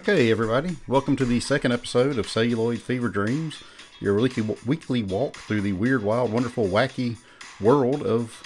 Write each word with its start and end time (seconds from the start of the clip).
Okay, 0.00 0.30
everybody, 0.30 0.78
welcome 0.88 1.14
to 1.16 1.26
the 1.26 1.40
second 1.40 1.72
episode 1.72 2.18
of 2.18 2.26
Celluloid 2.26 2.80
Fever 2.80 3.10
Dreams, 3.10 3.62
your 4.00 4.14
weekly, 4.14 5.02
walk 5.02 5.36
through 5.36 5.60
the 5.60 5.74
weird, 5.74 6.02
wild, 6.02 6.32
wonderful, 6.32 6.66
wacky 6.66 7.18
world 7.60 8.02
of 8.02 8.42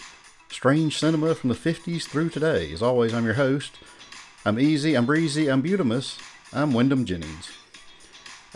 strange 0.50 0.98
cinema 0.98 1.32
from 1.36 1.50
the 1.50 1.54
50s 1.54 2.08
through 2.08 2.30
today. 2.30 2.72
As 2.72 2.82
always, 2.82 3.14
I'm 3.14 3.24
your 3.24 3.34
host. 3.34 3.78
I'm 4.44 4.58
easy, 4.58 4.96
I'm 4.96 5.06
breezy, 5.06 5.46
I'm 5.46 5.62
beautimus, 5.62 6.18
I'm 6.52 6.72
Wyndham 6.72 7.04
Jennings. 7.04 7.52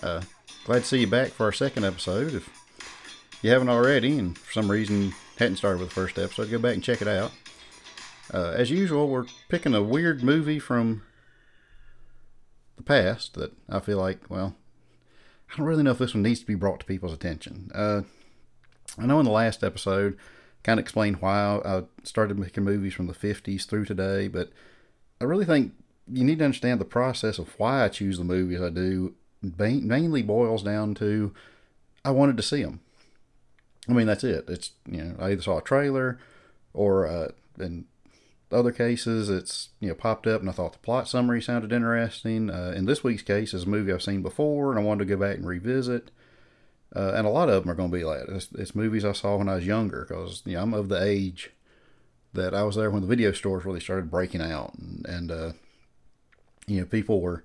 Uh, 0.02 0.22
glad 0.64 0.80
to 0.80 0.84
see 0.84 1.02
you 1.02 1.06
back 1.06 1.28
for 1.28 1.44
our 1.44 1.52
second 1.52 1.84
episode. 1.84 2.34
If 2.34 2.50
you 3.42 3.50
haven't 3.50 3.68
already, 3.68 4.18
and 4.18 4.36
for 4.36 4.52
some 4.52 4.68
reason 4.68 5.14
hadn't 5.38 5.58
started 5.58 5.78
with 5.78 5.90
the 5.90 5.94
first 5.94 6.18
episode, 6.18 6.50
go 6.50 6.58
back 6.58 6.74
and 6.74 6.82
check 6.82 7.00
it 7.00 7.06
out. 7.06 7.30
Uh, 8.34 8.54
as 8.56 8.72
usual, 8.72 9.08
we're 9.08 9.26
picking 9.48 9.76
a 9.76 9.84
weird 9.84 10.24
movie 10.24 10.58
from 10.58 11.02
the 12.78 12.82
past 12.82 13.34
that 13.34 13.52
I 13.68 13.80
feel 13.80 13.98
like, 13.98 14.30
well, 14.30 14.56
I 15.52 15.56
don't 15.56 15.66
really 15.66 15.82
know 15.82 15.90
if 15.90 15.98
this 15.98 16.14
one 16.14 16.22
needs 16.22 16.40
to 16.40 16.46
be 16.46 16.54
brought 16.54 16.80
to 16.80 16.86
people's 16.86 17.12
attention. 17.12 17.70
Uh, 17.74 18.02
I 18.98 19.06
know 19.06 19.18
in 19.18 19.24
the 19.24 19.30
last 19.30 19.62
episode, 19.62 20.16
kind 20.62 20.78
of 20.78 20.84
explained 20.84 21.20
why 21.20 21.60
I 21.64 21.82
started 22.02 22.38
making 22.38 22.64
movies 22.64 22.94
from 22.94 23.06
the 23.06 23.14
50s 23.14 23.66
through 23.66 23.84
today, 23.84 24.28
but 24.28 24.50
I 25.20 25.24
really 25.24 25.44
think 25.44 25.72
you 26.10 26.24
need 26.24 26.38
to 26.38 26.44
understand 26.44 26.80
the 26.80 26.86
process 26.86 27.38
of 27.38 27.58
why 27.58 27.84
I 27.84 27.88
choose 27.88 28.18
the 28.18 28.24
movies 28.24 28.60
I 28.60 28.70
do. 28.70 29.14
Mainly 29.40 30.22
boils 30.22 30.62
down 30.62 30.94
to 30.96 31.32
I 32.04 32.10
wanted 32.10 32.36
to 32.38 32.42
see 32.42 32.62
them. 32.62 32.80
I 33.88 33.92
mean, 33.92 34.06
that's 34.06 34.24
it. 34.24 34.46
It's 34.48 34.72
you 34.90 35.02
know 35.02 35.14
I 35.18 35.30
either 35.30 35.42
saw 35.42 35.58
a 35.58 35.62
trailer, 35.62 36.18
or 36.74 37.06
uh, 37.06 37.28
in 37.58 37.86
other 38.50 38.72
cases 38.72 39.28
it's 39.28 39.68
you 39.78 39.88
know 39.88 39.94
popped 39.94 40.26
up 40.26 40.40
and 40.40 40.48
I 40.48 40.52
thought 40.52 40.72
the 40.72 40.78
plot 40.78 41.08
summary 41.08 41.42
sounded 41.42 41.72
interesting. 41.72 42.50
Uh, 42.50 42.72
in 42.74 42.86
this 42.86 43.04
week's 43.04 43.22
case, 43.22 43.52
is 43.52 43.64
a 43.64 43.68
movie 43.68 43.92
I've 43.92 44.02
seen 44.02 44.22
before 44.22 44.70
and 44.70 44.78
I 44.78 44.82
wanted 44.82 45.06
to 45.06 45.16
go 45.16 45.20
back 45.20 45.36
and 45.36 45.46
revisit. 45.46 46.10
Uh, 46.96 47.12
and 47.14 47.26
a 47.26 47.30
lot 47.30 47.50
of 47.50 47.62
them 47.62 47.70
are 47.70 47.74
going 47.74 47.90
to 47.90 47.96
be 47.96 48.04
like 48.04 48.22
it's, 48.28 48.48
it's 48.52 48.74
movies 48.74 49.04
I 49.04 49.12
saw 49.12 49.36
when 49.36 49.48
I 49.48 49.56
was 49.56 49.66
younger 49.66 50.06
because 50.08 50.42
you 50.46 50.54
know 50.54 50.62
I'm 50.62 50.74
of 50.74 50.88
the 50.88 51.02
age 51.02 51.50
that 52.32 52.54
I 52.54 52.62
was 52.62 52.76
there 52.76 52.90
when 52.90 53.02
the 53.02 53.08
video 53.08 53.32
stores 53.32 53.64
really 53.64 53.80
started 53.80 54.10
breaking 54.10 54.40
out 54.40 54.74
and, 54.74 55.06
and 55.06 55.30
uh, 55.30 55.52
you 56.66 56.80
know 56.80 56.86
people 56.86 57.20
were 57.20 57.44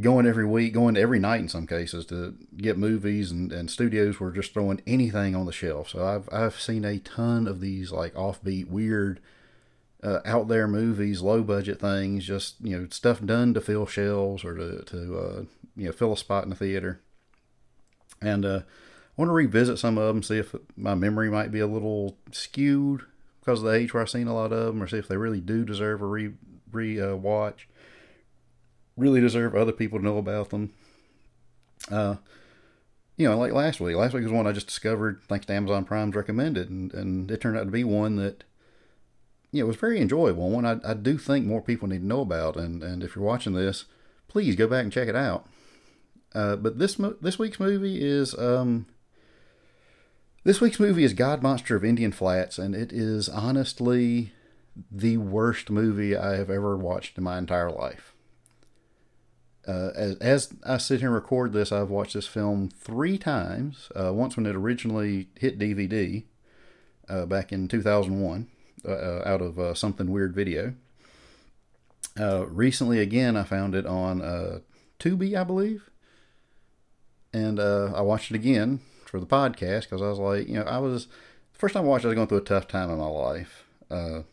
going 0.00 0.26
every 0.26 0.46
week, 0.46 0.74
going 0.74 0.96
every 0.96 1.18
night 1.18 1.40
in 1.40 1.48
some 1.48 1.66
cases 1.66 2.06
to 2.06 2.36
get 2.56 2.78
movies, 2.78 3.30
and, 3.30 3.52
and 3.52 3.70
studios 3.70 4.20
were 4.20 4.30
just 4.30 4.52
throwing 4.52 4.80
anything 4.86 5.34
on 5.34 5.46
the 5.46 5.52
shelf. 5.52 5.88
So 5.90 6.04
I've 6.04 6.28
I've 6.32 6.60
seen 6.60 6.84
a 6.84 6.98
ton 6.98 7.46
of 7.46 7.60
these 7.60 7.90
like 7.90 8.14
offbeat, 8.14 8.68
weird, 8.68 9.20
uh, 10.02 10.20
out 10.24 10.48
there 10.48 10.68
movies, 10.68 11.22
low 11.22 11.42
budget 11.42 11.80
things, 11.80 12.24
just 12.24 12.56
you 12.60 12.78
know 12.78 12.86
stuff 12.90 13.24
done 13.24 13.54
to 13.54 13.60
fill 13.60 13.86
shelves 13.86 14.44
or 14.44 14.54
to 14.54 14.82
to 14.84 15.18
uh, 15.18 15.42
you 15.76 15.86
know 15.86 15.92
fill 15.92 16.12
a 16.12 16.16
spot 16.16 16.44
in 16.44 16.50
the 16.50 16.56
theater. 16.56 17.00
And 18.20 18.44
uh, 18.44 18.60
I 18.60 19.12
want 19.16 19.28
to 19.28 19.34
revisit 19.34 19.78
some 19.78 19.98
of 19.98 20.06
them, 20.06 20.22
see 20.22 20.38
if 20.38 20.54
my 20.76 20.94
memory 20.94 21.30
might 21.30 21.52
be 21.52 21.60
a 21.60 21.66
little 21.66 22.16
skewed 22.32 23.02
because 23.40 23.60
of 23.60 23.66
the 23.66 23.72
age 23.72 23.92
where 23.92 24.02
I've 24.02 24.10
seen 24.10 24.26
a 24.26 24.34
lot 24.34 24.52
of 24.52 24.66
them, 24.66 24.82
or 24.82 24.86
see 24.86 24.98
if 24.98 25.08
they 25.08 25.16
really 25.16 25.40
do 25.40 25.64
deserve 25.64 26.02
a 26.02 26.06
re 26.06 26.32
re 26.72 27.00
uh, 27.00 27.16
watch 27.16 27.68
really 28.96 29.20
deserve 29.20 29.54
other 29.54 29.72
people 29.72 29.98
to 29.98 30.04
know 30.04 30.18
about 30.18 30.50
them. 30.50 30.72
Uh, 31.90 32.16
you 33.16 33.28
know, 33.28 33.38
like 33.38 33.52
last 33.52 33.80
week. 33.80 33.96
Last 33.96 34.14
week 34.14 34.24
was 34.24 34.32
one 34.32 34.46
I 34.46 34.52
just 34.52 34.66
discovered 34.66 35.22
thanks 35.28 35.46
to 35.46 35.54
Amazon 35.54 35.84
Prime's 35.84 36.14
recommended, 36.14 36.70
and, 36.70 36.92
and 36.92 37.30
it 37.30 37.40
turned 37.40 37.56
out 37.56 37.64
to 37.64 37.70
be 37.70 37.84
one 37.84 38.16
that, 38.16 38.44
you 39.52 39.62
know, 39.62 39.66
was 39.66 39.76
very 39.76 40.00
enjoyable. 40.00 40.50
One 40.50 40.66
I, 40.66 40.78
I 40.84 40.94
do 40.94 41.18
think 41.18 41.46
more 41.46 41.62
people 41.62 41.88
need 41.88 42.00
to 42.00 42.06
know 42.06 42.20
about. 42.20 42.56
And, 42.56 42.82
and 42.82 43.02
if 43.02 43.14
you're 43.14 43.24
watching 43.24 43.54
this, 43.54 43.84
please 44.28 44.56
go 44.56 44.66
back 44.66 44.84
and 44.84 44.92
check 44.92 45.08
it 45.08 45.16
out. 45.16 45.46
Uh, 46.34 46.56
but 46.56 46.78
this 46.78 47.00
this 47.22 47.38
week's 47.38 47.58
movie 47.58 48.04
is 48.04 48.36
um, 48.38 48.86
this 50.44 50.60
week's 50.60 50.80
movie 50.80 51.04
is 51.04 51.14
God 51.14 51.42
Monster 51.42 51.76
of 51.76 51.84
Indian 51.84 52.12
Flats, 52.12 52.58
and 52.58 52.74
it 52.74 52.92
is 52.92 53.28
honestly 53.28 54.32
the 54.90 55.16
worst 55.16 55.70
movie 55.70 56.14
I 56.14 56.36
have 56.36 56.50
ever 56.50 56.76
watched 56.76 57.16
in 57.16 57.24
my 57.24 57.38
entire 57.38 57.70
life 57.70 58.12
uh, 59.66 59.90
as, 59.94 60.16
as 60.16 60.54
I 60.64 60.76
sit 60.78 61.00
here 61.00 61.08
and 61.08 61.14
record 61.14 61.52
this, 61.52 61.72
I've 61.72 61.90
watched 61.90 62.14
this 62.14 62.26
film 62.26 62.68
three 62.68 63.18
times. 63.18 63.90
Uh, 63.94 64.12
once 64.12 64.36
when 64.36 64.46
it 64.46 64.54
originally 64.54 65.28
hit 65.34 65.58
DVD 65.58 66.24
uh, 67.08 67.26
back 67.26 67.52
in 67.52 67.68
2001 67.68 68.48
uh, 68.86 68.90
uh, 68.90 69.22
out 69.26 69.42
of 69.42 69.58
uh, 69.58 69.74
Something 69.74 70.10
Weird 70.10 70.34
Video. 70.34 70.74
recently, 72.16 73.00
again, 73.00 73.36
I 73.36 73.42
found 73.42 73.74
it 73.74 73.86
on 73.86 74.62
Tubi, 75.00 75.36
I 75.36 75.44
believe. 75.44 75.90
And 77.32 77.60
I 77.60 78.00
watched 78.00 78.30
it 78.30 78.34
again 78.34 78.80
for 79.04 79.20
the 79.20 79.26
podcast 79.26 79.82
because 79.82 80.02
I 80.02 80.08
was 80.08 80.18
like, 80.18 80.48
you 80.48 80.54
know, 80.54 80.62
I 80.62 80.78
was, 80.78 81.06
the 81.06 81.58
first 81.58 81.74
time 81.74 81.84
I 81.84 81.88
watched 81.88 82.04
it, 82.04 82.08
I 82.08 82.10
was 82.10 82.16
going 82.16 82.28
through 82.28 82.38
a 82.38 82.42
tough 82.42 82.68
time 82.68 82.90
in 82.90 82.98
my 82.98 83.06
life. 83.06 83.64
you 83.90 84.24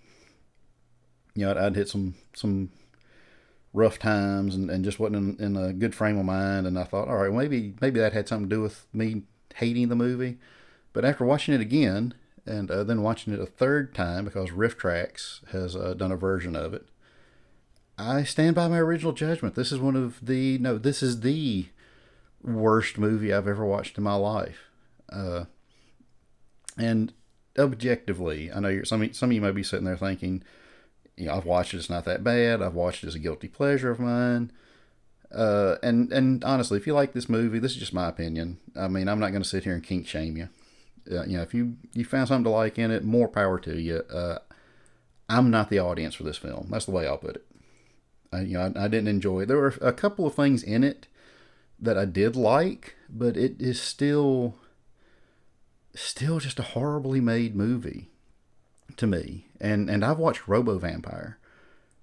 know, 1.35 1.51
I'd, 1.51 1.57
I'd 1.57 1.75
hit 1.75 1.89
some, 1.89 2.15
some 2.35 2.69
rough 3.73 3.97
times 3.97 4.55
and, 4.55 4.69
and 4.69 4.85
just 4.85 4.99
wasn't 4.99 5.39
in, 5.39 5.45
in, 5.45 5.57
a 5.57 5.73
good 5.73 5.95
frame 5.95 6.17
of 6.17 6.25
mind. 6.25 6.67
And 6.67 6.77
I 6.77 6.83
thought, 6.83 7.07
all 7.07 7.17
right, 7.17 7.33
maybe 7.33 7.73
maybe 7.81 7.99
that 7.99 8.13
had 8.13 8.27
something 8.27 8.49
to 8.49 8.55
do 8.55 8.61
with 8.61 8.85
me 8.93 9.23
hating 9.55 9.89
the 9.89 9.95
movie. 9.95 10.37
But 10.93 11.05
after 11.05 11.25
watching 11.25 11.55
it 11.55 11.61
again 11.61 12.13
and 12.45 12.69
uh, 12.69 12.83
then 12.83 13.01
watching 13.01 13.33
it 13.33 13.39
a 13.39 13.45
third 13.45 13.93
time 13.95 14.25
because 14.25 14.49
RiffTrax 14.49 15.49
has 15.51 15.75
uh, 15.75 15.93
done 15.93 16.11
a 16.11 16.17
version 16.17 16.55
of 16.55 16.73
it, 16.73 16.87
I 17.97 18.23
stand 18.23 18.55
by 18.55 18.67
my 18.67 18.79
original 18.79 19.13
judgment. 19.13 19.55
This 19.55 19.71
is 19.71 19.79
one 19.79 19.95
of 19.95 20.25
the 20.25 20.57
no, 20.57 20.77
this 20.77 21.03
is 21.03 21.21
the 21.21 21.67
worst 22.43 22.97
movie 22.97 23.33
I've 23.33 23.47
ever 23.47 23.65
watched 23.65 23.97
in 23.97 24.03
my 24.03 24.15
life. 24.15 24.69
Uh, 25.11 25.45
and 26.77 27.13
objectively, 27.57 28.51
I 28.51 28.59
know 28.59 28.83
some 28.83 29.13
some 29.13 29.29
of 29.29 29.33
you 29.33 29.41
might 29.41 29.51
be 29.51 29.63
sitting 29.63 29.85
there 29.85 29.97
thinking 29.97 30.43
you 31.15 31.27
know, 31.27 31.35
I've 31.35 31.45
watched 31.45 31.73
it. 31.73 31.77
It's 31.77 31.89
not 31.89 32.05
that 32.05 32.23
bad. 32.23 32.61
I've 32.61 32.73
watched 32.73 33.03
it 33.03 33.07
as 33.07 33.15
a 33.15 33.19
guilty 33.19 33.47
pleasure 33.47 33.91
of 33.91 33.99
mine. 33.99 34.51
Uh, 35.33 35.75
and 35.81 36.11
and 36.11 36.43
honestly, 36.43 36.77
if 36.77 36.87
you 36.87 36.93
like 36.93 37.13
this 37.13 37.29
movie, 37.29 37.59
this 37.59 37.71
is 37.71 37.77
just 37.77 37.93
my 37.93 38.07
opinion. 38.07 38.59
I 38.75 38.87
mean, 38.87 39.07
I'm 39.07 39.19
not 39.19 39.31
going 39.31 39.41
to 39.41 39.47
sit 39.49 39.63
here 39.63 39.73
and 39.73 39.83
kink 39.83 40.07
shame 40.07 40.37
you. 40.37 40.49
Uh, 41.11 41.23
you 41.25 41.37
know, 41.37 41.43
if 41.43 41.53
you 41.53 41.77
you 41.93 42.05
found 42.05 42.27
something 42.27 42.45
to 42.45 42.49
like 42.49 42.79
in 42.79 42.91
it, 42.91 43.03
more 43.03 43.27
power 43.27 43.59
to 43.59 43.79
you. 43.79 44.03
Uh, 44.11 44.39
I'm 45.29 45.49
not 45.49 45.69
the 45.69 45.79
audience 45.79 46.15
for 46.15 46.23
this 46.23 46.37
film. 46.37 46.67
That's 46.69 46.85
the 46.85 46.91
way 46.91 47.07
I'll 47.07 47.17
put 47.17 47.35
it. 47.35 47.45
I, 48.31 48.41
you 48.41 48.53
know, 48.53 48.71
I, 48.75 48.85
I 48.85 48.87
didn't 48.87 49.07
enjoy 49.07 49.41
it. 49.41 49.45
There 49.47 49.57
were 49.57 49.73
a 49.81 49.93
couple 49.93 50.25
of 50.25 50.35
things 50.35 50.63
in 50.63 50.83
it 50.83 51.07
that 51.79 51.97
I 51.97 52.05
did 52.05 52.35
like, 52.35 52.95
but 53.09 53.37
it 53.37 53.61
is 53.61 53.81
still 53.81 54.55
still 55.95 56.39
just 56.39 56.59
a 56.59 56.63
horribly 56.63 57.21
made 57.21 57.55
movie 57.55 58.09
to 58.97 59.05
me. 59.05 59.47
And 59.59 59.89
and 59.89 60.03
I've 60.03 60.19
watched 60.19 60.47
Robo 60.47 60.77
Vampire. 60.79 61.37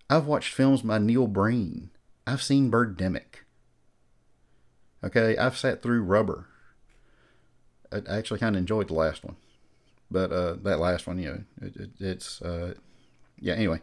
I've 0.08 0.26
watched 0.26 0.54
films 0.54 0.82
by 0.82 0.98
Neil 0.98 1.26
Breen. 1.26 1.90
I've 2.26 2.42
seen 2.42 2.70
Birdemic. 2.70 3.44
Okay, 5.02 5.36
I've 5.36 5.56
sat 5.56 5.82
through 5.82 6.02
Rubber. 6.02 6.46
I 7.92 8.16
actually 8.16 8.40
kind 8.40 8.56
of 8.56 8.60
enjoyed 8.60 8.88
the 8.88 8.94
last 8.94 9.24
one, 9.24 9.36
but 10.10 10.32
uh, 10.32 10.54
that 10.62 10.78
last 10.78 11.06
one, 11.06 11.18
you 11.18 11.30
know, 11.30 11.66
it, 11.66 11.76
it, 11.76 11.90
it's 11.98 12.42
uh, 12.42 12.74
yeah. 13.38 13.54
Anyway, 13.54 13.80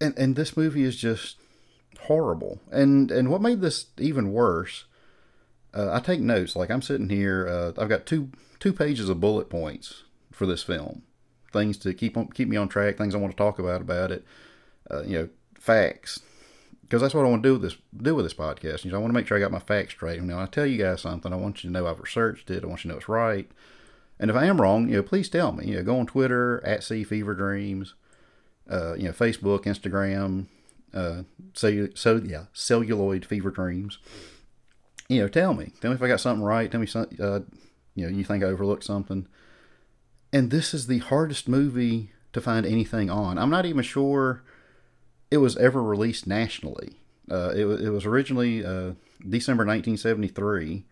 and 0.00 0.16
and 0.18 0.36
this 0.36 0.56
movie 0.56 0.84
is 0.84 0.96
just 0.96 1.36
horrible. 2.00 2.60
And 2.70 3.10
and 3.10 3.30
what 3.30 3.42
made 3.42 3.60
this 3.60 3.86
even 3.98 4.32
worse, 4.32 4.84
uh, 5.74 5.92
I 5.92 6.00
take 6.00 6.20
notes. 6.20 6.54
Like 6.54 6.70
I'm 6.70 6.82
sitting 6.82 7.08
here, 7.08 7.48
uh, 7.48 7.80
I've 7.80 7.88
got 7.88 8.06
two 8.06 8.30
two 8.60 8.72
pages 8.72 9.08
of 9.08 9.20
bullet 9.20 9.50
points 9.50 10.04
for 10.30 10.46
this 10.46 10.62
film 10.62 11.02
things 11.52 11.78
to 11.78 11.94
keep 11.94 12.16
on 12.16 12.28
keep 12.28 12.48
me 12.48 12.56
on 12.56 12.68
track, 12.68 12.96
things 12.96 13.14
I 13.14 13.18
want 13.18 13.32
to 13.32 13.36
talk 13.36 13.58
about 13.58 13.80
about 13.80 14.10
it, 14.10 14.24
uh, 14.90 15.02
you 15.02 15.18
know, 15.18 15.28
facts, 15.54 16.20
because 16.88 17.02
that's 17.02 17.14
what 17.14 17.26
I 17.26 17.28
want 17.28 17.42
to 17.42 17.48
do 17.48 17.52
with 17.54 17.62
this 17.62 17.76
do 17.96 18.14
with 18.14 18.24
this 18.24 18.34
podcast. 18.34 18.84
You 18.84 18.90
know, 18.90 18.98
I 18.98 19.00
want 19.00 19.10
to 19.10 19.14
make 19.14 19.26
sure 19.26 19.36
I 19.36 19.40
got 19.40 19.52
my 19.52 19.58
facts 19.58 19.92
straight. 19.92 20.16
You 20.16 20.22
know, 20.22 20.38
I 20.38 20.46
tell 20.46 20.66
you 20.66 20.82
guys 20.82 21.02
something, 21.02 21.32
I 21.32 21.36
want 21.36 21.62
you 21.62 21.68
to 21.68 21.72
know 21.72 21.86
I've 21.86 22.00
researched 22.00 22.50
it. 22.50 22.64
I 22.64 22.66
want 22.66 22.84
you 22.84 22.88
to 22.88 22.94
know 22.94 22.98
it's 22.98 23.08
right. 23.08 23.50
And 24.18 24.30
if 24.30 24.36
I 24.36 24.46
am 24.46 24.60
wrong, 24.60 24.88
you 24.88 24.96
know, 24.96 25.02
please 25.02 25.28
tell 25.28 25.52
me. 25.52 25.66
You 25.66 25.76
know, 25.76 25.82
go 25.84 25.98
on 25.98 26.06
Twitter 26.06 26.64
at 26.64 26.82
C 26.82 27.04
Fever 27.04 27.34
Dreams, 27.34 27.94
uh, 28.70 28.94
you 28.94 29.04
know, 29.04 29.12
Facebook, 29.12 29.64
Instagram, 29.64 30.46
uh, 30.94 31.22
so 31.52 31.88
so 31.94 32.16
yeah, 32.16 32.44
celluloid 32.52 33.24
fever 33.24 33.50
dreams. 33.50 33.98
You 35.08 35.20
know, 35.20 35.28
tell 35.28 35.54
me, 35.54 35.72
tell 35.80 35.90
me 35.90 35.96
if 35.96 36.02
I 36.02 36.08
got 36.08 36.20
something 36.20 36.44
right. 36.44 36.70
Tell 36.70 36.80
me 36.80 36.86
something. 36.86 37.20
Uh, 37.20 37.40
you 37.94 38.06
know, 38.06 38.16
you 38.16 38.24
think 38.24 38.44
I 38.44 38.46
overlooked 38.46 38.84
something 38.84 39.26
and 40.32 40.50
this 40.50 40.74
is 40.74 40.86
the 40.86 40.98
hardest 40.98 41.48
movie 41.48 42.12
to 42.32 42.40
find 42.40 42.66
anything 42.66 43.10
on. 43.10 43.38
I'm 43.38 43.50
not 43.50 43.66
even 43.66 43.82
sure 43.82 44.42
it 45.30 45.38
was 45.38 45.56
ever 45.56 45.82
released 45.82 46.26
nationally. 46.26 47.00
Uh, 47.30 47.50
it, 47.50 47.66
it 47.66 47.90
was 47.90 48.06
originally 48.06 48.64
uh, 48.64 48.92
December 49.28 49.64
1973, 49.64 50.84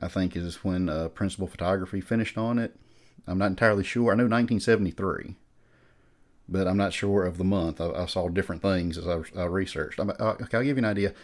I 0.00 0.08
think, 0.08 0.36
is 0.36 0.64
when 0.64 0.88
uh, 0.88 1.08
Principal 1.08 1.46
Photography 1.46 2.00
finished 2.00 2.36
on 2.36 2.58
it. 2.58 2.76
I'm 3.26 3.38
not 3.38 3.46
entirely 3.46 3.84
sure. 3.84 4.12
I 4.12 4.16
know 4.16 4.24
1973. 4.24 5.36
but 6.48 6.66
I'm 6.66 6.76
not 6.76 6.92
sure 6.92 7.24
of 7.24 7.38
the 7.38 7.44
month. 7.44 7.80
I, 7.80 7.90
I 7.90 8.06
saw 8.06 8.28
different 8.28 8.62
things 8.62 8.98
as 8.98 9.06
I, 9.08 9.22
I 9.40 9.44
researched. 9.44 9.98
I, 10.00 10.04
okay, 10.04 10.56
I'll 10.56 10.64
give 10.64 10.76
you 10.76 10.82
an 10.82 10.84
idea. 10.84 11.14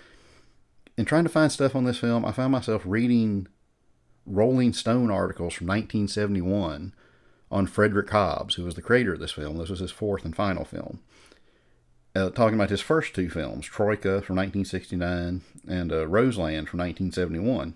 In 0.97 1.05
trying 1.05 1.25
to 1.25 1.31
find 1.31 1.53
stuff 1.53 1.77
on 1.77 1.85
this 1.85 1.99
film, 1.99 2.25
I 2.25 2.33
found 2.33 2.53
myself 2.53 2.83
reading 2.85 3.47
Rolling 4.27 4.73
Stone 4.73 5.11
articles 5.11 5.55
from 5.55 5.67
1971 5.69 6.95
on 7.51 7.67
Frederick 7.67 8.11
Hobbs, 8.11 8.57
who 8.57 8.65
was 8.65 8.75
the 8.75 8.83
creator 8.83 9.15
of 9.15 9.21
this 9.21 9.33
film. 9.33 9.59
This 9.59 9.71
was 9.71 9.81
his 9.81 9.91
fourth 9.91 10.25
and 10.25 10.35
final 10.35 10.65
film. 10.65 11.01
Uh, 12.15 12.31
talking 12.31 12.55
about 12.55 12.71
his 12.71 12.81
first 12.81 13.15
two 13.15 13.29
films, 13.29 13.67
Troika 13.67 14.23
from 14.23 14.37
1969 14.37 15.43
and 15.69 15.93
uh, 15.93 16.07
Roseland 16.07 16.69
from 16.69 16.81
1971. 16.81 17.75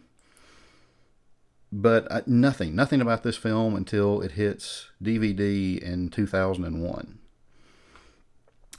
But 1.70 2.10
uh, 2.10 2.22
nothing, 2.26 2.74
nothing 2.74 3.00
about 3.00 3.22
this 3.22 3.36
film 3.36 3.76
until 3.76 4.20
it 4.20 4.32
hits 4.32 4.88
DVD 5.02 5.78
in 5.78 6.08
2001. 6.08 7.18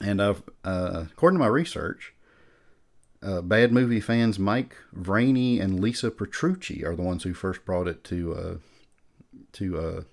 And 0.01 0.21
I've, 0.21 0.43
uh, 0.65 1.05
according 1.11 1.39
to 1.39 1.43
my 1.43 1.47
research, 1.47 2.13
uh, 3.21 3.41
bad 3.41 3.71
movie 3.71 4.01
fans 4.01 4.37
Mike 4.37 4.75
Vraney 4.93 5.61
and 5.61 5.79
Lisa 5.79 6.11
Petrucci 6.11 6.83
are 6.83 6.95
the 6.95 7.03
ones 7.03 7.23
who 7.23 7.33
first 7.33 7.63
brought 7.63 7.87
it 7.87 8.03
to 8.05 8.35
uh, 8.35 8.55
to 9.53 10.05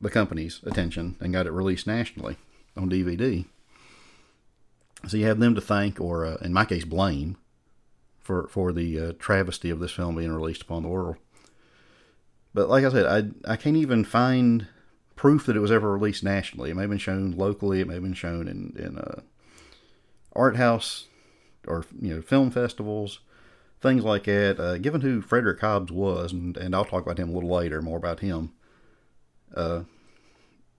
the 0.00 0.10
company's 0.10 0.60
attention 0.64 1.16
and 1.20 1.32
got 1.32 1.46
it 1.46 1.52
released 1.52 1.86
nationally 1.86 2.36
on 2.76 2.88
DVD. 2.88 3.46
So 5.06 5.16
you 5.16 5.26
have 5.26 5.38
them 5.38 5.54
to 5.54 5.60
thank, 5.60 6.00
or 6.00 6.26
uh, 6.26 6.36
in 6.36 6.52
my 6.52 6.64
case, 6.64 6.84
blame 6.84 7.36
for 8.20 8.48
for 8.48 8.72
the 8.72 9.00
uh, 9.00 9.12
travesty 9.18 9.70
of 9.70 9.78
this 9.78 9.92
film 9.92 10.16
being 10.16 10.32
released 10.32 10.62
upon 10.62 10.82
the 10.82 10.88
world. 10.88 11.16
But 12.52 12.68
like 12.68 12.84
I 12.84 12.90
said, 12.90 13.06
I 13.06 13.52
I 13.52 13.56
can't 13.56 13.76
even 13.76 14.04
find 14.04 14.66
proof 15.14 15.46
that 15.46 15.56
it 15.56 15.60
was 15.60 15.72
ever 15.72 15.92
released 15.92 16.24
nationally. 16.24 16.70
It 16.70 16.74
may 16.74 16.82
have 16.82 16.90
been 16.90 16.98
shown 16.98 17.32
locally. 17.32 17.80
It 17.80 17.86
may 17.86 17.94
have 17.94 18.02
been 18.02 18.14
shown 18.14 18.48
in 18.48 18.74
in 18.76 18.98
uh, 18.98 19.20
art 20.34 20.56
house 20.56 21.06
or 21.66 21.84
you 22.00 22.14
know 22.14 22.22
film 22.22 22.50
festivals, 22.50 23.20
things 23.80 24.04
like 24.04 24.24
that. 24.24 24.58
Uh, 24.58 24.78
given 24.78 25.02
who 25.02 25.20
Frederick 25.20 25.60
Hobbs 25.60 25.92
was, 25.92 26.32
and, 26.32 26.56
and 26.56 26.74
I'll 26.74 26.84
talk 26.84 27.04
about 27.04 27.18
him 27.18 27.30
a 27.30 27.32
little 27.32 27.50
later, 27.50 27.80
more 27.82 27.98
about 27.98 28.20
him. 28.20 28.52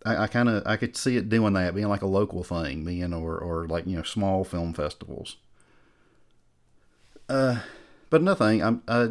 I, 0.05 0.23
I 0.23 0.27
kind 0.27 0.49
of 0.49 0.63
I 0.65 0.77
could 0.77 0.95
see 0.95 1.17
it 1.17 1.29
doing 1.29 1.53
that, 1.53 1.75
being 1.75 1.89
like 1.89 2.01
a 2.01 2.07
local 2.07 2.43
thing, 2.43 2.85
being 2.85 3.13
or 3.13 3.37
or 3.37 3.67
like 3.67 3.85
you 3.85 3.97
know 3.97 4.03
small 4.03 4.43
film 4.43 4.73
festivals. 4.73 5.37
Uh, 7.27 7.59
but 8.09 8.21
nothing. 8.21 8.63
I'm 8.63 8.81
I. 8.87 9.09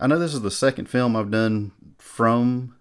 I 0.00 0.06
know 0.06 0.18
this 0.18 0.34
is 0.34 0.42
the 0.42 0.50
second 0.50 0.88
film 0.88 1.16
I've 1.16 1.30
done 1.30 1.72
from 1.98 2.76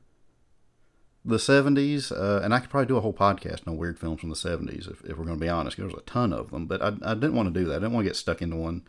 the 1.26 1.38
70s, 1.38 2.12
uh, 2.12 2.42
and 2.44 2.54
I 2.54 2.60
could 2.60 2.70
probably 2.70 2.86
do 2.86 2.98
a 2.98 3.02
whole 3.02 3.14
podcast 3.14 3.68
on 3.68 3.76
weird 3.76 3.98
films 3.98 4.22
from 4.22 4.30
the 4.30 4.36
70s 4.36 4.90
if, 4.90 5.04
if 5.04 5.18
we're 5.18 5.26
going 5.26 5.38
to 5.40 5.44
be 5.44 5.50
honest. 5.50 5.78
There's 5.78 5.94
a 5.94 6.02
ton 6.02 6.32
of 6.32 6.52
them, 6.52 6.68
but 6.68 6.80
I, 6.82 6.94
I 7.02 7.16
didn't 7.16 7.36
want 7.36 7.52
to 7.52 7.60
do 7.60 7.66
that. 7.66 7.78
I 7.78 7.80
didn't 7.80 7.94
want 7.94 8.06
to 8.06 8.10
get 8.10 8.16
stuck 8.16 8.44
into 8.44 8.56
one. 8.56 8.84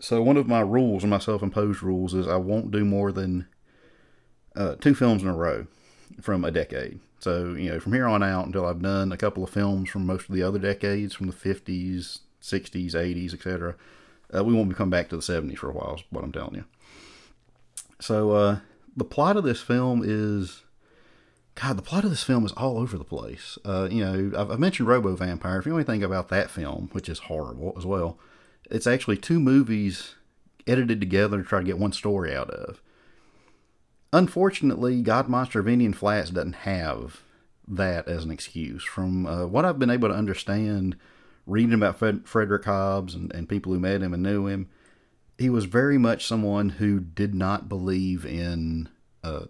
So 0.00 0.22
one 0.22 0.38
of 0.38 0.48
my 0.48 0.60
rules, 0.60 1.04
my 1.04 1.18
self-imposed 1.18 1.82
rules, 1.82 2.14
is 2.14 2.26
I 2.26 2.36
won't 2.36 2.70
do 2.70 2.82
more 2.82 3.12
than 3.12 3.46
uh, 4.56 4.76
two 4.76 4.94
films 4.94 5.22
in 5.22 5.28
a 5.28 5.36
row 5.36 5.66
from 6.20 6.44
a 6.44 6.50
decade. 6.50 7.00
So, 7.20 7.54
you 7.54 7.70
know, 7.70 7.80
from 7.80 7.92
here 7.92 8.06
on 8.06 8.22
out 8.22 8.46
until 8.46 8.66
I've 8.66 8.82
done 8.82 9.12
a 9.12 9.16
couple 9.16 9.44
of 9.44 9.50
films 9.50 9.90
from 9.90 10.06
most 10.06 10.28
of 10.28 10.34
the 10.34 10.42
other 10.42 10.58
decades, 10.58 11.14
from 11.14 11.28
the 11.28 11.32
50s, 11.32 12.18
60s, 12.42 12.94
80s, 12.94 13.32
etc., 13.34 13.76
uh, 14.34 14.42
we 14.42 14.54
won't 14.54 14.68
be 14.68 14.74
coming 14.74 14.90
back 14.90 15.08
to 15.10 15.16
the 15.16 15.22
70s 15.22 15.58
for 15.58 15.70
a 15.70 15.72
while, 15.72 15.94
is 15.94 16.04
what 16.10 16.24
I'm 16.24 16.32
telling 16.32 16.56
you. 16.56 16.64
So, 18.00 18.32
uh, 18.32 18.58
the 18.96 19.04
plot 19.04 19.36
of 19.36 19.44
this 19.44 19.60
film 19.60 20.02
is. 20.04 20.62
God, 21.54 21.76
the 21.76 21.82
plot 21.82 22.04
of 22.04 22.08
this 22.08 22.22
film 22.22 22.46
is 22.46 22.52
all 22.52 22.78
over 22.78 22.96
the 22.96 23.04
place. 23.04 23.58
Uh, 23.62 23.86
you 23.90 24.02
know, 24.02 24.32
I've, 24.40 24.52
I've 24.52 24.58
mentioned 24.58 24.88
Robo 24.88 25.14
Vampire. 25.14 25.58
If 25.58 25.66
you 25.66 25.72
know 25.72 25.76
anything 25.76 26.02
about 26.02 26.30
that 26.30 26.50
film, 26.50 26.88
which 26.92 27.10
is 27.10 27.18
horrible 27.18 27.74
as 27.76 27.84
well, 27.84 28.18
it's 28.70 28.86
actually 28.86 29.18
two 29.18 29.38
movies 29.38 30.14
edited 30.66 30.98
together 30.98 31.42
to 31.42 31.44
try 31.46 31.58
to 31.60 31.66
get 31.66 31.78
one 31.78 31.92
story 31.92 32.34
out 32.34 32.48
of. 32.48 32.80
Unfortunately, 34.12 35.00
God 35.00 35.28
Monster 35.28 35.60
of 35.60 35.68
Indian 35.68 35.94
Flats 35.94 36.30
doesn't 36.30 36.52
have 36.52 37.22
that 37.66 38.08
as 38.08 38.24
an 38.24 38.30
excuse. 38.30 38.84
From 38.84 39.26
uh, 39.26 39.46
what 39.46 39.64
I've 39.64 39.78
been 39.78 39.90
able 39.90 40.08
to 40.08 40.14
understand, 40.14 40.96
reading 41.46 41.72
about 41.72 41.98
Fred- 41.98 42.28
Frederick 42.28 42.64
Hobbs 42.64 43.14
and, 43.14 43.32
and 43.34 43.48
people 43.48 43.72
who 43.72 43.80
met 43.80 44.02
him 44.02 44.12
and 44.12 44.22
knew 44.22 44.46
him, 44.46 44.68
he 45.38 45.48
was 45.48 45.64
very 45.64 45.96
much 45.96 46.26
someone 46.26 46.68
who 46.70 47.00
did 47.00 47.34
not 47.34 47.70
believe 47.70 48.26
in 48.26 48.90
uh, 49.24 49.46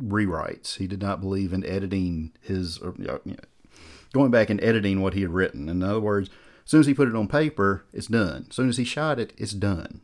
rewrites. 0.00 0.78
He 0.78 0.86
did 0.86 1.02
not 1.02 1.20
believe 1.20 1.52
in 1.52 1.64
editing 1.66 2.32
his, 2.40 2.78
or, 2.78 2.94
you 2.98 3.04
know, 3.04 3.20
going 4.14 4.30
back 4.30 4.48
and 4.48 4.62
editing 4.64 5.02
what 5.02 5.12
he 5.12 5.20
had 5.20 5.34
written. 5.34 5.68
In 5.68 5.82
other 5.82 6.00
words, 6.00 6.30
as 6.64 6.70
soon 6.70 6.80
as 6.80 6.86
he 6.86 6.94
put 6.94 7.08
it 7.08 7.14
on 7.14 7.28
paper, 7.28 7.84
it's 7.92 8.06
done. 8.06 8.46
As 8.48 8.56
soon 8.56 8.70
as 8.70 8.78
he 8.78 8.84
shot 8.84 9.20
it, 9.20 9.34
it's 9.36 9.52
done 9.52 10.00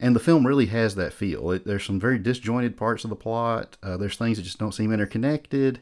and 0.00 0.16
the 0.16 0.20
film 0.20 0.46
really 0.46 0.66
has 0.66 0.94
that 0.94 1.12
feel. 1.12 1.50
It, 1.50 1.66
there's 1.66 1.84
some 1.84 2.00
very 2.00 2.18
disjointed 2.18 2.76
parts 2.76 3.04
of 3.04 3.10
the 3.10 3.16
plot. 3.16 3.76
Uh, 3.82 3.98
there's 3.98 4.16
things 4.16 4.38
that 4.38 4.44
just 4.44 4.58
don't 4.58 4.72
seem 4.72 4.92
interconnected. 4.92 5.80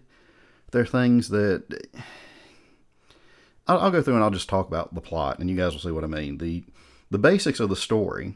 There 0.72 0.82
are 0.82 0.86
things 0.86 1.28
that 1.28 1.88
I'll, 3.68 3.78
I'll, 3.78 3.90
go 3.92 4.02
through 4.02 4.16
and 4.16 4.24
I'll 4.24 4.30
just 4.30 4.48
talk 4.48 4.66
about 4.66 4.92
the 4.92 5.00
plot, 5.00 5.38
and 5.38 5.48
you 5.48 5.56
guys 5.56 5.72
will 5.72 5.80
see 5.80 5.92
what 5.92 6.04
I 6.04 6.08
mean. 6.08 6.38
the 6.38 6.64
The 7.10 7.18
basics 7.18 7.60
of 7.60 7.68
the 7.68 7.76
story. 7.76 8.34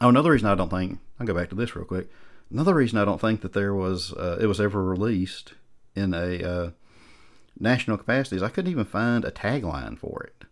Oh, 0.00 0.08
another 0.08 0.30
reason 0.30 0.48
I 0.48 0.54
don't 0.54 0.70
think 0.70 1.00
I'll 1.18 1.26
go 1.26 1.34
back 1.34 1.48
to 1.50 1.56
this 1.56 1.74
real 1.74 1.84
quick. 1.84 2.08
Another 2.50 2.74
reason 2.74 2.98
I 2.98 3.04
don't 3.04 3.20
think 3.20 3.40
that 3.40 3.54
there 3.54 3.74
was 3.74 4.12
uh, 4.12 4.38
it 4.40 4.46
was 4.46 4.60
ever 4.60 4.84
released 4.84 5.54
in 5.96 6.14
a 6.14 6.42
uh, 6.44 6.70
national 7.58 7.98
capacity 7.98 8.36
is 8.36 8.42
I 8.42 8.50
couldn't 8.50 8.70
even 8.70 8.84
find 8.84 9.24
a 9.24 9.32
tagline 9.32 9.98
for 9.98 10.22
it 10.22 10.44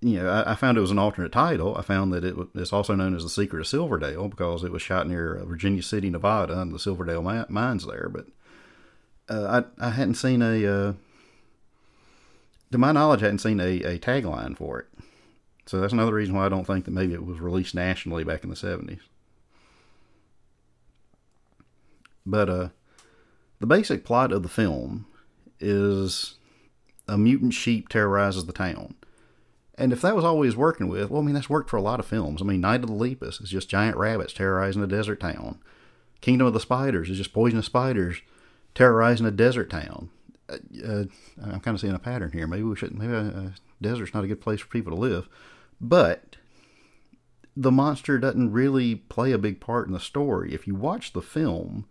you 0.00 0.22
know, 0.22 0.28
I, 0.28 0.52
I, 0.52 0.54
found 0.54 0.78
it 0.78 0.82
was 0.82 0.92
an 0.92 0.98
alternate 0.98 1.32
title. 1.32 1.76
I 1.76 1.82
found 1.82 2.12
that 2.12 2.24
it 2.24 2.36
it's 2.54 2.72
also 2.72 2.94
known 2.94 3.16
as 3.16 3.24
The 3.24 3.28
Secret 3.28 3.60
of 3.60 3.66
Silverdale 3.66 4.28
because 4.28 4.62
it 4.62 4.70
was 4.70 4.80
shot 4.80 5.08
near 5.08 5.36
uh, 5.36 5.44
Virginia 5.44 5.82
City, 5.82 6.08
Nevada, 6.08 6.60
and 6.60 6.72
the 6.72 6.78
Silverdale 6.78 7.22
mi- 7.22 7.44
mines 7.48 7.84
there. 7.84 8.08
But 8.08 8.26
uh, 9.28 9.64
I 9.80 9.86
I 9.86 9.90
hadn't 9.90 10.14
seen 10.14 10.40
a, 10.40 10.66
uh, 10.66 10.92
to 12.70 12.78
my 12.78 12.92
knowledge, 12.92 13.22
I 13.22 13.26
hadn't 13.26 13.40
seen 13.40 13.58
a, 13.58 13.82
a 13.82 13.98
tagline 13.98 14.56
for 14.56 14.78
it. 14.80 14.86
So 15.66 15.80
that's 15.80 15.92
another 15.92 16.14
reason 16.14 16.34
why 16.34 16.46
I 16.46 16.48
don't 16.48 16.66
think 16.66 16.84
that 16.84 16.92
maybe 16.92 17.14
it 17.14 17.26
was 17.26 17.40
released 17.40 17.74
nationally 17.74 18.22
back 18.22 18.44
in 18.44 18.50
the 18.50 18.56
seventies. 18.56 19.02
But 22.24 22.48
uh, 22.48 22.68
the 23.58 23.66
basic 23.66 24.04
plot 24.04 24.32
of 24.32 24.44
the 24.44 24.48
film 24.48 25.06
is 25.58 26.34
a 27.08 27.18
mutant 27.18 27.54
sheep 27.54 27.88
terrorizes 27.88 28.46
the 28.46 28.52
town 28.52 28.94
and 29.78 29.92
if 29.92 30.00
that 30.02 30.16
was 30.16 30.24
all 30.24 30.42
he 30.42 30.46
was 30.46 30.56
working 30.56 30.88
with, 30.88 31.10
well, 31.10 31.22
I 31.22 31.24
mean, 31.24 31.34
that's 31.34 31.48
worked 31.48 31.70
for 31.70 31.76
a 31.76 31.82
lot 31.82 32.00
of 32.00 32.06
films. 32.06 32.42
I 32.42 32.44
mean, 32.44 32.60
Night 32.60 32.82
of 32.82 32.88
the 32.88 32.92
Lepus 32.92 33.40
is 33.40 33.50
just 33.50 33.68
giant 33.68 33.96
rabbits 33.96 34.32
terrorizing 34.32 34.82
a 34.82 34.86
desert 34.86 35.20
town. 35.20 35.60
Kingdom 36.20 36.48
of 36.48 36.52
the 36.52 36.60
Spiders 36.60 37.08
is 37.08 37.16
just 37.16 37.32
poisonous 37.32 37.66
spiders 37.66 38.20
terrorizing 38.74 39.26
a 39.26 39.30
desert 39.30 39.70
town. 39.70 40.10
Uh, 40.48 40.56
uh, 40.84 41.04
I'm 41.42 41.60
kind 41.60 41.74
of 41.74 41.80
seeing 41.80 41.94
a 41.94 41.98
pattern 41.98 42.32
here. 42.32 42.46
Maybe 42.46 42.64
we 42.64 42.76
shouldn't. 42.76 43.00
Maybe 43.00 43.12
a, 43.12 43.20
uh, 43.20 43.22
a 43.22 43.52
desert's 43.80 44.14
not 44.14 44.24
a 44.24 44.28
good 44.28 44.40
place 44.40 44.60
for 44.60 44.66
people 44.66 44.92
to 44.92 45.00
live. 45.00 45.28
But 45.80 46.36
the 47.56 47.70
monster 47.70 48.18
doesn't 48.18 48.52
really 48.52 48.96
play 48.96 49.32
a 49.32 49.38
big 49.38 49.60
part 49.60 49.86
in 49.86 49.92
the 49.92 50.00
story. 50.00 50.52
If 50.52 50.66
you 50.66 50.74
watch 50.74 51.12
the 51.12 51.22
film, 51.22 51.86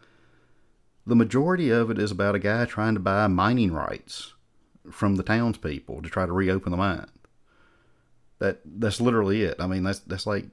the 1.06 1.16
majority 1.16 1.70
of 1.70 1.90
it 1.90 2.00
is 2.00 2.12
about 2.12 2.36
a 2.36 2.40
guy 2.40 2.66
trying 2.66 2.96
to 2.96 3.00
buy 3.00 3.28
mining 3.28 3.72
rights 3.72 4.34
from 4.92 5.16
the 5.16 5.24
townspeople 5.24 6.02
to 6.02 6.10
try 6.10 6.26
to 6.26 6.34
reopen 6.34 6.72
the 6.72 6.78
mine. 6.78 7.08
That 8.40 8.60
that's 8.66 9.02
literally 9.02 9.44
it. 9.44 9.58
I 9.60 9.68
mean, 9.68 9.84
that's 9.84 10.00
that's 10.00 10.28
like 10.28 10.46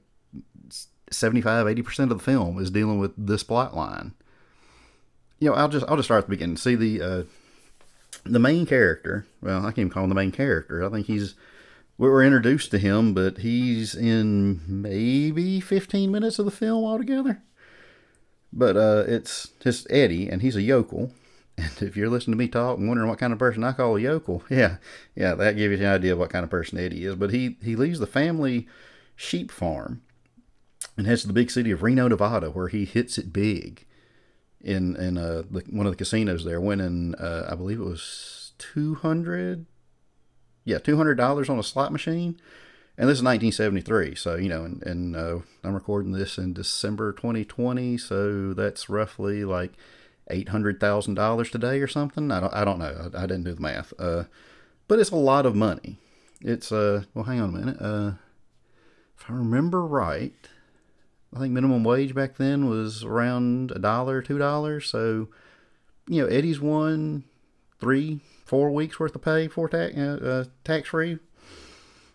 75 1.11 1.67
80% 1.67 1.99
of 1.99 2.09
the 2.09 2.19
film 2.19 2.59
is 2.59 2.71
dealing 2.71 2.99
with 2.99 3.13
this 3.17 3.43
plot 3.43 3.75
line. 3.75 4.13
You 5.39 5.49
know, 5.49 5.55
I'll 5.55 5.69
just 5.69 5.85
I'll 5.87 5.97
just 5.97 6.07
start 6.07 6.23
at 6.23 6.25
the 6.27 6.35
beginning. 6.35 6.57
See 6.57 6.75
the 6.75 7.01
uh, 7.01 7.23
the 8.23 8.39
main 8.39 8.65
character. 8.65 9.27
Well, 9.41 9.59
I 9.59 9.65
can't 9.69 9.79
even 9.79 9.89
call 9.91 10.03
him 10.03 10.09
the 10.09 10.15
main 10.15 10.31
character. 10.31 10.83
I 10.83 10.89
think 10.89 11.07
he's 11.07 11.35
we 11.97 12.09
were 12.09 12.23
introduced 12.23 12.71
to 12.71 12.77
him, 12.77 13.13
but 13.13 13.39
he's 13.39 13.95
in 13.95 14.61
maybe 14.67 15.59
15 15.59 16.11
minutes 16.11 16.39
of 16.39 16.45
the 16.45 16.51
film 16.51 16.83
altogether. 16.83 17.41
But 18.51 18.77
uh, 18.77 19.03
it's 19.07 19.51
it's 19.63 19.85
Eddie, 19.89 20.29
and 20.29 20.41
he's 20.41 20.55
a 20.55 20.61
yokel, 20.61 21.11
and 21.57 21.81
if 21.81 21.95
you're 21.95 22.09
listening 22.09 22.33
to 22.33 22.37
me 22.37 22.47
talk 22.47 22.77
and 22.77 22.87
wondering 22.87 23.09
what 23.09 23.19
kind 23.19 23.33
of 23.33 23.39
person 23.39 23.63
I 23.63 23.73
call 23.73 23.97
a 23.97 24.01
yokel, 24.01 24.43
yeah, 24.49 24.77
yeah, 25.15 25.35
that 25.35 25.55
gives 25.55 25.79
you 25.79 25.85
an 25.85 25.93
idea 25.93 26.13
of 26.13 26.19
what 26.19 26.29
kind 26.29 26.43
of 26.43 26.49
person 26.49 26.77
Eddie 26.77 27.05
is. 27.05 27.15
But 27.15 27.31
he, 27.31 27.57
he 27.63 27.75
leaves 27.75 27.99
the 27.99 28.07
family 28.07 28.67
sheep 29.15 29.51
farm 29.51 30.01
and 30.97 31.07
heads 31.07 31.21
to 31.21 31.27
the 31.27 31.33
big 31.33 31.51
city 31.51 31.71
of 31.71 31.83
Reno, 31.83 32.07
Nevada, 32.07 32.51
where 32.51 32.67
he 32.67 32.85
hits 32.85 33.17
it 33.17 33.33
big 33.33 33.85
in 34.61 34.95
in 34.95 35.17
uh, 35.17 35.43
the, 35.49 35.63
one 35.69 35.85
of 35.85 35.91
the 35.91 35.97
casinos 35.97 36.43
there, 36.43 36.59
winning, 36.59 37.15
uh, 37.15 37.47
I 37.49 37.55
believe 37.55 37.79
it 37.79 37.85
was 37.85 38.53
200 38.57 39.65
yeah, 40.65 40.79
$200 40.79 41.49
on 41.49 41.59
a 41.59 41.63
slot 41.63 41.91
machine. 41.91 42.39
And 42.97 43.09
this 43.09 43.17
is 43.17 43.23
1973, 43.23 44.15
so 44.15 44.35
you 44.35 44.47
know, 44.47 44.63
and, 44.63 44.81
and 44.83 45.15
uh, 45.15 45.39
I'm 45.63 45.73
recording 45.73 46.13
this 46.13 46.37
in 46.37 46.53
December 46.53 47.11
2020, 47.11 47.97
so 47.97 48.53
that's 48.53 48.89
roughly 48.89 49.43
like 49.43 49.73
eight 50.29 50.49
hundred 50.49 50.79
thousand 50.79 51.15
dollars 51.15 51.51
today 51.51 51.79
or 51.79 51.87
something. 51.87 52.31
I 52.31 52.39
don't 52.39 52.53
I 52.53 52.65
don't 52.65 52.79
know. 52.79 53.11
I, 53.13 53.23
I 53.23 53.25
didn't 53.25 53.43
do 53.43 53.53
the 53.53 53.61
math. 53.61 53.93
Uh, 53.99 54.23
but 54.87 54.99
it's 54.99 55.11
a 55.11 55.15
lot 55.15 55.45
of 55.45 55.55
money. 55.55 55.99
It's 56.41 56.71
uh 56.71 57.03
well, 57.13 57.25
hang 57.25 57.39
on 57.39 57.49
a 57.49 57.57
minute. 57.57 57.77
Uh, 57.79 58.13
if 59.17 59.29
I 59.29 59.33
remember 59.33 59.85
right, 59.85 60.33
I 61.35 61.39
think 61.39 61.53
minimum 61.53 61.83
wage 61.83 62.13
back 62.13 62.37
then 62.37 62.69
was 62.69 63.03
around 63.03 63.71
a 63.71 63.79
dollar, 63.79 64.21
two 64.21 64.37
dollars. 64.37 64.87
So, 64.87 65.29
you 66.07 66.21
know, 66.21 66.27
Eddie's 66.27 66.59
won 66.59 67.23
three, 67.79 68.19
four 68.45 68.71
weeks 68.71 68.99
worth 68.99 69.15
of 69.15 69.21
pay 69.21 69.47
for 69.47 69.67
tax 69.67 69.95
uh, 69.97 70.19
uh, 70.23 70.43
tax 70.63 70.89
free. 70.89 71.19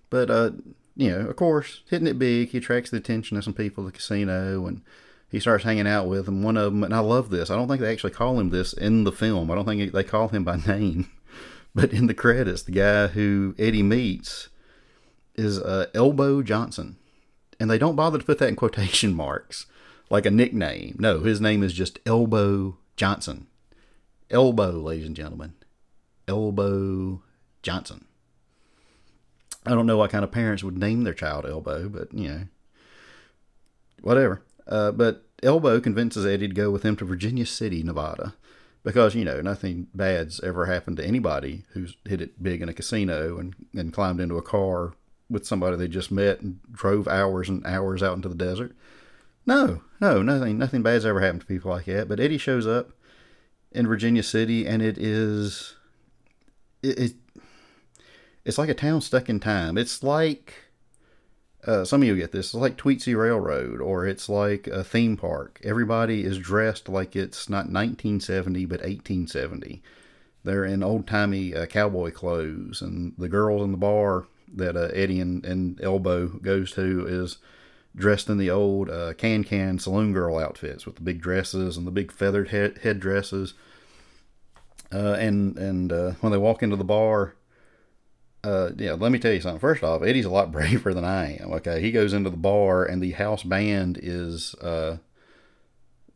But 0.09 0.31
uh, 0.31 0.51
you 0.97 1.11
know, 1.11 1.29
of 1.29 1.37
course, 1.37 1.83
hitting 1.89 2.07
it 2.07 2.19
big, 2.19 2.51
he 2.51 2.59
attracts 2.59 2.91
the 2.91 2.97
attention 2.99 3.37
of 3.37 3.45
some 3.45 3.55
people 3.55 3.87
at 3.87 3.93
the 3.93 3.97
casino, 3.99 4.67
and 4.67 4.83
he 5.31 5.41
starts 5.41 5.65
hanging 5.65 5.87
out 5.87 6.09
with 6.09 6.27
them. 6.27 6.43
One 6.43 6.57
of 6.57 6.73
them, 6.73 6.83
and 6.83 6.95
I 6.95 6.99
love 6.99 7.31
this. 7.31 7.51
I 7.51 7.57
don't 7.57 7.69
think 7.69 7.81
they 7.81 7.93
actually 7.93 8.13
call 8.13 8.39
him 8.39 8.51
this 8.51 8.73
in 8.73 9.05
the 9.05 9.13
film. 9.13 9.51
I 9.51 9.55
don't 9.55 9.65
think 9.65 9.93
they 9.93 10.05
call 10.05 10.29
him 10.29 10.45
by 10.45 10.57
name, 10.67 11.11
but 11.75 11.93
in 11.93 12.07
the 12.07 12.15
credits, 12.15 12.63
the 12.63 12.73
guy 12.73 13.09
who 13.09 13.55
Eddie 13.59 13.83
meets 13.83 14.49
is 15.37 15.59
uh, 15.59 15.87
Elbow 15.95 16.43
Johnson, 16.43 16.97
and 17.59 17.71
they 17.71 17.79
don't 17.79 17.97
bother 17.97 18.19
to 18.19 18.25
put 18.25 18.39
that 18.39 18.49
in 18.49 18.57
quotation 18.57 19.15
marks 19.15 19.67
like 20.11 20.27
a 20.27 20.31
nickname. 20.31 20.97
No, 20.99 21.21
his 21.21 21.41
name 21.41 21.63
is 21.63 21.73
just 21.73 22.01
Elbow 22.05 22.77
Johnson. 22.97 23.47
Elbow, 24.31 24.73
ladies 24.73 25.07
and 25.07 25.17
gentlemen. 25.17 25.55
Elbow 26.29 27.23
Johnson. 27.63 28.05
I 29.67 29.71
don't 29.71 29.87
know 29.87 29.97
what 29.97 30.11
kind 30.11 30.25
of 30.25 30.33
parents 30.33 30.65
would 30.65 30.79
name 30.79 31.05
their 31.05 31.15
child 31.15 31.47
Elbow, 31.47 31.89
but 31.89 32.13
you 32.13 32.29
know, 32.29 32.41
whatever. 34.01 34.43
Uh, 34.67 34.93
but 34.93 35.25
Elbow 35.43 35.81
convinces 35.81 36.27
Eddie 36.27 36.49
to 36.49 36.55
go 36.55 36.71
with 36.71 36.83
him 36.83 36.97
to 36.97 37.05
Virginia 37.05 37.47
City, 37.47 37.83
Nevada, 37.83 38.35
because 38.83 39.15
you 39.15 39.25
know 39.25 39.41
nothing 39.41 39.89
bad's 39.95 40.41
ever 40.41 40.67
happened 40.67 40.97
to 40.99 41.07
anybody 41.07 41.65
who's 41.73 41.97
hit 42.05 42.21
it 42.21 42.43
big 42.43 42.63
in 42.63 42.69
a 42.69 42.75
casino 42.75 43.39
and, 43.39 43.55
and 43.75 43.93
climbed 43.93 44.21
into 44.21 44.39
a 44.39 44.43
car 44.43 44.95
with 45.29 45.47
somebody 45.47 45.77
they 45.77 45.89
just 45.89 46.11
met 46.11 46.41
and 46.41 46.61
drove 46.73 47.07
hours 47.07 47.49
and 47.49 47.65
hours 47.65 48.03
out 48.03 48.17
into 48.17 48.29
the 48.29 48.35
desert. 48.35 48.75
No, 49.47 49.83
no, 50.01 50.23
nothing, 50.23 50.59
nothing 50.59 50.83
bad's 50.83 51.07
ever 51.07 51.21
happened 51.21 51.41
to 51.43 51.47
people 51.47 51.71
like 51.71 51.87
that. 51.87 52.09
But 52.09 52.21
Eddie 52.21 52.39
shows 52.39 52.67
up 52.67 52.93
in 53.73 53.87
Virginia 53.87 54.23
City, 54.23 54.67
and 54.67 54.83
it 54.83 54.99
is, 54.99 55.77
it, 56.83 56.99
it 56.99 57.13
it's 58.45 58.59
like 58.59 58.69
a 58.69 58.75
town 58.75 59.01
stuck 59.01 59.29
in 59.29 59.41
time. 59.41 59.79
It's 59.79 60.03
like 60.03 60.55
uh, 61.67 61.85
some 61.85 62.03
of 62.03 62.09
you 62.09 62.17
get 62.17 62.33
this. 62.33 62.47
It's 62.47 62.55
like 62.55 62.77
Tweetsie 62.77 63.17
Railroad, 63.17 63.81
or 63.81 64.07
it's 64.07 64.29
like 64.29 64.67
a 64.67 64.83
theme 64.83 65.17
park. 65.17 65.61
Everybody 65.65 66.25
is 66.25 66.39
dressed 66.39 66.89
like 66.89 67.15
it's 67.15 67.49
not 67.49 67.71
1970 67.71 68.65
but 68.65 68.81
1870. 68.81 69.83
They're 70.43 70.65
in 70.65 70.83
old 70.83 71.07
timey 71.07 71.55
uh, 71.55 71.67
cowboy 71.67 72.13
clothes, 72.13 72.81
and 72.81 73.13
the 73.19 73.29
girls 73.29 73.63
in 73.63 73.73
the 73.73 73.77
bar 73.77 74.27
that 74.53 74.77
uh, 74.77 74.89
Eddie 74.95 75.21
and, 75.21 75.45
and 75.45 75.81
Elbow 75.83 76.29
goes 76.29 76.73
to 76.73 77.07
is 77.07 77.39
dressed 77.95 78.29
in 78.29 78.39
the 78.39 78.51
old 78.51 78.89
uh, 78.89 79.13
can 79.15 79.45
can 79.45 79.79
saloon 79.79 80.13
girl 80.13 80.39
outfits 80.39 80.87
with 80.87 80.95
the 80.95 81.03
big 81.03 81.21
dresses 81.21 81.77
and 81.77 81.87
the 81.87 81.91
big 81.91 82.11
feathered 82.11 82.49
head. 82.49 82.79
Uh, 84.93 85.13
and 85.13 85.59
and 85.59 85.93
uh, 85.93 86.13
when 86.21 86.33
they 86.33 86.39
walk 86.39 86.63
into 86.63 86.77
the 86.77 86.85
bar, 86.85 87.35
uh, 88.43 88.71
yeah, 88.77 88.93
let 88.93 89.13
me 89.13 89.19
tell 89.19 89.33
you 89.33 89.41
something. 89.41 89.61
First 89.61 89.83
off, 89.83 90.03
Eddie's 90.03 90.25
a 90.25 90.31
lot 90.31 90.53
braver 90.53 90.95
than 90.95 91.05
I 91.05 91.37
am. 91.37 91.53
Okay, 91.55 91.81
he 91.81 91.93
goes 91.93 92.13
into 92.13 92.31
the 92.31 92.37
bar 92.37 92.85
and 92.85 93.03
the 93.03 93.13
house 93.13 93.43
band 93.43 93.99
is 94.03 94.55
uh, 94.57 94.99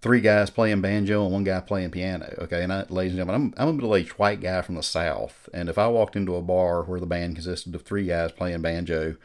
three 0.01 0.21
guys 0.21 0.51
playing 0.51 0.81
banjo 0.81 1.25
and 1.25 1.33
one 1.33 1.45
guy 1.45 1.61
playing 1.61 1.91
piano. 1.91 2.35
Okay, 2.39 2.63
and 2.63 2.73
I, 2.73 2.85
ladies 2.89 3.13
and 3.13 3.19
gentlemen, 3.19 3.55
I'm, 3.57 3.63
I'm 3.63 3.69
a 3.69 3.73
middle-aged 3.75 4.13
white 4.13 4.41
guy 4.41 4.63
from 4.63 4.75
the 4.75 4.83
South, 4.83 5.49
and 5.53 5.69
if 5.69 5.79
I 5.79 5.87
walked 5.89 6.17
into 6.17 6.37
a 6.37 6.43
bar 6.43 6.83
where 6.83 7.01
the 7.01 7.07
band 7.07 7.37
consisted 7.37 7.75
of 7.75 7.83
three 7.83 8.07
guys 8.07 8.33
playing 8.33 8.63
banjo, 8.63 9.17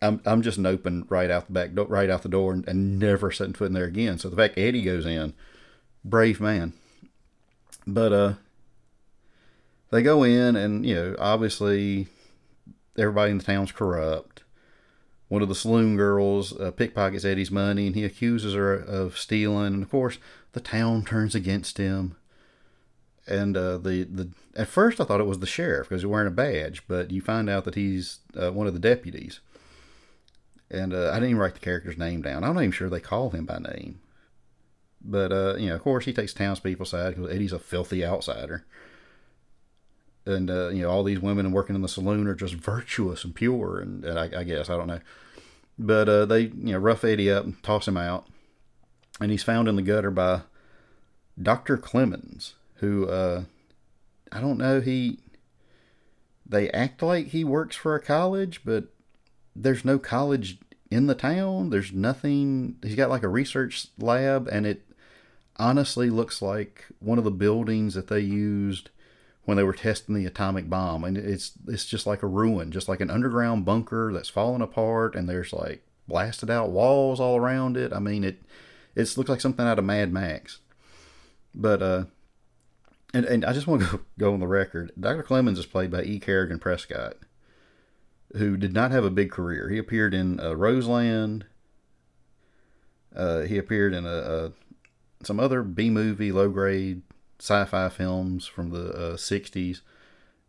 I'm 0.00 0.20
I'm 0.26 0.42
just 0.42 0.58
open 0.58 1.06
right 1.08 1.30
out 1.30 1.46
the 1.46 1.52
back, 1.52 1.74
door, 1.74 1.86
right 1.86 2.10
out 2.10 2.22
the 2.22 2.28
door, 2.28 2.52
and, 2.52 2.66
and 2.66 2.98
never 2.98 3.30
setting 3.30 3.54
foot 3.54 3.68
in 3.68 3.72
there 3.72 3.84
again. 3.84 4.18
So 4.18 4.28
the 4.28 4.36
fact 4.36 4.58
Eddie 4.58 4.82
goes 4.82 5.06
in, 5.06 5.32
brave 6.04 6.40
man. 6.40 6.72
But 7.86 8.12
uh, 8.12 8.34
they 9.90 10.02
go 10.02 10.24
in, 10.24 10.56
and 10.56 10.84
you 10.84 10.94
know, 10.94 11.16
obviously 11.18 12.08
everybody 12.98 13.30
in 13.30 13.38
the 13.38 13.44
town's 13.44 13.72
corrupt. 13.72 14.42
One 15.28 15.42
of 15.42 15.48
the 15.48 15.54
saloon 15.54 15.96
girls 15.96 16.58
uh, 16.58 16.72
pickpockets 16.72 17.24
Eddie's 17.24 17.50
money 17.50 17.86
and 17.86 17.96
he 17.96 18.04
accuses 18.04 18.54
her 18.54 18.74
of 18.74 19.16
stealing. 19.16 19.74
And 19.74 19.82
of 19.82 19.90
course, 19.90 20.18
the 20.52 20.60
town 20.60 21.04
turns 21.04 21.34
against 21.34 21.78
him. 21.78 22.16
And 23.26 23.56
uh, 23.56 23.78
the, 23.78 24.04
the 24.04 24.30
at 24.56 24.68
first 24.68 25.00
I 25.00 25.04
thought 25.04 25.20
it 25.20 25.26
was 25.26 25.38
the 25.38 25.46
sheriff 25.46 25.88
because 25.88 26.02
he's 26.02 26.06
wearing 26.06 26.28
a 26.28 26.32
badge, 26.32 26.82
but 26.86 27.10
you 27.10 27.22
find 27.22 27.48
out 27.48 27.64
that 27.64 27.76
he's 27.76 28.18
uh, 28.36 28.50
one 28.50 28.66
of 28.66 28.74
the 28.74 28.80
deputies. 28.80 29.40
And 30.70 30.92
uh, 30.92 31.10
I 31.10 31.14
didn't 31.14 31.30
even 31.30 31.40
write 31.40 31.54
the 31.54 31.60
character's 31.60 31.98
name 31.98 32.22
down. 32.22 32.44
I'm 32.44 32.54
not 32.54 32.62
even 32.62 32.72
sure 32.72 32.90
they 32.90 33.00
call 33.00 33.30
him 33.30 33.46
by 33.46 33.58
name. 33.58 34.00
But 35.00 35.32
uh, 35.32 35.56
you 35.56 35.68
know, 35.68 35.76
of 35.76 35.82
course, 35.82 36.04
he 36.04 36.12
takes 36.12 36.34
townspeople's 36.34 36.90
side 36.90 37.16
because 37.16 37.32
Eddie's 37.32 37.52
a 37.52 37.58
filthy 37.58 38.04
outsider 38.04 38.64
and 40.26 40.50
uh, 40.50 40.68
you 40.68 40.82
know 40.82 40.90
all 40.90 41.04
these 41.04 41.20
women 41.20 41.52
working 41.52 41.74
in 41.74 41.82
the 41.82 41.88
saloon 41.88 42.26
are 42.26 42.34
just 42.34 42.54
virtuous 42.54 43.24
and 43.24 43.34
pure, 43.34 43.80
and, 43.80 44.04
and 44.04 44.18
I, 44.18 44.40
I, 44.40 44.44
guess 44.44 44.70
I 44.70 44.76
don't 44.76 44.86
know, 44.86 45.00
but 45.78 46.08
uh, 46.08 46.26
they 46.26 46.42
you 46.42 46.72
know 46.72 46.78
rough 46.78 47.04
Eddie 47.04 47.30
up 47.30 47.44
and 47.44 47.62
toss 47.62 47.88
him 47.88 47.96
out, 47.96 48.26
and 49.20 49.30
he's 49.30 49.42
found 49.42 49.68
in 49.68 49.76
the 49.76 49.82
gutter 49.82 50.10
by 50.10 50.42
Doctor 51.40 51.76
Clemens, 51.76 52.54
who 52.76 53.08
uh, 53.08 53.44
I 54.30 54.40
don't 54.40 54.58
know 54.58 54.80
he. 54.80 55.18
They 56.44 56.70
act 56.70 57.02
like 57.02 57.28
he 57.28 57.44
works 57.44 57.76
for 57.76 57.94
a 57.94 58.02
college, 58.02 58.60
but 58.64 58.84
there's 59.56 59.84
no 59.84 59.98
college 59.98 60.58
in 60.90 61.06
the 61.06 61.14
town. 61.14 61.70
There's 61.70 61.92
nothing. 61.92 62.76
He's 62.82 62.94
got 62.94 63.10
like 63.10 63.22
a 63.22 63.28
research 63.28 63.86
lab, 63.98 64.48
and 64.48 64.66
it 64.66 64.82
honestly 65.56 66.10
looks 66.10 66.42
like 66.42 66.86
one 66.98 67.18
of 67.18 67.24
the 67.24 67.30
buildings 67.30 67.94
that 67.94 68.08
they 68.08 68.20
used 68.20 68.90
when 69.44 69.56
they 69.56 69.64
were 69.64 69.72
testing 69.72 70.14
the 70.14 70.26
atomic 70.26 70.70
bomb, 70.70 71.04
and 71.04 71.18
it's 71.18 71.52
it's 71.66 71.84
just 71.84 72.06
like 72.06 72.22
a 72.22 72.28
ruin, 72.28 72.70
just 72.70 72.88
like 72.88 73.00
an 73.00 73.10
underground 73.10 73.64
bunker 73.64 74.12
that's 74.12 74.28
falling 74.28 74.62
apart, 74.62 75.14
and 75.14 75.28
there's 75.28 75.52
like 75.52 75.84
blasted 76.06 76.50
out 76.50 76.70
walls 76.70 77.20
all 77.20 77.36
around 77.36 77.76
it. 77.76 77.92
I 77.92 77.98
mean, 77.98 78.24
it 78.24 78.42
it 78.94 79.16
looks 79.16 79.30
like 79.30 79.40
something 79.40 79.66
out 79.66 79.78
of 79.78 79.84
Mad 79.84 80.12
Max. 80.12 80.60
But 81.54 81.82
uh, 81.82 82.04
and 83.12 83.24
and 83.24 83.44
I 83.44 83.52
just 83.52 83.66
want 83.66 83.82
to 83.82 83.88
go, 83.96 84.00
go 84.18 84.34
on 84.34 84.40
the 84.40 84.46
record. 84.46 84.92
Dr. 84.98 85.22
Clemens 85.22 85.58
is 85.58 85.66
played 85.66 85.90
by 85.90 86.02
E. 86.02 86.18
Kerrigan 86.18 86.58
Prescott, 86.58 87.16
who 88.36 88.56
did 88.56 88.72
not 88.72 88.90
have 88.92 89.04
a 89.04 89.10
big 89.10 89.30
career. 89.30 89.68
He 89.68 89.78
appeared 89.78 90.14
in 90.14 90.38
uh, 90.40 90.54
Roseland. 90.54 91.46
Uh, 93.14 93.40
he 93.40 93.58
appeared 93.58 93.92
in 93.92 94.06
a, 94.06 94.08
a 94.08 94.52
some 95.22 95.38
other 95.38 95.62
B 95.62 95.90
movie, 95.90 96.32
low 96.32 96.48
grade 96.48 97.02
sci-fi 97.42 97.88
films 97.88 98.46
from 98.46 98.70
the 98.70 98.90
uh, 98.92 99.16
60s. 99.16 99.80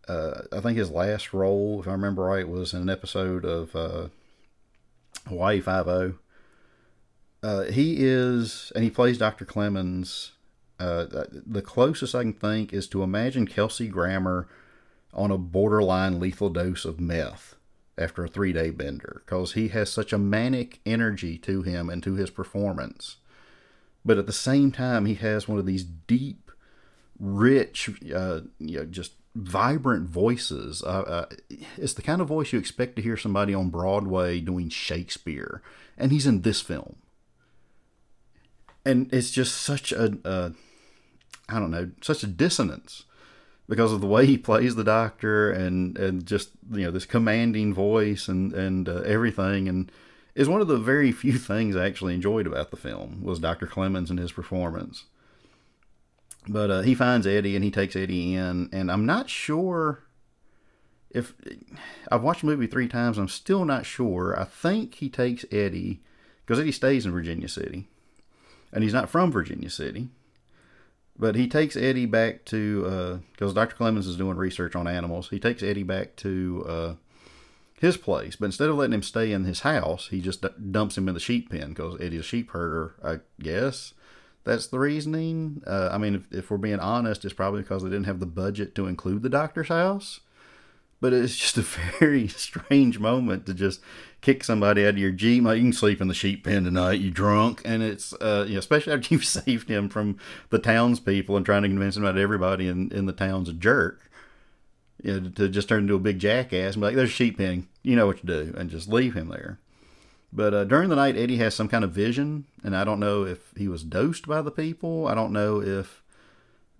Uh, 0.07 0.41
I 0.51 0.59
think 0.59 0.77
his 0.77 0.91
last 0.91 1.33
role, 1.33 1.79
if 1.79 1.87
I 1.87 1.91
remember 1.91 2.25
right, 2.25 2.47
was 2.47 2.71
in 2.71 2.83
an 2.83 2.89
episode 2.89 3.45
of 3.45 3.75
uh, 3.75 4.09
Hawaii 5.27 5.59
Five-O. 5.59 6.13
Uh, 7.41 7.63
he 7.63 7.95
is, 8.05 8.71
and 8.75 8.83
he 8.83 8.91
plays 8.91 9.17
Dr. 9.17 9.43
Clemens. 9.43 10.33
Uh, 10.79 11.05
the 11.31 11.63
closest 11.63 12.13
I 12.13 12.21
can 12.21 12.33
think 12.33 12.71
is 12.71 12.87
to 12.89 13.01
imagine 13.01 13.47
Kelsey 13.47 13.87
Grammer 13.87 14.47
on 15.15 15.31
a 15.31 15.37
borderline 15.37 16.19
lethal 16.19 16.51
dose 16.51 16.85
of 16.85 16.99
meth 16.99 17.55
after 17.97 18.23
a 18.23 18.27
three 18.27 18.53
day 18.53 18.69
bender 18.69 19.23
because 19.25 19.53
he 19.53 19.69
has 19.69 19.91
such 19.91 20.13
a 20.13 20.19
manic 20.19 20.79
energy 20.85 21.39
to 21.39 21.63
him 21.63 21.89
and 21.89 22.03
to 22.03 22.13
his 22.13 22.29
performance. 22.29 23.17
But 24.05 24.17
at 24.17 24.27
the 24.27 24.33
same 24.33 24.71
time, 24.71 25.05
he 25.05 25.15
has 25.15 25.47
one 25.47 25.59
of 25.59 25.65
these 25.65 25.83
deep 25.83 26.42
rich, 27.23 27.89
uh, 28.13 28.41
you 28.59 28.79
know, 28.79 28.85
just 28.85 29.13
vibrant 29.35 30.09
voices. 30.09 30.83
Uh, 30.83 31.01
uh, 31.01 31.25
it's 31.77 31.93
the 31.93 32.01
kind 32.01 32.21
of 32.21 32.27
voice 32.27 32.53
you 32.53 32.59
expect 32.59 32.95
to 32.95 33.01
hear 33.01 33.17
somebody 33.17 33.53
on 33.53 33.69
Broadway 33.69 34.39
doing 34.39 34.69
Shakespeare, 34.69 35.61
and 35.97 36.11
he's 36.11 36.27
in 36.27 36.41
this 36.41 36.61
film. 36.61 36.97
And 38.85 39.11
it's 39.13 39.31
just 39.31 39.61
such 39.61 39.93
a, 39.93 40.53
I 41.47 41.59
don't 41.59 41.71
know, 41.71 41.91
such 42.01 42.23
a 42.23 42.27
dissonance 42.27 43.05
because 43.67 43.91
of 43.91 44.01
the 44.01 44.07
way 44.07 44.25
he 44.25 44.37
plays 44.37 44.75
the 44.75 44.83
doctor 44.83 45.51
and 45.51 45.97
and 45.97 46.25
just 46.25 46.49
you 46.71 46.83
know 46.83 46.91
this 46.91 47.05
commanding 47.05 47.73
voice 47.73 48.27
and 48.27 48.53
and 48.53 48.89
uh, 48.89 49.01
everything 49.05 49.67
and 49.67 49.91
is 50.35 50.49
one 50.49 50.61
of 50.61 50.67
the 50.67 50.77
very 50.77 51.11
few 51.11 51.33
things 51.37 51.75
I 51.75 51.85
actually 51.85 52.13
enjoyed 52.13 52.47
about 52.47 52.71
the 52.71 52.77
film 52.77 53.23
was 53.23 53.39
Dr. 53.39 53.67
Clemens 53.67 54.09
and 54.09 54.19
his 54.19 54.31
performance. 54.31 55.05
But 56.47 56.71
uh, 56.71 56.81
he 56.81 56.95
finds 56.95 57.25
Eddie 57.25 57.55
and 57.55 57.63
he 57.63 57.71
takes 57.71 57.95
Eddie 57.95 58.35
in, 58.35 58.69
and 58.71 58.91
I'm 58.91 59.05
not 59.05 59.29
sure 59.29 60.03
if 61.09 61.33
I've 62.11 62.23
watched 62.23 62.41
the 62.41 62.47
movie 62.47 62.67
three 62.67 62.87
times. 62.87 63.17
I'm 63.17 63.27
still 63.27 63.65
not 63.65 63.85
sure. 63.85 64.37
I 64.37 64.43
think 64.43 64.95
he 64.95 65.09
takes 65.09 65.45
Eddie 65.51 66.01
because 66.45 66.59
Eddie 66.59 66.71
stays 66.71 67.05
in 67.05 67.11
Virginia 67.11 67.47
City, 67.47 67.87
and 68.73 68.83
he's 68.83 68.93
not 68.93 69.09
from 69.09 69.31
Virginia 69.31 69.69
City. 69.69 70.09
But 71.17 71.35
he 71.35 71.47
takes 71.47 71.75
Eddie 71.75 72.07
back 72.07 72.43
to 72.45 73.21
because 73.31 73.51
uh, 73.51 73.53
Dr. 73.53 73.75
Clemens 73.75 74.07
is 74.07 74.17
doing 74.17 74.35
research 74.35 74.75
on 74.75 74.87
animals. 74.87 75.29
He 75.29 75.39
takes 75.39 75.61
Eddie 75.61 75.83
back 75.83 76.15
to 76.17 76.65
uh, 76.67 76.93
his 77.79 77.97
place, 77.97 78.35
but 78.35 78.47
instead 78.47 78.69
of 78.69 78.77
letting 78.77 78.95
him 78.95 79.03
stay 79.03 79.31
in 79.31 79.43
his 79.43 79.59
house, 79.59 80.07
he 80.07 80.21
just 80.21 80.43
dumps 80.71 80.97
him 80.97 81.07
in 81.07 81.13
the 81.13 81.19
sheep 81.19 81.51
pen 81.51 81.69
because 81.69 82.01
Eddie's 82.01 82.21
a 82.21 82.23
sheep 82.23 82.49
herder, 82.49 82.95
I 83.03 83.19
guess. 83.39 83.93
That's 84.43 84.67
the 84.67 84.79
reasoning. 84.79 85.63
Uh, 85.65 85.89
I 85.91 85.97
mean, 85.97 86.15
if, 86.15 86.31
if, 86.31 86.51
we're 86.51 86.57
being 86.57 86.79
honest, 86.79 87.23
it's 87.23 87.33
probably 87.33 87.61
because 87.61 87.83
they 87.83 87.89
didn't 87.89 88.05
have 88.05 88.19
the 88.19 88.25
budget 88.25 88.75
to 88.75 88.87
include 88.87 89.23
the 89.23 89.29
doctor's 89.29 89.69
house. 89.69 90.19
But 90.99 91.13
it's 91.13 91.35
just 91.35 91.57
a 91.57 91.61
very 91.99 92.27
strange 92.27 92.99
moment 92.99 93.45
to 93.45 93.53
just 93.53 93.81
kick 94.21 94.43
somebody 94.43 94.83
out 94.83 94.89
of 94.89 94.97
your 94.97 95.11
jeep. 95.11 95.43
Like, 95.43 95.57
you 95.57 95.63
can 95.63 95.73
sleep 95.73 96.01
in 96.01 96.07
the 96.07 96.13
sheep 96.13 96.43
pen 96.43 96.65
tonight, 96.65 96.99
you 96.99 97.09
drunk. 97.09 97.61
And 97.63 97.81
it's, 97.81 98.13
uh, 98.13 98.45
you 98.47 98.53
know, 98.53 98.59
especially 98.59 98.93
after 98.93 99.07
you've 99.13 99.25
saved 99.25 99.69
him 99.69 99.87
from 99.87 100.17
the 100.49 100.59
townspeople 100.59 101.37
and 101.37 101.45
trying 101.45 101.63
to 101.63 101.69
convince 101.69 101.95
him 101.95 102.03
that 102.03 102.17
everybody 102.17 102.67
in, 102.67 102.91
in 102.91 103.05
the 103.05 103.13
town's 103.13 103.49
a 103.49 103.53
jerk. 103.53 104.09
You 105.01 105.19
know, 105.19 105.29
to 105.31 105.49
just 105.49 105.67
turn 105.67 105.83
into 105.83 105.95
a 105.95 105.99
big 105.99 106.19
jackass 106.19 106.73
and 106.73 106.81
be 106.81 106.87
like, 106.87 106.95
there's 106.95 107.09
a 107.09 107.13
sheep 107.13 107.37
pen. 107.37 107.67
You 107.81 107.95
know 107.95 108.07
what 108.07 108.19
to 108.19 108.25
do. 108.25 108.53
And 108.57 108.69
just 108.69 108.87
leave 108.87 109.13
him 109.15 109.29
there. 109.29 109.59
But 110.35 110.53
uh, 110.53 110.63
during 110.63 110.89
the 110.89 110.95
night, 110.95 111.15
Eddie 111.15 111.37
has 111.37 111.53
some 111.53 111.67
kind 111.67 111.83
of 111.83 111.91
vision, 111.91 112.45
and 112.63 112.75
I 112.75 112.83
don't 112.83 112.99
know 112.99 113.23
if 113.23 113.53
he 113.55 113.67
was 113.67 113.83
dosed 113.83 114.27
by 114.27 114.41
the 114.41 114.49
people. 114.49 115.07
I 115.07 115.13
don't 115.13 115.31
know 115.31 115.61
if 115.61 116.01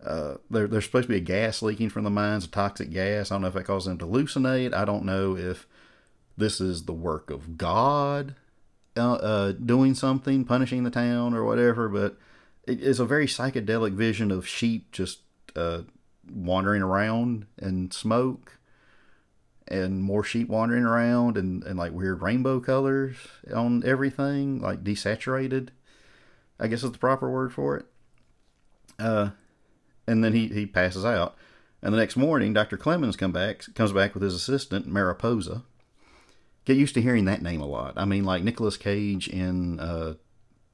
uh, 0.04 0.36
there, 0.50 0.66
there's 0.68 0.86
supposed 0.86 1.08
to 1.08 1.14
be 1.14 1.18
a 1.18 1.22
gas 1.22 1.62
leaking 1.62 1.90
from 1.90 2.04
the 2.04 2.10
mines, 2.10 2.46
a 2.46 2.48
toxic 2.48 2.90
gas. 2.90 3.32
I 3.32 3.36
don't 3.36 3.44
know 3.44 3.50
if 3.50 3.54
that 3.54 3.66
caused 3.66 3.88
him 3.88 4.00
to 4.00 4.08
hallucinate. 4.08 4.74
I 4.74 4.86
don't 4.86 5.06
know 5.06 5.38
if 5.38 5.68
this 6.36 6.60
is 6.60 6.86
the 6.86 6.94
work 6.94 7.30
of 7.30 7.58
God 7.58 8.36
uh, 8.98 9.14
uh 9.14 9.52
doing 9.52 9.94
something, 9.94 10.46
punishing 10.46 10.84
the 10.84 10.90
town 10.90 11.36
or 11.36 11.44
whatever. 11.44 11.88
But 11.88 12.18
it 12.66 12.82
is 12.82 13.00
a 13.00 13.06
very 13.06 13.28
psychedelic 13.28 13.94
vision 13.94 14.32
of 14.32 14.48
sheep 14.48 14.92
just 14.92 15.20
uh, 15.56 15.82
wandering 16.28 16.82
around 16.82 17.46
in 17.62 17.92
smoke 17.92 18.58
and 19.68 20.04
more 20.04 20.24
sheep 20.24 20.50
wandering 20.50 20.84
around 20.84 21.38
and, 21.38 21.64
and 21.64 21.78
like 21.78 21.92
weird 21.92 22.22
rainbow 22.22 22.60
colors 22.60 23.16
on 23.54 23.84
everything, 23.86 24.62
like 24.62 24.84
desaturated. 24.84 25.70
I 26.60 26.68
guess 26.68 26.84
is 26.84 26.92
the 26.92 26.98
proper 26.98 27.30
word 27.30 27.54
for 27.54 27.78
it. 27.78 27.86
Uh, 29.00 29.32
and 30.08 30.24
then 30.24 30.34
he, 30.34 30.48
he 30.48 30.66
passes 30.66 31.06
out. 31.06 31.36
And 31.82 31.94
the 31.94 31.98
next 31.98 32.16
morning, 32.16 32.54
Dr. 32.54 32.78
Clemens 32.78 33.18
come 33.18 33.32
back, 33.32 33.66
comes 33.76 33.92
back 33.92 34.14
with 34.14 34.24
his 34.24 34.34
assistant, 34.34 34.88
Mariposa. 34.88 35.64
Get 36.66 36.78
used 36.78 36.94
to 36.94 37.02
hearing 37.02 37.26
that 37.26 37.42
name 37.42 37.60
a 37.60 37.66
lot. 37.66 37.94
I 37.98 38.06
mean, 38.06 38.24
like 38.24 38.44
Nicolas 38.44 38.78
Cage 38.78 39.28
in 39.28 39.80
uh, 39.82 40.14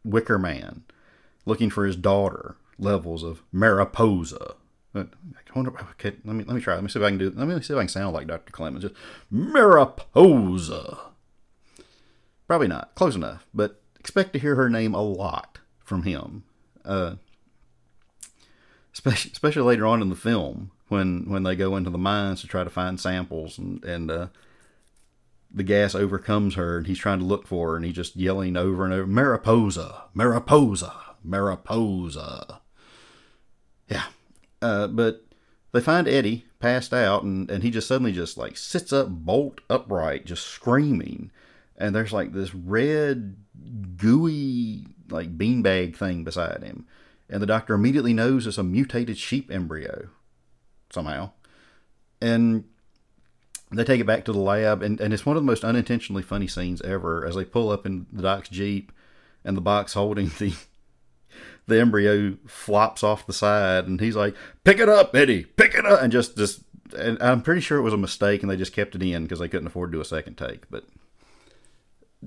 Wicker 0.03 0.37
Man, 0.37 0.83
looking 1.45 1.71
for 1.71 1.85
his 1.85 1.95
daughter, 1.95 2.57
levels 2.77 3.23
of 3.23 3.41
Mariposa. 3.51 4.55
I 5.01 5.55
wonder. 5.55 5.71
Okay, 5.91 6.15
let 6.25 6.35
me 6.35 6.43
let 6.43 6.55
me 6.55 6.61
try. 6.61 6.75
Let 6.75 6.83
me 6.83 6.89
see 6.89 6.99
if 6.99 7.05
I 7.05 7.09
can 7.09 7.17
do. 7.17 7.31
Let 7.35 7.47
me 7.47 7.61
see 7.61 7.73
if 7.73 7.77
I 7.77 7.81
can 7.81 7.89
sound 7.89 8.13
like 8.13 8.27
Dr. 8.27 8.51
Clemens. 8.51 8.83
Just 8.83 8.95
Mariposa. 9.29 10.97
Probably 12.47 12.67
not. 12.67 12.95
Close 12.95 13.15
enough, 13.15 13.45
but 13.53 13.81
expect 13.99 14.33
to 14.33 14.39
hear 14.39 14.55
her 14.55 14.69
name 14.69 14.93
a 14.95 15.01
lot 15.01 15.59
from 15.83 16.03
him. 16.03 16.43
Uh, 16.83 17.15
especially, 18.93 19.31
especially 19.31 19.61
later 19.63 19.85
on 19.85 20.01
in 20.01 20.09
the 20.09 20.15
film 20.15 20.71
when 20.87 21.29
when 21.29 21.43
they 21.43 21.55
go 21.55 21.75
into 21.75 21.89
the 21.89 21.97
mines 21.97 22.41
to 22.41 22.47
try 22.47 22.63
to 22.63 22.69
find 22.69 22.99
samples 22.99 23.57
and 23.57 23.83
and 23.85 24.11
uh, 24.11 24.27
the 25.53 25.63
gas 25.63 25.95
overcomes 25.95 26.55
her 26.55 26.77
and 26.77 26.87
he's 26.87 26.99
trying 26.99 27.19
to 27.19 27.25
look 27.25 27.47
for 27.47 27.69
her 27.69 27.75
and 27.75 27.85
he's 27.85 27.95
just 27.95 28.15
yelling 28.15 28.55
over 28.55 28.83
and 28.83 28.93
over 28.93 29.07
Mariposa, 29.07 30.03
Mariposa, 30.13 30.93
Mariposa. 31.23 32.61
Yeah, 33.87 34.05
uh, 34.61 34.87
but 34.87 35.23
they 35.71 35.81
find 35.81 36.07
Eddie 36.07 36.45
passed 36.59 36.93
out, 36.93 37.23
and, 37.23 37.49
and 37.49 37.63
he 37.63 37.71
just 37.71 37.87
suddenly 37.87 38.11
just 38.11 38.37
like 38.37 38.57
sits 38.57 38.91
up 38.91 39.07
bolt 39.09 39.61
upright, 39.69 40.25
just 40.25 40.47
screaming. 40.47 41.31
And 41.77 41.95
there's 41.95 42.11
like 42.11 42.33
this 42.33 42.53
red, 42.53 43.37
gooey, 43.97 44.87
like 45.09 45.37
beanbag 45.37 45.95
thing 45.95 46.23
beside 46.23 46.63
him. 46.63 46.85
And 47.29 47.41
the 47.41 47.47
doctor 47.47 47.73
immediately 47.73 48.13
knows 48.13 48.47
it's 48.47 48.57
a 48.57 48.63
mutated 48.63 49.17
sheep 49.17 49.51
embryo 49.51 50.09
somehow. 50.89 51.31
And 52.21 52.65
they 53.71 53.83
take 53.83 54.01
it 54.01 54.07
back 54.07 54.25
to 54.25 54.33
the 54.33 54.39
lab, 54.39 54.81
and, 54.81 54.99
and 54.99 55.13
it's 55.13 55.25
one 55.25 55.37
of 55.37 55.43
the 55.43 55.47
most 55.47 55.63
unintentionally 55.63 56.23
funny 56.23 56.47
scenes 56.47 56.81
ever 56.81 57.25
as 57.25 57.35
they 57.35 57.45
pull 57.45 57.69
up 57.69 57.85
in 57.85 58.07
the 58.11 58.23
doc's 58.23 58.49
Jeep 58.49 58.91
and 59.45 59.55
the 59.55 59.61
box 59.61 59.93
holding 59.93 60.27
the 60.39 60.55
the 61.67 61.79
embryo 61.79 62.37
flops 62.45 63.03
off 63.03 63.27
the 63.27 63.33
side, 63.33 63.87
and 63.87 63.99
he's 63.99 64.15
like, 64.15 64.35
"Pick 64.63 64.79
it 64.79 64.89
up, 64.89 65.15
Eddie! 65.15 65.45
Pick 65.45 65.75
it 65.75 65.85
up!" 65.85 66.01
And 66.01 66.11
just 66.11 66.37
just, 66.37 66.61
and 66.97 67.21
I'm 67.21 67.41
pretty 67.41 67.61
sure 67.61 67.77
it 67.77 67.83
was 67.83 67.93
a 67.93 67.97
mistake, 67.97 68.41
and 68.41 68.49
they 68.51 68.57
just 68.57 68.73
kept 68.73 68.95
it 68.95 69.03
in 69.03 69.23
because 69.23 69.39
they 69.39 69.49
couldn't 69.49 69.67
afford 69.67 69.91
to 69.91 69.97
do 69.97 70.01
a 70.01 70.05
second 70.05 70.35
take. 70.37 70.69
But 70.69 70.85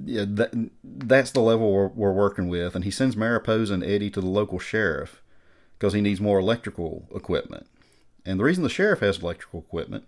yeah, 0.04 0.24
that 0.26 0.70
that's 0.84 1.32
the 1.32 1.40
level 1.40 1.72
we're, 1.72 1.88
we're 1.88 2.12
working 2.12 2.48
with, 2.48 2.74
and 2.74 2.84
he 2.84 2.90
sends 2.90 3.16
Mariposa 3.16 3.74
and 3.74 3.84
Eddie 3.84 4.10
to 4.10 4.20
the 4.20 4.26
local 4.26 4.58
sheriff 4.58 5.22
because 5.78 5.92
he 5.92 6.00
needs 6.00 6.20
more 6.20 6.38
electrical 6.38 7.08
equipment. 7.14 7.66
And 8.24 8.38
the 8.38 8.44
reason 8.44 8.62
the 8.62 8.70
sheriff 8.70 9.00
has 9.00 9.18
electrical 9.18 9.60
equipment 9.60 10.04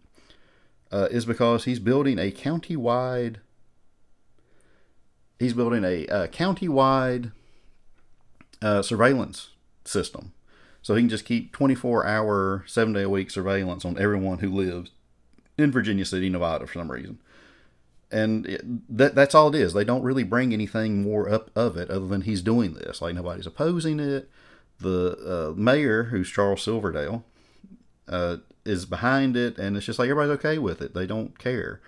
uh, 0.93 1.09
is 1.11 1.25
because 1.25 1.65
he's 1.65 1.81
building 1.81 2.19
a 2.19 2.31
county-wide. 2.31 3.41
He's 5.41 5.53
building 5.53 5.85
a, 5.85 6.07
a 6.07 6.29
county-wide 6.29 7.33
uh, 8.65 8.83
surveillance 8.83 9.51
system. 9.85 10.33
So 10.83 10.95
he 10.95 11.03
can 11.03 11.09
just 11.09 11.25
keep 11.25 11.53
24 11.53 12.07
hour, 12.07 12.65
seven 12.67 12.95
day 12.95 13.03
a 13.03 13.09
week 13.09 13.31
surveillance 13.31 13.85
on 13.85 13.99
everyone 13.99 14.39
who 14.39 14.51
lives 14.51 14.91
in 15.57 15.71
Virginia 15.71 16.05
City, 16.05 16.29
Nevada 16.29 16.67
for 16.67 16.79
some 16.79 16.91
reason. 16.91 17.19
And 18.11 18.83
that, 18.89 19.15
that's 19.15 19.35
all 19.35 19.49
it 19.49 19.55
is. 19.55 19.73
They 19.73 19.85
don't 19.85 20.03
really 20.03 20.25
bring 20.25 20.53
anything 20.53 21.03
more 21.03 21.29
up 21.29 21.51
of 21.55 21.77
it 21.77 21.91
other 21.91 22.07
than 22.07 22.23
he's 22.23 22.43
doing 22.43 22.75
this. 22.75 23.03
Like 23.03 23.15
nobody's 23.15 23.47
opposing 23.47 24.01
it. 24.01 24.31
The 24.79 25.53
uh, 25.53 25.61
mayor, 25.61 26.05
who's 26.05 26.31
Charles 26.31 26.63
Silverdale, 26.63 27.25
uh, 28.09 28.39
is 28.65 28.87
behind 28.87 29.37
it, 29.37 29.59
and 29.59 29.77
it's 29.77 29.87
just 29.87 29.99
like 29.99 30.09
everybody's 30.09 30.39
okay 30.39 30.59
with 30.59 30.81
it. 30.81 30.95
They 30.95 31.07
don't 31.07 31.39
care. 31.39 31.81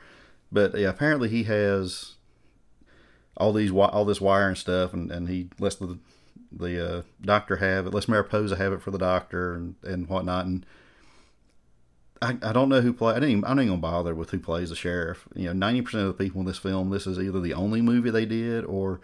But 0.53 0.77
yeah, 0.79 0.89
apparently 0.89 1.29
he 1.29 1.45
has 1.45 2.15
all 3.37 3.53
these 3.53 3.71
all 3.71 4.05
this 4.05 4.21
wire 4.21 4.49
and 4.49 4.59
stuff, 4.59 4.93
and, 4.93 5.11
and 5.11 5.29
he 5.29 5.51
lets 5.59 5.77
the 5.77 5.99
the 6.59 6.99
uh, 6.99 7.03
doctor 7.21 7.57
have 7.57 7.87
it. 7.87 7.95
Let's 7.95 8.09
Mariposa 8.09 8.57
have 8.57 8.73
it 8.73 8.83
for 8.83 8.91
the 8.91 8.99
doctor 8.99 9.55
and, 9.55 9.75
and 9.83 10.09
whatnot. 10.09 10.47
And 10.47 10.67
I, 12.23 12.37
I 12.43 12.53
don't 12.53 12.69
know 12.69 12.81
who 12.81 12.93
play. 12.93 13.13
I 13.13 13.21
didn't. 13.21 13.39
Even, 13.39 13.45
even 13.45 13.69
gonna 13.69 13.77
bother 13.77 14.15
with 14.15 14.31
who 14.31 14.39
plays 14.39 14.71
the 14.71 14.77
sheriff. 14.77 15.29
You 15.35 15.47
know, 15.47 15.53
ninety 15.53 15.83
percent 15.83 16.03
of 16.03 16.17
the 16.17 16.25
people 16.25 16.41
in 16.41 16.47
this 16.47 16.59
film, 16.59 16.91
this 16.91 17.07
is 17.07 17.19
either 17.19 17.41
the 17.41 17.55
only 17.55 17.83
movie 17.83 18.11
they 18.11 18.27
did 18.27 18.65
or 18.65 19.01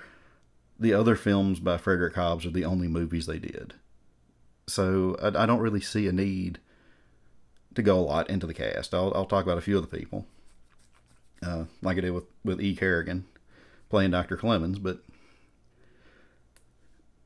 the 0.78 0.94
other 0.94 1.14
films 1.14 1.60
by 1.60 1.76
Frederick 1.76 2.14
Hobbs 2.14 2.46
are 2.46 2.50
the 2.50 2.64
only 2.64 2.88
movies 2.88 3.26
they 3.26 3.38
did. 3.38 3.74
So 4.66 5.16
I, 5.22 5.42
I 5.42 5.46
don't 5.46 5.60
really 5.60 5.80
see 5.80 6.08
a 6.08 6.12
need 6.12 6.58
to 7.74 7.82
go 7.82 7.98
a 7.98 8.00
lot 8.00 8.30
into 8.30 8.46
the 8.46 8.54
cast. 8.54 8.94
I'll, 8.94 9.12
I'll 9.14 9.24
talk 9.24 9.44
about 9.44 9.58
a 9.58 9.62
few 9.62 9.78
of 9.78 9.88
the 9.88 9.96
people, 9.96 10.26
uh, 11.42 11.64
like 11.82 11.98
I 11.98 12.00
did 12.00 12.10
with 12.10 12.24
with 12.44 12.60
E. 12.60 12.74
Kerrigan 12.74 13.26
playing 13.88 14.10
Dr. 14.10 14.36
Clemens, 14.36 14.78
but 14.78 15.02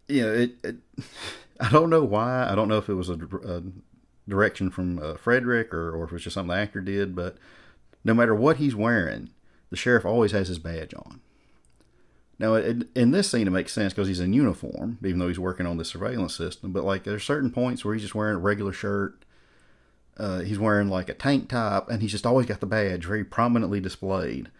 you 0.08 0.22
know, 0.22 0.32
it, 0.32 0.52
it, 0.64 0.76
I 1.60 1.70
don't 1.70 1.90
know 1.90 2.04
why. 2.04 2.48
I 2.50 2.54
don't 2.54 2.68
know 2.68 2.78
if 2.78 2.88
it 2.88 2.94
was 2.94 3.08
a, 3.08 3.14
a 3.14 3.62
direction 4.28 4.70
from 4.70 4.98
uh, 4.98 5.14
Frederick 5.16 5.72
or, 5.72 5.92
or 5.92 6.04
if 6.04 6.12
it's 6.12 6.24
just 6.24 6.34
something 6.34 6.54
the 6.54 6.60
actor 6.60 6.80
did, 6.80 7.16
but 7.16 7.36
no 8.04 8.14
matter 8.14 8.34
what 8.34 8.58
he's 8.58 8.74
wearing, 8.74 9.30
the 9.70 9.76
sheriff 9.76 10.04
always 10.04 10.32
has 10.32 10.48
his 10.48 10.58
badge 10.58 10.94
on. 10.94 11.20
Now, 12.38 12.54
it, 12.54 12.88
in 12.94 13.12
this 13.12 13.30
scene, 13.30 13.46
it 13.46 13.50
makes 13.50 13.72
sense 13.72 13.94
because 13.94 14.08
he's 14.08 14.20
in 14.20 14.34
uniform, 14.34 14.98
even 15.02 15.18
though 15.18 15.28
he's 15.28 15.38
working 15.38 15.66
on 15.66 15.78
the 15.78 15.84
surveillance 15.84 16.34
system. 16.36 16.72
But 16.72 16.84
like, 16.84 17.04
there's 17.04 17.24
certain 17.24 17.50
points 17.50 17.84
where 17.84 17.94
he's 17.94 18.02
just 18.02 18.14
wearing 18.14 18.36
a 18.36 18.40
regular 18.40 18.72
shirt. 18.72 19.24
Uh, 20.18 20.40
he's 20.40 20.58
wearing 20.58 20.88
like 20.88 21.08
a 21.08 21.14
tank 21.14 21.48
top, 21.48 21.90
and 21.90 22.02
he's 22.02 22.12
just 22.12 22.26
always 22.26 22.46
got 22.46 22.60
the 22.60 22.66
badge 22.66 23.04
very 23.06 23.24
prominently 23.24 23.80
displayed. 23.80 24.50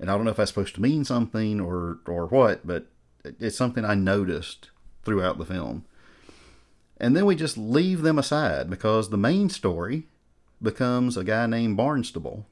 And 0.00 0.10
I 0.10 0.14
don't 0.14 0.24
know 0.24 0.30
if 0.30 0.36
that's 0.36 0.50
supposed 0.50 0.74
to 0.76 0.82
mean 0.82 1.04
something 1.04 1.60
or 1.60 1.98
or 2.06 2.26
what, 2.26 2.66
but 2.66 2.86
it's 3.24 3.56
something 3.56 3.84
I 3.84 3.94
noticed 3.94 4.70
throughout 5.08 5.38
the 5.38 5.44
film. 5.44 5.84
And 6.98 7.16
then 7.16 7.24
we 7.24 7.34
just 7.34 7.56
leave 7.56 8.02
them 8.02 8.18
aside 8.18 8.68
because 8.68 9.08
the 9.08 9.16
main 9.16 9.48
story 9.48 10.06
becomes 10.62 11.16
a 11.16 11.24
guy 11.24 11.46
named 11.46 11.76
Barnstable. 11.76 12.46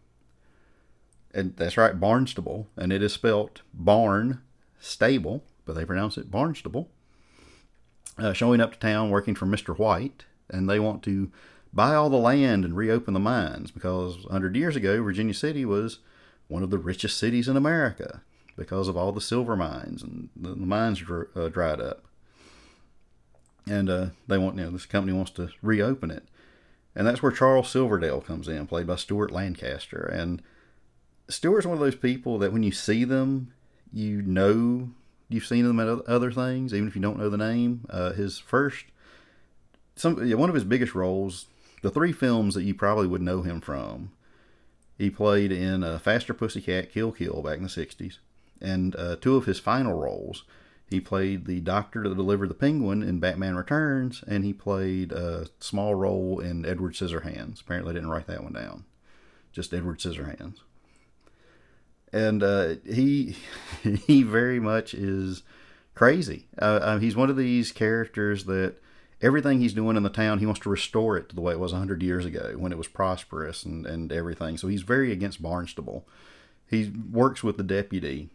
And 1.34 1.54
that's 1.56 1.76
right, 1.76 1.98
Barnstable. 1.98 2.68
And 2.76 2.92
it 2.92 3.02
is 3.02 3.12
spelt 3.12 3.60
barn 3.74 4.40
stable, 4.80 5.44
but 5.64 5.74
they 5.74 5.84
pronounce 5.84 6.16
it 6.16 6.30
Barnstable. 6.30 6.88
Uh, 8.18 8.32
showing 8.32 8.60
up 8.60 8.72
to 8.72 8.78
town 8.78 9.10
working 9.10 9.34
for 9.34 9.44
Mr. 9.44 9.76
White, 9.76 10.24
and 10.48 10.70
they 10.70 10.80
want 10.80 11.02
to 11.02 11.30
buy 11.74 11.94
all 11.94 12.08
the 12.08 12.16
land 12.16 12.64
and 12.64 12.74
reopen 12.74 13.12
the 13.12 13.20
mines 13.20 13.70
because 13.70 14.24
100 14.24 14.56
years 14.56 14.76
ago, 14.76 15.02
Virginia 15.02 15.34
City 15.34 15.66
was 15.66 15.98
one 16.48 16.62
of 16.62 16.70
the 16.70 16.78
richest 16.78 17.18
cities 17.18 17.48
in 17.48 17.56
America 17.56 18.22
because 18.56 18.88
of 18.88 18.96
all 18.96 19.12
the 19.12 19.20
silver 19.20 19.54
mines 19.54 20.02
and 20.02 20.30
the, 20.34 20.56
mines 20.56 21.00
dr- 21.00 21.28
uh, 21.36 21.48
dried 21.48 21.80
up. 21.80 22.05
And 23.66 23.90
uh, 23.90 24.06
they 24.28 24.38
want 24.38 24.56
you 24.56 24.64
know 24.64 24.70
this 24.70 24.86
company 24.86 25.12
wants 25.12 25.32
to 25.32 25.50
reopen 25.62 26.10
it, 26.10 26.24
and 26.94 27.06
that's 27.06 27.22
where 27.22 27.32
Charles 27.32 27.70
Silverdale 27.70 28.20
comes 28.20 28.48
in, 28.48 28.66
played 28.66 28.86
by 28.86 28.96
Stuart 28.96 29.30
Lancaster. 29.30 30.02
And 30.02 30.42
Stuart's 31.28 31.66
one 31.66 31.76
of 31.76 31.80
those 31.80 31.96
people 31.96 32.38
that 32.38 32.52
when 32.52 32.62
you 32.62 32.72
see 32.72 33.04
them, 33.04 33.52
you 33.92 34.22
know 34.22 34.90
you've 35.28 35.46
seen 35.46 35.66
them 35.66 35.80
at 35.80 35.88
other 36.06 36.30
things, 36.30 36.72
even 36.72 36.88
if 36.88 36.94
you 36.94 37.02
don't 37.02 37.18
know 37.18 37.30
the 37.30 37.36
name. 37.36 37.84
Uh, 37.90 38.12
his 38.12 38.38
first, 38.38 38.86
some 39.96 40.16
one 40.38 40.48
of 40.48 40.54
his 40.54 40.64
biggest 40.64 40.94
roles, 40.94 41.46
the 41.82 41.90
three 41.90 42.12
films 42.12 42.54
that 42.54 42.62
you 42.62 42.74
probably 42.74 43.06
would 43.06 43.22
know 43.22 43.42
him 43.42 43.60
from. 43.60 44.12
He 44.98 45.10
played 45.10 45.52
in 45.52 45.84
uh, 45.84 45.98
Faster 45.98 46.32
Pussycat, 46.32 46.90
Kill 46.90 47.12
Kill 47.12 47.42
back 47.42 47.58
in 47.58 47.64
the 47.64 47.68
'60s, 47.68 48.18
and 48.60 48.96
uh, 48.96 49.16
two 49.16 49.36
of 49.36 49.44
his 49.44 49.58
final 49.58 49.94
roles 49.94 50.44
he 50.88 51.00
played 51.00 51.46
the 51.46 51.60
doctor 51.60 52.08
that 52.08 52.14
delivered 52.14 52.48
the 52.48 52.54
penguin 52.54 53.02
in 53.02 53.18
Batman 53.18 53.56
Returns, 53.56 54.22
and 54.26 54.44
he 54.44 54.52
played 54.52 55.10
a 55.10 55.48
small 55.58 55.94
role 55.96 56.38
in 56.38 56.64
Edward 56.64 56.94
Scissorhands. 56.94 57.60
Apparently, 57.60 57.90
I 57.90 57.94
didn't 57.94 58.10
write 58.10 58.28
that 58.28 58.44
one 58.44 58.52
down. 58.52 58.84
Just 59.52 59.74
Edward 59.74 59.98
Scissorhands. 59.98 60.58
And 62.12 62.42
uh, 62.42 62.76
he 62.86 63.36
he 64.06 64.22
very 64.22 64.60
much 64.60 64.94
is 64.94 65.42
crazy. 65.94 66.46
Uh, 66.60 66.78
uh, 66.82 66.98
he's 66.98 67.16
one 67.16 67.30
of 67.30 67.36
these 67.36 67.72
characters 67.72 68.44
that 68.44 68.76
everything 69.20 69.60
he's 69.60 69.74
doing 69.74 69.96
in 69.96 70.04
the 70.04 70.08
town, 70.08 70.38
he 70.38 70.46
wants 70.46 70.60
to 70.60 70.70
restore 70.70 71.16
it 71.16 71.28
to 71.30 71.34
the 71.34 71.40
way 71.40 71.54
it 71.54 71.58
was 71.58 71.72
100 71.72 72.02
years 72.02 72.24
ago 72.24 72.54
when 72.56 72.70
it 72.70 72.78
was 72.78 72.86
prosperous 72.86 73.64
and, 73.64 73.86
and 73.86 74.12
everything. 74.12 74.56
So 74.56 74.68
he's 74.68 74.82
very 74.82 75.10
against 75.10 75.42
Barnstable. 75.42 76.06
He 76.68 76.92
works 77.10 77.42
with 77.42 77.56
the 77.56 77.62
deputy 77.64 78.30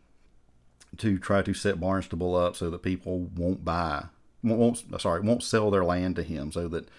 to 0.98 1.18
try 1.18 1.42
to 1.42 1.54
set 1.54 1.80
Barnstable 1.80 2.36
up 2.36 2.56
so 2.56 2.70
that 2.70 2.84
people 2.84 3.30
won't 3.36 3.64
buy, 3.64 4.06
won't 4.44 4.84
sorry, 5.02 5.22
won't 5.22 5.44
sell 5.44 5.72
their 5.72 5.86
land 5.86 6.16
to 6.18 6.24
him, 6.24 6.52
so 6.52 6.68
that 6.68 6.90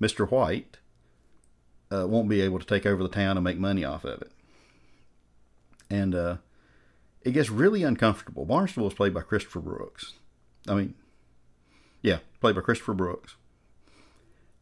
Mister 0.00 0.24
White 0.26 0.78
uh, 1.90 2.06
won't 2.06 2.28
be 2.28 2.40
able 2.40 2.58
to 2.58 2.66
take 2.66 2.86
over 2.86 3.02
the 3.02 3.08
town 3.08 3.36
and 3.36 3.44
make 3.44 3.58
money 3.58 3.84
off 3.84 4.04
of 4.04 4.22
it. 4.22 4.32
And 5.90 6.14
uh, 6.14 6.36
it 7.20 7.32
gets 7.32 7.50
really 7.50 7.82
uncomfortable. 7.82 8.46
Barnstable 8.46 8.88
is 8.88 8.94
played 8.94 9.14
by 9.14 9.20
Christopher 9.20 9.60
Brooks. 9.60 10.14
I 10.66 10.74
mean, 10.74 10.94
yeah, 12.00 12.18
played 12.40 12.54
by 12.54 12.62
Christopher 12.62 12.94
Brooks. 12.94 13.36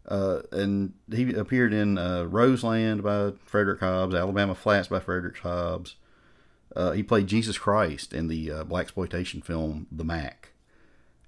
Uh, 0.09 0.41
and 0.51 0.95
he 1.13 1.33
appeared 1.35 1.73
in 1.73 1.97
uh, 1.97 2.25
Roseland 2.25 3.03
by 3.05 3.33
Frederick 3.45 3.79
Hobbs, 3.79 4.15
Alabama 4.15 4.57
Flats 4.57 4.89
by 4.89 4.99
Frederick 4.99 5.39
Hobbs, 5.39 5.95
uh, 6.77 6.93
he 6.93 7.03
played 7.03 7.27
Jesus 7.27 7.59
Christ 7.59 8.13
in 8.13 8.29
the 8.29 8.51
uh, 8.51 8.65
black 8.65 8.83
exploitation 8.83 9.41
film 9.43 9.87
The 9.91 10.05
Mack. 10.05 10.53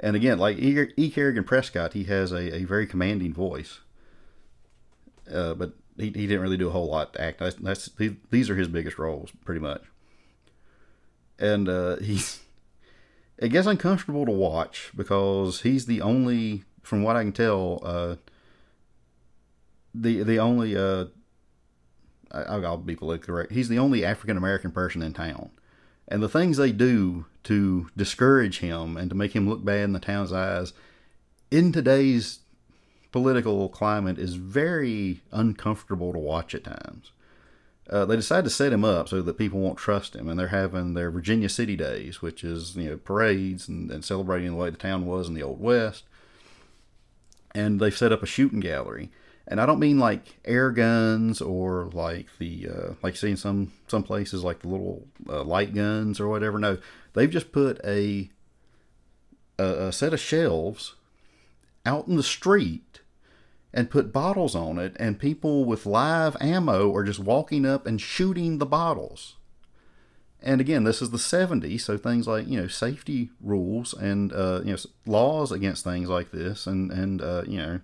And 0.00 0.16
again, 0.16 0.38
like 0.38 0.59
E. 0.59 0.88
e. 0.96 1.11
Kerrigan 1.11 1.44
Prescott, 1.44 1.92
he 1.92 2.05
has 2.05 2.33
a, 2.33 2.57
a 2.57 2.64
very 2.64 2.87
commanding 2.87 3.33
voice. 3.33 3.81
Uh, 5.33 5.55
but 5.55 5.72
he, 5.96 6.07
he 6.07 6.26
didn't 6.26 6.40
really 6.40 6.57
do 6.57 6.68
a 6.68 6.72
whole 6.72 6.88
lot 6.88 7.12
to 7.14 7.20
act. 7.20 7.38
That's, 7.38 7.57
that's 7.57 7.90
these 8.31 8.50
are 8.50 8.57
his 8.57 8.68
biggest 8.68 8.98
roles, 8.98 9.31
pretty 9.44 9.61
much. 9.61 9.83
And 11.38 11.68
uh, 11.68 11.96
he's, 12.00 12.40
it 13.38 13.48
gets 13.48 13.66
uncomfortable 13.66 14.26
to 14.26 14.33
watch 14.33 14.90
because 14.96 15.62
he's 15.62 15.87
the 15.87 16.00
only, 16.00 16.64
from 16.83 17.02
what 17.02 17.16
I 17.16 17.22
can 17.22 17.33
tell, 17.33 17.81
uh, 17.85 18.16
the 19.94 20.22
the 20.22 20.38
only 20.38 20.76
uh, 20.76 21.07
I'll 22.32 22.78
be 22.78 22.96
politically 22.96 23.26
correct. 23.26 23.52
He's 23.52 23.68
the 23.68 23.78
only 23.78 24.04
African 24.04 24.36
American 24.36 24.70
person 24.70 25.02
in 25.02 25.12
town. 25.12 25.50
And 26.08 26.22
the 26.22 26.28
things 26.28 26.56
they 26.56 26.72
do 26.72 27.26
to 27.44 27.88
discourage 27.96 28.58
him 28.58 28.96
and 28.96 29.08
to 29.10 29.16
make 29.16 29.34
him 29.36 29.48
look 29.48 29.64
bad 29.64 29.84
in 29.84 29.92
the 29.92 30.00
town's 30.00 30.32
eyes 30.32 30.72
in 31.50 31.70
today's 31.70 32.40
political 33.12 33.68
climate 33.68 34.18
is 34.18 34.34
very 34.34 35.20
uncomfortable 35.30 36.12
to 36.12 36.18
watch 36.18 36.54
at 36.54 36.64
times. 36.64 37.12
Uh, 37.90 38.06
they 38.06 38.16
decide 38.16 38.44
to 38.44 38.50
set 38.50 38.72
him 38.72 38.84
up 38.84 39.08
so 39.08 39.20
that 39.20 39.36
people 39.36 39.60
won't 39.60 39.76
trust 39.76 40.16
him, 40.16 40.28
and 40.28 40.38
they're 40.38 40.48
having 40.48 40.94
their 40.94 41.10
Virginia 41.10 41.48
City 41.48 41.76
Days, 41.76 42.22
which 42.22 42.42
is 42.42 42.74
you 42.74 42.88
know 42.88 42.96
parades 42.96 43.68
and, 43.68 43.90
and 43.90 44.04
celebrating 44.04 44.50
the 44.50 44.56
way 44.56 44.70
the 44.70 44.76
town 44.76 45.04
was 45.04 45.28
in 45.28 45.34
the 45.34 45.42
Old 45.42 45.60
West. 45.60 46.04
And 47.54 47.80
they've 47.80 47.96
set 47.96 48.12
up 48.12 48.22
a 48.22 48.26
shooting 48.26 48.60
gallery, 48.60 49.10
and 49.46 49.61
I 49.61 49.66
don't 49.66 49.81
mean 49.81 49.98
like 49.98 50.38
air 50.44 50.70
guns 50.70 51.40
or 51.40 51.90
like 51.92 52.26
the 52.38 52.68
uh, 52.68 52.94
like 53.02 53.16
seeing 53.16 53.37
some 53.37 53.72
some 53.88 54.02
places 54.02 54.44
like 54.44 54.61
the 54.61 54.68
little 54.68 55.07
uh, 55.28 55.42
light 55.42 55.74
guns 55.74 56.20
or 56.20 56.28
whatever. 56.28 56.59
No, 56.59 56.78
they've 57.14 57.31
just 57.31 57.52
put 57.52 57.81
a, 57.85 58.31
a 59.59 59.64
a 59.64 59.92
set 59.92 60.14
of 60.14 60.20
shelves 60.20 60.94
out 61.85 62.07
in 62.07 62.16
the 62.16 62.22
street 62.22 63.00
and 63.74 63.90
put 63.90 64.12
bottles 64.12 64.55
on 64.55 64.78
it, 64.78 64.94
and 64.98 65.18
people 65.18 65.64
with 65.64 65.87
live 65.87 66.37
ammo 66.40 66.94
are 66.94 67.05
just 67.05 67.20
walking 67.20 67.66
up 67.66 67.87
and 67.87 68.00
shooting 68.00 68.59
the 68.59 68.66
bottles. 68.66 69.37
And 70.44 70.61
again, 70.61 70.85
this 70.85 71.00
is 71.00 71.11
the 71.11 71.18
70s, 71.18 71.83
so 71.83 71.96
things 71.96 72.26
like 72.26 72.46
you 72.46 72.61
know 72.61 72.68
safety 72.68 73.31
rules 73.40 73.92
and 73.92 74.33
uh, 74.33 74.61
you 74.64 74.72
know 74.72 74.78
laws 75.07 75.50
against 75.50 75.85
things 75.85 76.09
like 76.09 76.31
this, 76.31 76.66
and 76.66 76.92
and 76.92 77.20
uh, 77.20 77.42
you 77.46 77.59
know 77.59 77.81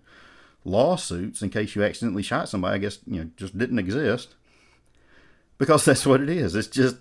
lawsuits 0.69 1.43
in 1.43 1.51
case 1.51 1.75
you 1.75 1.83
accidentally 1.83 2.23
shot 2.23 2.49
somebody, 2.49 2.75
I 2.75 2.79
guess, 2.79 2.99
you 3.07 3.25
know, 3.25 3.31
just 3.37 3.57
didn't 3.57 3.79
exist. 3.79 4.35
Because 5.59 5.85
that's 5.87 6.07
what 6.07 6.21
it 6.21 6.29
is. 6.29 6.55
It's 6.55 6.69
just 6.69 6.97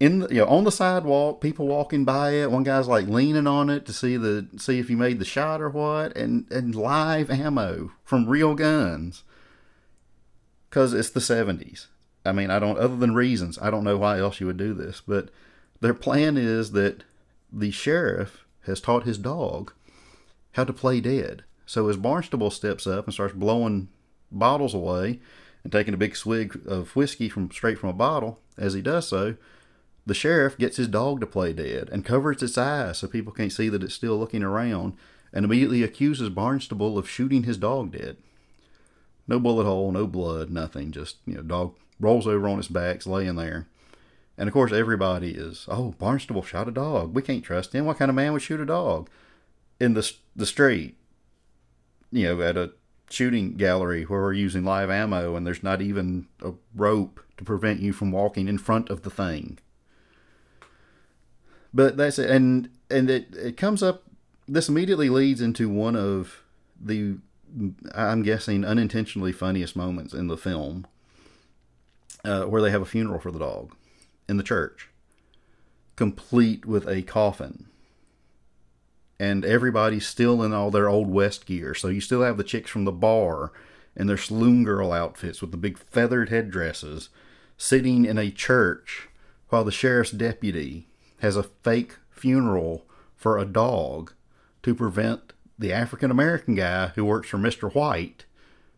in 0.00 0.20
the, 0.20 0.28
you 0.28 0.40
know, 0.40 0.46
on 0.46 0.64
the 0.64 0.72
sidewalk, 0.72 1.40
people 1.40 1.66
walking 1.66 2.04
by 2.04 2.30
it. 2.30 2.50
One 2.50 2.62
guy's 2.62 2.88
like 2.88 3.06
leaning 3.06 3.46
on 3.46 3.68
it 3.68 3.84
to 3.86 3.92
see 3.92 4.16
the 4.16 4.46
see 4.56 4.78
if 4.78 4.88
he 4.88 4.94
made 4.94 5.18
the 5.18 5.24
shot 5.24 5.60
or 5.60 5.68
what, 5.68 6.16
and 6.16 6.50
and 6.50 6.74
live 6.74 7.30
ammo 7.30 7.92
from 8.02 8.26
real 8.26 8.54
guns. 8.54 9.22
Because 10.68 10.94
it's 10.94 11.10
the 11.10 11.20
seventies. 11.20 11.88
I 12.24 12.32
mean, 12.32 12.50
I 12.50 12.58
don't. 12.58 12.78
Other 12.78 12.96
than 12.96 13.14
reasons, 13.14 13.58
I 13.60 13.70
don't 13.70 13.84
know 13.84 13.98
why 13.98 14.18
else 14.18 14.40
you 14.40 14.46
would 14.46 14.56
do 14.56 14.72
this. 14.72 15.02
But 15.06 15.28
their 15.80 15.94
plan 15.94 16.36
is 16.36 16.72
that 16.72 17.04
the 17.52 17.70
sheriff 17.70 18.44
has 18.66 18.80
taught 18.80 19.04
his 19.04 19.18
dog 19.18 19.72
how 20.52 20.64
to 20.64 20.72
play 20.72 21.00
dead. 21.00 21.44
So 21.70 21.88
as 21.88 21.96
Barnstable 21.96 22.50
steps 22.50 22.84
up 22.84 23.04
and 23.04 23.14
starts 23.14 23.32
blowing 23.32 23.90
bottles 24.32 24.74
away 24.74 25.20
and 25.62 25.70
taking 25.70 25.94
a 25.94 25.96
big 25.96 26.16
swig 26.16 26.60
of 26.66 26.96
whiskey 26.96 27.28
from 27.28 27.48
straight 27.52 27.78
from 27.78 27.90
a 27.90 27.92
bottle, 27.92 28.40
as 28.58 28.74
he 28.74 28.82
does 28.82 29.06
so, 29.06 29.36
the 30.04 30.12
sheriff 30.12 30.58
gets 30.58 30.78
his 30.78 30.88
dog 30.88 31.20
to 31.20 31.28
play 31.28 31.52
dead 31.52 31.88
and 31.92 32.04
covers 32.04 32.42
its 32.42 32.58
eyes 32.58 32.98
so 32.98 33.06
people 33.06 33.32
can't 33.32 33.52
see 33.52 33.68
that 33.68 33.84
it's 33.84 33.94
still 33.94 34.18
looking 34.18 34.42
around 34.42 34.94
and 35.32 35.44
immediately 35.44 35.84
accuses 35.84 36.28
Barnstable 36.28 36.98
of 36.98 37.08
shooting 37.08 37.44
his 37.44 37.56
dog 37.56 37.92
dead. 37.92 38.16
No 39.28 39.38
bullet 39.38 39.62
hole, 39.62 39.92
no 39.92 40.08
blood, 40.08 40.50
nothing. 40.50 40.90
Just, 40.90 41.18
you 41.24 41.34
know, 41.36 41.42
dog 41.42 41.76
rolls 42.00 42.26
over 42.26 42.48
on 42.48 42.58
its 42.58 42.66
back, 42.66 43.06
laying 43.06 43.36
there. 43.36 43.68
And 44.36 44.48
of 44.48 44.52
course, 44.52 44.72
everybody 44.72 45.30
is, 45.36 45.66
oh, 45.68 45.94
Barnstable 46.00 46.42
shot 46.42 46.66
a 46.66 46.72
dog. 46.72 47.14
We 47.14 47.22
can't 47.22 47.44
trust 47.44 47.72
him. 47.72 47.84
What 47.84 47.98
kind 47.98 48.08
of 48.08 48.16
man 48.16 48.32
would 48.32 48.42
shoot 48.42 48.58
a 48.58 48.66
dog? 48.66 49.08
In 49.78 49.94
the, 49.94 50.12
the 50.34 50.46
street, 50.46 50.96
you 52.12 52.24
know, 52.24 52.42
at 52.42 52.56
a 52.56 52.72
shooting 53.08 53.54
gallery 53.54 54.04
where 54.04 54.20
we're 54.20 54.32
using 54.32 54.64
live 54.64 54.90
ammo 54.90 55.34
and 55.34 55.46
there's 55.46 55.62
not 55.62 55.82
even 55.82 56.26
a 56.42 56.52
rope 56.74 57.20
to 57.36 57.44
prevent 57.44 57.80
you 57.80 57.92
from 57.92 58.12
walking 58.12 58.48
in 58.48 58.58
front 58.58 58.88
of 58.88 59.02
the 59.02 59.10
thing. 59.10 59.58
But 61.72 61.96
that's 61.96 62.18
it. 62.18 62.30
And, 62.30 62.68
and 62.90 63.10
it, 63.10 63.34
it 63.34 63.56
comes 63.56 63.82
up, 63.82 64.04
this 64.46 64.68
immediately 64.68 65.08
leads 65.08 65.40
into 65.40 65.68
one 65.68 65.96
of 65.96 66.42
the, 66.80 67.16
I'm 67.94 68.22
guessing, 68.22 68.64
unintentionally 68.64 69.32
funniest 69.32 69.76
moments 69.76 70.12
in 70.12 70.26
the 70.26 70.36
film 70.36 70.86
uh, 72.24 72.44
where 72.44 72.62
they 72.62 72.70
have 72.70 72.82
a 72.82 72.86
funeral 72.86 73.20
for 73.20 73.30
the 73.30 73.38
dog 73.38 73.74
in 74.28 74.36
the 74.36 74.42
church, 74.42 74.88
complete 75.96 76.66
with 76.66 76.88
a 76.88 77.02
coffin 77.02 77.69
and 79.20 79.44
everybody's 79.44 80.06
still 80.06 80.42
in 80.42 80.54
all 80.54 80.70
their 80.70 80.88
old 80.88 81.10
West 81.10 81.44
gear. 81.44 81.74
So 81.74 81.88
you 81.88 82.00
still 82.00 82.22
have 82.22 82.38
the 82.38 82.42
chicks 82.42 82.70
from 82.70 82.86
the 82.86 82.90
bar 82.90 83.52
in 83.94 84.06
their 84.06 84.16
saloon 84.16 84.64
girl 84.64 84.92
outfits 84.92 85.42
with 85.42 85.50
the 85.50 85.58
big 85.58 85.76
feathered 85.76 86.30
headdresses 86.30 87.10
sitting 87.58 88.06
in 88.06 88.16
a 88.16 88.30
church 88.30 89.10
while 89.50 89.62
the 89.62 89.70
sheriff's 89.70 90.10
deputy 90.10 90.88
has 91.18 91.36
a 91.36 91.42
fake 91.42 91.96
funeral 92.10 92.86
for 93.14 93.36
a 93.36 93.44
dog 93.44 94.14
to 94.62 94.74
prevent 94.74 95.34
the 95.58 95.70
African 95.70 96.10
American 96.10 96.54
guy 96.54 96.86
who 96.94 97.04
works 97.04 97.28
for 97.28 97.36
Mr. 97.36 97.74
White 97.74 98.24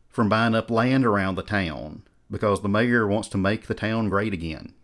from 0.09 0.29
buying 0.29 0.57
up 0.57 0.73
land 0.73 1.07
around 1.07 1.37
the 1.37 1.45
town 1.45 2.03
because 2.29 2.63
the 2.63 2.69
mayor 2.69 3.07
wants 3.07 3.29
to 3.29 3.39
make 3.39 3.69
the 3.69 3.75
town 3.75 4.09
great 4.09 4.33
again. 4.33 4.75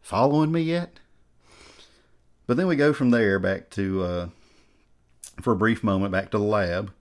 Following 0.00 0.50
me 0.50 0.62
yet? 0.62 0.98
But 2.46 2.56
then 2.56 2.66
we 2.66 2.76
go 2.76 2.92
from 2.92 3.10
there 3.10 3.38
back 3.38 3.70
to, 3.70 4.02
uh, 4.02 4.28
for 5.40 5.52
a 5.52 5.56
brief 5.56 5.82
moment, 5.82 6.12
back 6.12 6.30
to 6.30 6.38
the 6.38 6.44
lab. 6.44 6.92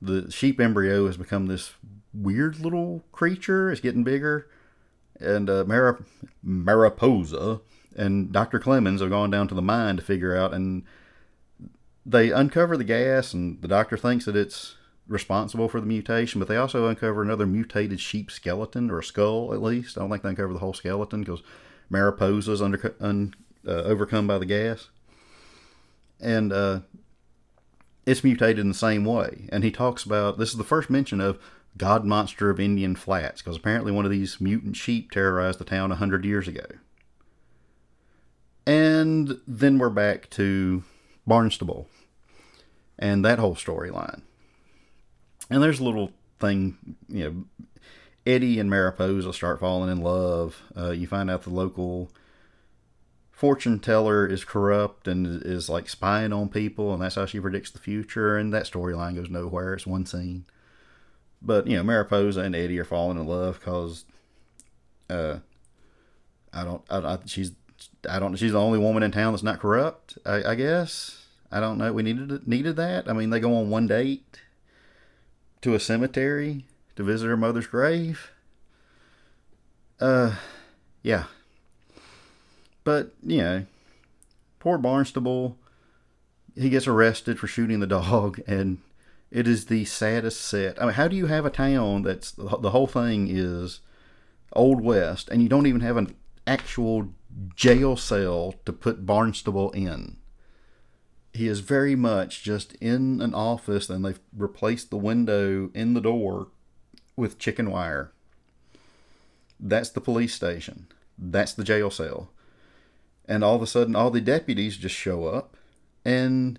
The 0.00 0.30
sheep 0.30 0.60
embryo 0.60 1.06
has 1.06 1.16
become 1.16 1.46
this 1.46 1.72
weird 2.12 2.60
little 2.60 3.04
creature. 3.12 3.70
It's 3.70 3.80
getting 3.80 4.04
bigger. 4.04 4.48
And 5.20 5.48
uh, 5.50 5.64
Mar- 5.64 6.04
Mariposa 6.42 7.60
and 7.96 8.32
Dr. 8.32 8.58
Clemens 8.58 9.00
have 9.00 9.10
gone 9.10 9.30
down 9.30 9.48
to 9.48 9.54
the 9.54 9.62
mine 9.62 9.96
to 9.96 10.02
figure 10.02 10.36
out. 10.36 10.54
And 10.54 10.84
they 12.06 12.30
uncover 12.30 12.76
the 12.76 12.84
gas, 12.84 13.34
and 13.34 13.60
the 13.60 13.68
doctor 13.68 13.96
thinks 13.96 14.24
that 14.24 14.36
it's 14.36 14.76
responsible 15.06 15.68
for 15.68 15.80
the 15.80 15.86
mutation, 15.86 16.38
but 16.38 16.48
they 16.48 16.56
also 16.56 16.86
uncover 16.86 17.22
another 17.22 17.46
mutated 17.46 18.00
sheep 18.00 18.30
skeleton 18.30 18.90
or 18.90 18.98
a 18.98 19.04
skull, 19.04 19.52
at 19.52 19.62
least. 19.62 19.96
I 19.96 20.00
don't 20.00 20.10
think 20.10 20.22
they 20.22 20.28
uncover 20.30 20.52
the 20.52 20.58
whole 20.58 20.74
skeleton 20.74 21.20
because 21.20 21.42
Mariposa's 21.90 22.62
under, 22.62 22.94
un, 23.00 23.34
uh, 23.68 23.82
overcome 23.82 24.26
by 24.26 24.38
the 24.38 24.46
gas. 24.46 24.88
And 26.20 26.52
uh, 26.52 26.80
it's 28.06 28.24
mutated 28.24 28.58
in 28.58 28.68
the 28.68 28.74
same 28.74 29.04
way. 29.04 29.48
And 29.50 29.62
he 29.62 29.70
talks 29.70 30.04
about 30.04 30.38
this 30.38 30.50
is 30.50 30.56
the 30.56 30.64
first 30.64 30.90
mention 30.90 31.20
of 31.20 31.38
God 31.76 32.04
Monster 32.04 32.50
of 32.50 32.58
Indian 32.58 32.96
Flats, 32.96 33.40
because 33.40 33.56
apparently 33.56 33.92
one 33.92 34.04
of 34.04 34.10
these 34.10 34.40
mutant 34.40 34.76
sheep 34.76 35.10
terrorized 35.10 35.60
the 35.60 35.64
town 35.64 35.92
a 35.92 35.96
hundred 35.96 36.24
years 36.24 36.48
ago. 36.48 36.64
And 38.66 39.38
then 39.46 39.78
we're 39.78 39.90
back 39.90 40.28
to 40.30 40.82
Barnstable 41.26 41.88
and 42.98 43.24
that 43.24 43.38
whole 43.38 43.54
storyline. 43.54 44.22
And 45.50 45.62
there's 45.62 45.80
a 45.80 45.84
little 45.84 46.12
thing, 46.38 46.76
you 47.08 47.24
know, 47.24 47.44
Eddie 48.26 48.58
and 48.58 48.68
Mariposa 48.68 49.32
start 49.32 49.60
falling 49.60 49.90
in 49.90 50.02
love. 50.02 50.62
Uh, 50.76 50.90
you 50.90 51.06
find 51.06 51.30
out 51.30 51.44
the 51.44 51.50
local 51.50 52.10
fortune 53.38 53.78
teller 53.78 54.26
is 54.26 54.44
corrupt 54.44 55.06
and 55.06 55.44
is 55.44 55.68
like 55.68 55.88
spying 55.88 56.32
on 56.32 56.48
people, 56.48 56.92
and 56.92 57.00
that's 57.00 57.14
how 57.14 57.24
she 57.24 57.38
predicts 57.38 57.70
the 57.70 57.78
future. 57.78 58.36
And 58.36 58.52
that 58.52 58.64
storyline 58.64 59.14
goes 59.14 59.30
nowhere. 59.30 59.74
It's 59.74 59.86
one 59.86 60.06
scene. 60.06 60.44
But 61.40 61.68
you 61.68 61.76
know, 61.76 61.84
Mariposa 61.84 62.40
and 62.40 62.56
Eddie 62.56 62.80
are 62.80 62.84
falling 62.84 63.16
in 63.16 63.28
love 63.28 63.60
because, 63.60 64.04
uh, 65.08 65.38
I 66.52 66.64
don't, 66.64 66.82
I, 66.90 66.98
I, 66.98 67.18
she's, 67.26 67.52
I 68.10 68.18
don't, 68.18 68.34
she's 68.34 68.50
the 68.50 68.60
only 68.60 68.80
woman 68.80 69.04
in 69.04 69.12
town 69.12 69.32
that's 69.32 69.44
not 69.44 69.60
corrupt. 69.60 70.18
I, 70.26 70.42
I 70.42 70.54
guess 70.56 71.24
I 71.52 71.60
don't 71.60 71.78
know. 71.78 71.92
We 71.92 72.02
needed 72.02 72.48
needed 72.48 72.74
that. 72.74 73.08
I 73.08 73.12
mean, 73.12 73.30
they 73.30 73.38
go 73.38 73.54
on 73.54 73.70
one 73.70 73.86
date 73.86 74.40
to 75.60 75.76
a 75.76 75.80
cemetery 75.80 76.64
to 76.96 77.04
visit 77.04 77.28
her 77.28 77.36
mother's 77.36 77.68
grave. 77.68 78.32
Uh, 80.00 80.34
yeah. 81.04 81.26
But 82.88 83.12
you 83.22 83.36
know, 83.36 83.66
poor 84.60 84.78
Barnstable. 84.78 85.58
He 86.56 86.70
gets 86.70 86.86
arrested 86.86 87.38
for 87.38 87.46
shooting 87.46 87.80
the 87.80 87.86
dog, 87.86 88.40
and 88.46 88.78
it 89.30 89.46
is 89.46 89.66
the 89.66 89.84
saddest 89.84 90.40
set. 90.40 90.80
I 90.80 90.86
mean, 90.86 90.94
how 90.94 91.06
do 91.06 91.14
you 91.14 91.26
have 91.26 91.44
a 91.44 91.50
town 91.50 92.00
that's 92.00 92.30
the 92.30 92.70
whole 92.70 92.86
thing 92.86 93.28
is 93.28 93.80
Old 94.54 94.80
West, 94.80 95.28
and 95.28 95.42
you 95.42 95.50
don't 95.50 95.66
even 95.66 95.82
have 95.82 95.98
an 95.98 96.16
actual 96.46 97.10
jail 97.54 97.94
cell 97.98 98.54
to 98.64 98.72
put 98.72 99.04
Barnstable 99.04 99.70
in? 99.72 100.16
He 101.34 101.46
is 101.46 101.60
very 101.60 101.94
much 101.94 102.42
just 102.42 102.74
in 102.76 103.20
an 103.20 103.34
office, 103.34 103.90
and 103.90 104.02
they've 104.02 104.20
replaced 104.34 104.88
the 104.88 104.96
window 104.96 105.70
in 105.74 105.92
the 105.92 106.00
door 106.00 106.48
with 107.16 107.38
chicken 107.38 107.70
wire. 107.70 108.12
That's 109.60 109.90
the 109.90 110.00
police 110.00 110.32
station. 110.32 110.86
That's 111.18 111.52
the 111.52 111.64
jail 111.64 111.90
cell. 111.90 112.30
And 113.28 113.44
all 113.44 113.54
of 113.54 113.62
a 113.62 113.66
sudden, 113.66 113.94
all 113.94 114.10
the 114.10 114.20
deputies 114.20 114.76
just 114.76 114.94
show 114.94 115.26
up 115.26 115.56
and 116.04 116.58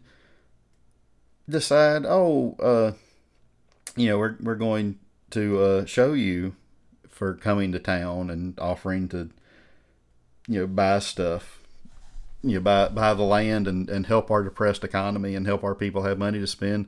decide, 1.49 2.05
oh, 2.05 2.55
uh, 2.59 2.91
you 3.95 4.07
know, 4.07 4.19
we're 4.19 4.35
we're 4.39 4.55
going 4.55 4.99
to 5.31 5.59
uh, 5.59 5.85
show 5.85 6.13
you 6.13 6.55
for 7.09 7.33
coming 7.33 7.71
to 7.71 7.79
town 7.79 8.29
and 8.29 8.57
offering 8.59 9.09
to, 9.09 9.29
you 10.47 10.61
know, 10.61 10.67
buy 10.67 10.99
stuff, 10.99 11.61
you 12.43 12.55
know, 12.55 12.61
buy 12.61 12.87
buy 12.89 13.13
the 13.13 13.23
land 13.23 13.67
and 13.67 13.89
and 13.89 14.05
help 14.05 14.29
our 14.29 14.43
depressed 14.43 14.83
economy 14.83 15.35
and 15.35 15.47
help 15.47 15.63
our 15.63 15.75
people 15.75 16.03
have 16.03 16.17
money 16.17 16.39
to 16.39 16.47
spend 16.47 16.87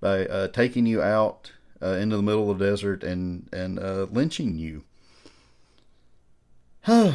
by 0.00 0.26
uh, 0.26 0.48
taking 0.48 0.84
you 0.84 1.00
out 1.00 1.52
uh, 1.82 1.94
into 1.94 2.16
the 2.16 2.22
middle 2.22 2.50
of 2.50 2.58
the 2.58 2.66
desert 2.66 3.02
and 3.02 3.48
and 3.52 3.78
uh, 3.78 4.06
lynching 4.10 4.58
you. 4.58 4.84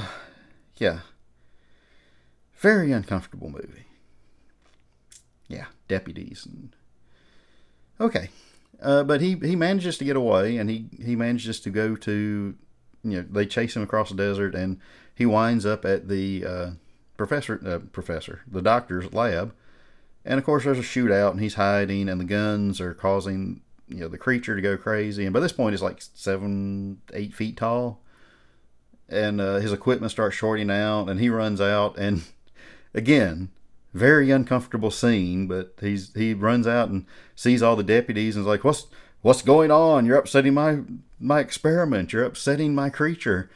Yeah, 0.80 1.00
very 2.58 2.92
uncomfortable 2.92 3.50
movie. 3.50 3.86
Yeah, 5.48 5.66
deputies 5.88 6.46
and 6.46 6.76
Okay, 8.00 8.30
uh, 8.82 9.04
but 9.04 9.22
he 9.22 9.36
he 9.36 9.56
manages 9.56 9.98
to 9.98 10.06
get 10.06 10.16
away, 10.16 10.58
and 10.58 10.70
he 10.70 10.86
he 11.04 11.16
manages 11.16 11.60
to 11.62 11.70
go 11.70 11.96
to, 11.96 12.56
you 13.04 13.18
know, 13.18 13.26
they 13.30 13.46
chase 13.46 13.76
him 13.76 13.82
across 13.82 14.10
the 14.10 14.16
desert, 14.16 14.54
and 14.54 14.80
he 15.16 15.26
winds 15.26 15.66
up 15.66 15.84
at 15.84 16.08
the 16.08 16.46
uh, 16.46 16.70
professor 17.18 17.60
uh, 17.66 17.80
professor 17.92 18.42
the 18.48 18.62
doctor's 18.62 19.12
lab, 19.14 19.54
and 20.24 20.38
of 20.38 20.46
course 20.46 20.64
there's 20.64 20.78
a 20.78 20.82
shootout, 20.82 21.32
and 21.32 21.42
he's 21.42 21.56
hiding, 21.56 22.08
and 22.08 22.22
the 22.22 22.26
guns 22.26 22.80
are 22.80 22.94
causing 22.94 23.62
you 23.88 24.02
know 24.02 24.08
the 24.08 24.18
creature 24.18 24.56
to 24.56 24.62
go 24.62 24.78
crazy, 24.78 25.26
and 25.26 25.34
by 25.34 25.40
this 25.40 25.52
point 25.54 25.74
he's 25.74 25.82
like 25.82 26.00
seven 26.14 27.02
eight 27.14 27.34
feet 27.34 27.58
tall, 27.58 28.04
and 29.10 29.42
uh, 29.42 29.56
his 29.56 29.74
equipment 29.74 30.12
starts 30.12 30.36
shorting 30.36 30.70
out, 30.70 31.10
and 31.10 31.20
he 31.20 31.30
runs 31.30 31.60
out, 31.60 31.98
and 31.98 32.22
again 32.98 33.52
very 33.98 34.32
uncomfortable 34.32 34.92
scene. 34.92 35.48
But 35.48 35.74
he's 35.82 36.14
he 36.14 36.34
runs 36.34 36.68
out 36.68 36.90
and 36.90 37.06
sees 37.36 37.62
all 37.62 37.76
the 37.76 37.84
deputies 37.84 38.36
and 38.36 38.44
is 38.44 38.48
like, 38.48 38.64
"What's 38.64 38.88
what's 39.22 39.42
going 39.42 39.72
on? 39.72 40.06
You're 40.06 40.18
upsetting 40.18 40.54
my 40.54 40.80
my 41.20 41.40
experiment. 41.40 42.14
You're 42.14 42.24
upsetting 42.24 42.76
my 42.76 42.90
creature. 42.90 43.50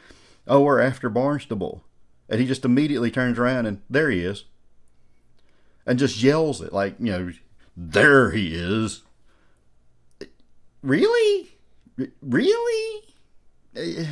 Oh, 0.46 0.62
we're 0.62 0.80
after 0.80 1.08
Barnstable." 1.08 1.84
And 2.28 2.40
he 2.40 2.46
just 2.46 2.64
immediately 2.64 3.10
turns 3.10 3.38
around 3.38 3.66
and 3.66 3.82
there 3.90 4.10
he 4.10 4.20
is, 4.20 4.44
and 5.86 5.98
just 5.98 6.22
yells 6.22 6.60
it 6.60 6.72
like 6.72 6.96
you 6.98 7.12
know, 7.12 7.32
"There 7.76 8.30
he 8.30 8.54
is." 8.54 9.02
Really, 10.82 11.52
really. 12.20 13.02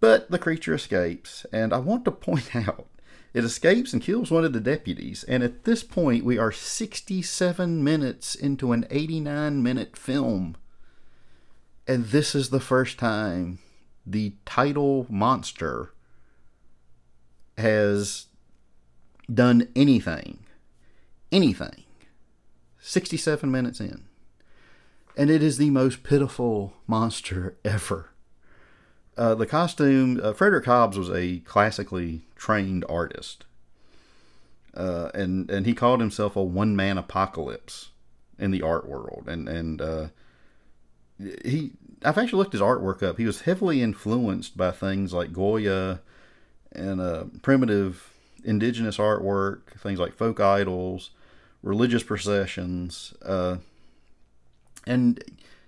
But 0.00 0.32
the 0.32 0.38
creature 0.40 0.74
escapes, 0.74 1.46
and 1.52 1.72
I 1.72 1.78
want 1.78 2.04
to 2.06 2.10
point 2.10 2.56
out 2.68 2.88
it 3.34 3.44
escapes 3.44 3.92
and 3.92 4.02
kills 4.02 4.30
one 4.30 4.44
of 4.44 4.52
the 4.52 4.60
deputies, 4.60 5.24
and 5.24 5.42
at 5.42 5.64
this 5.64 5.82
point, 5.82 6.24
we 6.24 6.36
are 6.36 6.52
67 6.52 7.82
minutes 7.82 8.34
into 8.34 8.72
an 8.72 8.86
89 8.90 9.62
minute 9.62 9.96
film. 9.96 10.56
And 11.88 12.06
this 12.06 12.34
is 12.34 12.50
the 12.50 12.60
first 12.60 12.98
time 12.98 13.58
the 14.06 14.34
title 14.44 15.06
monster 15.08 15.92
has 17.56 18.26
done 19.32 19.68
anything. 19.74 20.44
Anything. 21.30 21.84
67 22.80 23.50
minutes 23.50 23.80
in. 23.80 24.04
And 25.16 25.30
it 25.30 25.42
is 25.42 25.58
the 25.58 25.70
most 25.70 26.02
pitiful 26.02 26.74
monster 26.86 27.56
ever. 27.64 28.11
Uh, 29.16 29.34
the 29.34 29.46
costume, 29.46 30.20
uh, 30.22 30.32
Frederick 30.32 30.64
Hobbs 30.64 30.96
was 30.96 31.10
a 31.10 31.38
classically 31.40 32.22
trained 32.36 32.84
artist. 32.88 33.44
Uh, 34.74 35.10
and 35.12 35.50
and 35.50 35.66
he 35.66 35.74
called 35.74 36.00
himself 36.00 36.34
a 36.34 36.42
one 36.42 36.74
man 36.74 36.96
apocalypse 36.96 37.90
in 38.38 38.50
the 38.50 38.62
art 38.62 38.88
world. 38.88 39.24
And 39.28 39.48
and 39.48 39.82
uh, 39.82 40.06
he, 41.18 41.72
I've 42.04 42.18
actually 42.18 42.38
looked 42.38 42.52
his 42.52 42.62
artwork 42.62 43.02
up. 43.02 43.18
He 43.18 43.26
was 43.26 43.42
heavily 43.42 43.82
influenced 43.82 44.56
by 44.56 44.70
things 44.70 45.12
like 45.12 45.32
Goya 45.32 46.00
and 46.72 47.00
uh, 47.00 47.24
primitive 47.42 48.10
indigenous 48.44 48.96
artwork, 48.96 49.78
things 49.78 49.98
like 49.98 50.14
folk 50.14 50.40
idols, 50.40 51.10
religious 51.62 52.02
processions, 52.02 53.14
uh, 53.24 53.58
and 54.86 55.22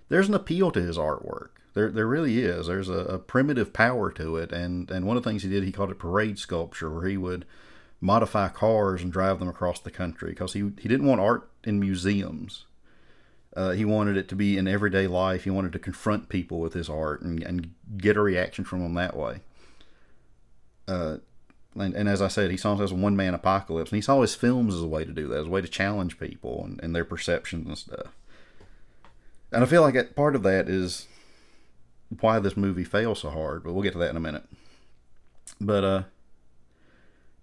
there's 0.09 0.29
an 0.29 0.35
appeal 0.35 0.71
to 0.73 0.81
his 0.81 0.99
artwork. 0.99 1.51
There, 1.75 1.91
there 1.91 2.07
really 2.07 2.39
is. 2.39 2.69
There's 2.69 2.89
a, 2.89 2.93
a, 2.93 3.19
primitive 3.19 3.73
power 3.73 4.11
to 4.13 4.37
it, 4.37 4.53
and 4.53 4.91
and 4.91 5.07
one 5.07 5.17
of 5.17 5.25
the 5.25 5.29
things 5.29 5.43
he 5.43 5.51
did, 5.51 5.65
he 5.65 5.73
called 5.73 5.91
it 5.91 5.99
parade 5.99 6.39
sculpture, 6.39 6.91
where 6.91 7.09
he 7.09 7.17
would 7.17 7.45
modify 8.01 8.49
cars 8.49 9.03
and 9.03 9.13
drive 9.13 9.41
them 9.41 9.49
across 9.49 9.81
the 9.81 9.91
country 9.91 10.31
because 10.31 10.53
he 10.53 10.61
he 10.81 10.89
didn't 10.89 11.07
want 11.07 11.21
art 11.21 11.49
in 11.65 11.81
museums. 11.81 12.67
Uh, 13.57 13.71
he 13.71 13.85
wanted 13.85 14.17
it 14.17 14.29
to 14.29 14.37
be 14.37 14.57
in 14.57 14.67
everyday 14.67 15.07
life. 15.07 15.45
He 15.45 15.51
wanted 15.51 15.73
to 15.73 15.79
confront 15.79 16.29
people 16.29 16.59
with 16.59 16.75
his 16.75 16.89
art 16.89 17.23
and, 17.23 17.41
and 17.43 17.71
get 17.97 18.17
a 18.17 18.21
reaction 18.21 18.65
from 18.65 18.81
them 18.81 18.95
that 18.95 19.17
way. 19.17 19.41
Uh, 20.89 21.19
and, 21.77 21.95
and 21.95 22.09
as 22.09 22.21
I 22.21 22.29
said, 22.29 22.51
he 22.51 22.57
saw 22.57 22.71
himself 22.71 22.91
as 22.91 22.93
a 22.93 23.01
one 23.01 23.17
man 23.17 23.35
apocalypse, 23.35 23.91
and 23.91 23.97
he 23.97 24.03
saw 24.03 24.21
his 24.21 24.35
films 24.35 24.75
as 24.75 24.81
a 24.81 24.87
way 24.87 25.05
to 25.05 25.13
do 25.13 25.29
that, 25.29 25.41
as 25.41 25.47
a 25.47 25.51
way 25.51 25.61
to 25.61 25.69
challenge 25.69 26.19
people 26.19 26.65
and, 26.65 26.81
and 26.83 26.95
their 26.95 27.05
perceptions 27.05 27.67
and 27.67 27.79
stuff. 27.79 28.15
And 29.53 29.63
I 29.63 29.67
feel 29.67 29.83
like 29.83 30.17
part 30.17 30.35
of 30.35 30.43
that 30.43 30.69
is 30.69 31.07
why 32.21 32.39
this 32.39 32.57
movie 32.57 32.85
fails 32.85 33.21
so 33.21 33.31
hard, 33.31 33.65
but 33.65 33.73
we'll 33.73 33.83
get 33.83 33.93
to 33.93 33.99
that 33.99 34.11
in 34.11 34.17
a 34.17 34.21
minute. 34.21 34.45
But 35.61 35.85
uh 35.85 36.03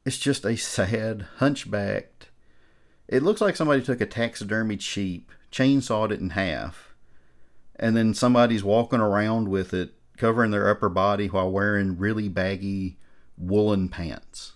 it's 0.03 0.17
just 0.17 0.45
a 0.45 0.57
sad, 0.57 1.27
hunchbacked. 1.38 2.29
It 3.07 3.23
looks 3.23 3.41
like 3.41 3.55
somebody 3.55 3.81
took 3.81 4.01
a 4.01 4.07
taxidermied 4.07 4.81
sheep, 4.81 5.31
chainsawed 5.51 6.12
it 6.12 6.19
in 6.19 6.31
half, 6.31 6.95
and 7.75 7.95
then 7.95 8.13
somebody's 8.13 8.63
walking 8.63 8.99
around 8.99 9.49
with 9.49 9.73
it, 9.73 9.93
covering 10.17 10.51
their 10.51 10.69
upper 10.69 10.89
body 10.89 11.27
while 11.27 11.51
wearing 11.51 11.97
really 11.97 12.29
baggy 12.29 12.97
woolen 13.38 13.89
pants. 13.89 14.53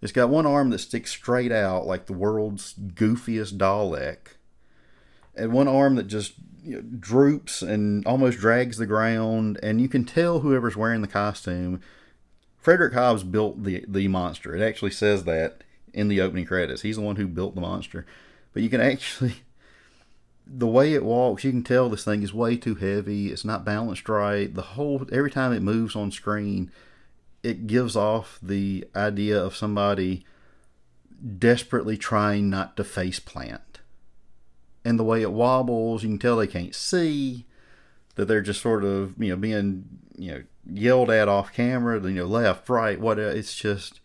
It's 0.00 0.12
got 0.12 0.28
one 0.28 0.46
arm 0.46 0.70
that 0.70 0.78
sticks 0.78 1.10
straight 1.10 1.52
out 1.52 1.86
like 1.86 2.06
the 2.06 2.12
world's 2.12 2.74
goofiest 2.74 3.56
Dalek, 3.56 4.36
and 5.34 5.52
one 5.52 5.68
arm 5.68 5.94
that 5.96 6.06
just 6.06 6.34
you 6.68 6.76
know, 6.76 6.82
droops 6.82 7.62
and 7.62 8.06
almost 8.06 8.38
drags 8.38 8.76
the 8.76 8.86
ground. 8.86 9.58
And 9.62 9.80
you 9.80 9.88
can 9.88 10.04
tell 10.04 10.40
whoever's 10.40 10.76
wearing 10.76 11.00
the 11.00 11.08
costume. 11.08 11.80
Frederick 12.58 12.94
Hobbs 12.94 13.24
built 13.24 13.64
the 13.64 13.84
the 13.88 14.08
monster. 14.08 14.54
It 14.54 14.62
actually 14.62 14.90
says 14.90 15.24
that 15.24 15.64
in 15.92 16.08
the 16.08 16.20
opening 16.20 16.44
credits. 16.44 16.82
He's 16.82 16.96
the 16.96 17.02
one 17.02 17.16
who 17.16 17.26
built 17.26 17.54
the 17.54 17.60
monster. 17.60 18.04
But 18.52 18.62
you 18.62 18.68
can 18.68 18.80
actually 18.80 19.36
the 20.46 20.66
way 20.66 20.94
it 20.94 21.04
walks, 21.04 21.44
you 21.44 21.50
can 21.50 21.62
tell 21.62 21.88
this 21.88 22.04
thing 22.04 22.22
is 22.22 22.32
way 22.32 22.56
too 22.56 22.74
heavy. 22.74 23.30
It's 23.30 23.44
not 23.44 23.64
balanced 23.64 24.08
right. 24.08 24.52
The 24.52 24.62
whole 24.62 25.06
every 25.12 25.30
time 25.30 25.52
it 25.52 25.60
moves 25.60 25.94
on 25.94 26.10
screen, 26.10 26.70
it 27.42 27.66
gives 27.66 27.96
off 27.96 28.38
the 28.42 28.86
idea 28.96 29.42
of 29.42 29.56
somebody 29.56 30.24
desperately 31.38 31.96
trying 31.96 32.48
not 32.48 32.76
to 32.76 32.84
face 32.84 33.20
plant. 33.20 33.62
And 34.88 34.98
the 34.98 35.04
way 35.04 35.20
it 35.20 35.32
wobbles, 35.32 36.02
you 36.02 36.08
can 36.08 36.18
tell 36.18 36.38
they 36.38 36.46
can't 36.46 36.74
see, 36.74 37.44
that 38.14 38.24
they're 38.24 38.40
just 38.40 38.62
sort 38.62 38.84
of, 38.84 39.22
you 39.22 39.28
know, 39.28 39.36
being, 39.36 39.84
you 40.16 40.30
know, 40.30 40.42
yelled 40.64 41.10
at 41.10 41.28
off 41.28 41.52
camera, 41.52 42.00
you 42.00 42.14
know, 42.14 42.24
left, 42.24 42.70
right, 42.70 42.98
whatever. 42.98 43.28
It's 43.28 43.54
just 43.54 44.00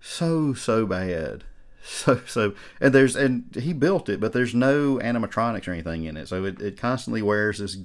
so, 0.00 0.54
so 0.54 0.86
bad. 0.86 1.44
So, 1.88 2.20
so, 2.26 2.52
and 2.80 2.92
there's, 2.92 3.14
and 3.14 3.54
he 3.54 3.72
built 3.72 4.08
it, 4.08 4.18
but 4.18 4.32
there's 4.32 4.56
no 4.56 4.96
animatronics 4.96 5.68
or 5.68 5.72
anything 5.72 6.02
in 6.02 6.16
it. 6.16 6.26
So 6.26 6.44
it, 6.44 6.60
it 6.60 6.76
constantly 6.76 7.22
wears 7.22 7.58
this 7.58 7.76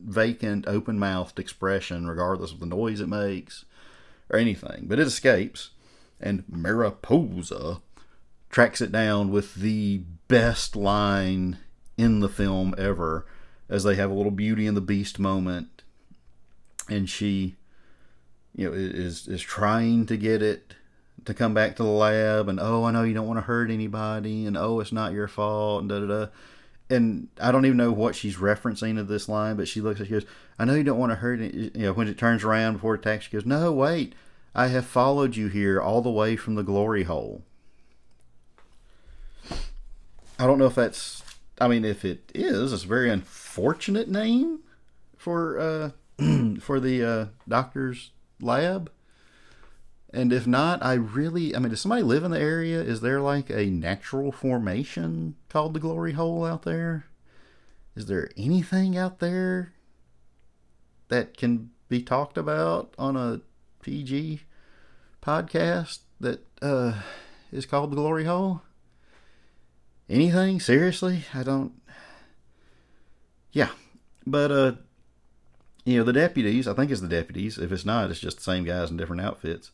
vacant, 0.00 0.68
open 0.68 0.96
mouthed 0.96 1.40
expression, 1.40 2.06
regardless 2.06 2.52
of 2.52 2.60
the 2.60 2.66
noise 2.66 3.00
it 3.00 3.08
makes 3.08 3.64
or 4.30 4.38
anything. 4.38 4.84
But 4.86 5.00
it 5.00 5.08
escapes, 5.08 5.70
and 6.20 6.44
Mariposa 6.48 7.80
tracks 8.48 8.80
it 8.80 8.92
down 8.92 9.32
with 9.32 9.56
the 9.56 10.02
best 10.28 10.76
line 10.76 11.58
in 11.98 12.20
the 12.20 12.28
film 12.28 12.74
ever 12.78 13.26
as 13.68 13.84
they 13.84 13.96
have 13.96 14.10
a 14.10 14.14
little 14.14 14.32
Beauty 14.32 14.66
and 14.66 14.76
the 14.76 14.80
Beast 14.80 15.18
moment. 15.18 15.82
And 16.88 17.10
she, 17.10 17.56
you 18.56 18.70
know, 18.70 18.74
is 18.74 19.28
is 19.28 19.42
trying 19.42 20.06
to 20.06 20.16
get 20.16 20.40
it 20.40 20.74
to 21.26 21.34
come 21.34 21.52
back 21.52 21.76
to 21.76 21.82
the 21.82 21.88
lab, 21.90 22.48
and 22.48 22.58
oh, 22.58 22.84
I 22.84 22.92
know 22.92 23.02
you 23.02 23.12
don't 23.12 23.26
want 23.26 23.36
to 23.36 23.42
hurt 23.44 23.70
anybody, 23.70 24.46
and 24.46 24.56
oh, 24.56 24.80
it's 24.80 24.92
not 24.92 25.12
your 25.12 25.28
fault, 25.28 25.82
and 25.82 25.90
da 25.90 26.00
da 26.00 26.06
da. 26.06 26.26
And 26.88 27.28
I 27.38 27.52
don't 27.52 27.66
even 27.66 27.76
know 27.76 27.92
what 27.92 28.14
she's 28.14 28.36
referencing 28.36 28.96
to 28.96 29.04
this 29.04 29.28
line, 29.28 29.56
but 29.56 29.68
she 29.68 29.82
looks 29.82 30.00
at, 30.00 30.06
she 30.06 30.14
goes, 30.14 30.24
"I 30.58 30.64
know 30.64 30.74
you 30.74 30.84
don't 30.84 30.98
want 30.98 31.12
to 31.12 31.16
hurt 31.16 31.40
it." 31.40 31.54
You 31.54 31.82
know, 31.82 31.92
when 31.92 32.08
it 32.08 32.16
turns 32.16 32.44
around 32.44 32.74
before 32.74 32.94
it 32.94 33.00
attacks, 33.00 33.26
she 33.26 33.32
goes, 33.32 33.44
"No, 33.44 33.70
wait, 33.72 34.14
I 34.54 34.68
have 34.68 34.86
followed 34.86 35.36
you 35.36 35.48
here 35.48 35.82
all 35.82 36.00
the 36.00 36.10
way 36.10 36.36
from 36.36 36.54
the 36.54 36.62
glory 36.62 37.02
hole." 37.02 37.42
I 40.38 40.46
don't 40.46 40.58
know 40.58 40.66
if 40.66 40.74
that's. 40.76 41.22
I 41.60 41.68
mean, 41.68 41.84
if 41.84 42.04
it 42.04 42.30
is, 42.34 42.72
it's 42.72 42.84
a 42.84 42.86
very 42.86 43.10
unfortunate 43.10 44.08
name 44.08 44.60
for 45.16 45.58
uh, 45.58 45.90
for 46.60 46.80
the 46.80 47.04
uh, 47.04 47.26
doctor's 47.48 48.10
lab. 48.40 48.90
And 50.10 50.32
if 50.32 50.46
not, 50.46 50.82
I 50.82 50.94
really, 50.94 51.54
I 51.54 51.58
mean, 51.58 51.68
does 51.68 51.82
somebody 51.82 52.02
live 52.02 52.24
in 52.24 52.30
the 52.30 52.40
area? 52.40 52.80
Is 52.80 53.02
there 53.02 53.20
like 53.20 53.50
a 53.50 53.66
natural 53.66 54.32
formation 54.32 55.34
called 55.50 55.74
the 55.74 55.80
Glory 55.80 56.12
Hole 56.12 56.46
out 56.46 56.62
there? 56.62 57.06
Is 57.94 58.06
there 58.06 58.30
anything 58.36 58.96
out 58.96 59.18
there 59.18 59.74
that 61.08 61.36
can 61.36 61.70
be 61.88 62.02
talked 62.02 62.38
about 62.38 62.94
on 62.98 63.16
a 63.16 63.40
PG 63.82 64.42
podcast 65.22 66.00
that 66.20 66.40
uh, 66.62 66.94
is 67.52 67.66
called 67.66 67.90
the 67.90 67.96
Glory 67.96 68.24
Hole? 68.24 68.62
Anything? 70.08 70.60
Seriously? 70.60 71.24
I 71.34 71.42
don't. 71.42 71.72
Yeah. 73.52 73.70
But, 74.26 74.50
uh, 74.50 74.72
you 75.84 75.98
know, 75.98 76.04
the 76.04 76.12
deputies, 76.12 76.66
I 76.68 76.74
think 76.74 76.90
it's 76.90 77.00
the 77.00 77.08
deputies. 77.08 77.58
If 77.58 77.72
it's 77.72 77.84
not, 77.84 78.10
it's 78.10 78.20
just 78.20 78.38
the 78.38 78.42
same 78.42 78.64
guys 78.64 78.90
in 78.90 78.96
different 78.96 79.22
outfits 79.22 79.70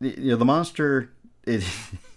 you 0.00 0.30
know, 0.30 0.36
the 0.36 0.44
monster. 0.44 1.10
It 1.44 1.64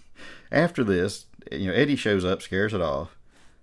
after 0.52 0.84
this, 0.84 1.26
you 1.50 1.68
know, 1.68 1.74
Eddie 1.74 1.96
shows 1.96 2.24
up, 2.24 2.42
scares 2.42 2.74
it 2.74 2.80
off. 2.80 3.16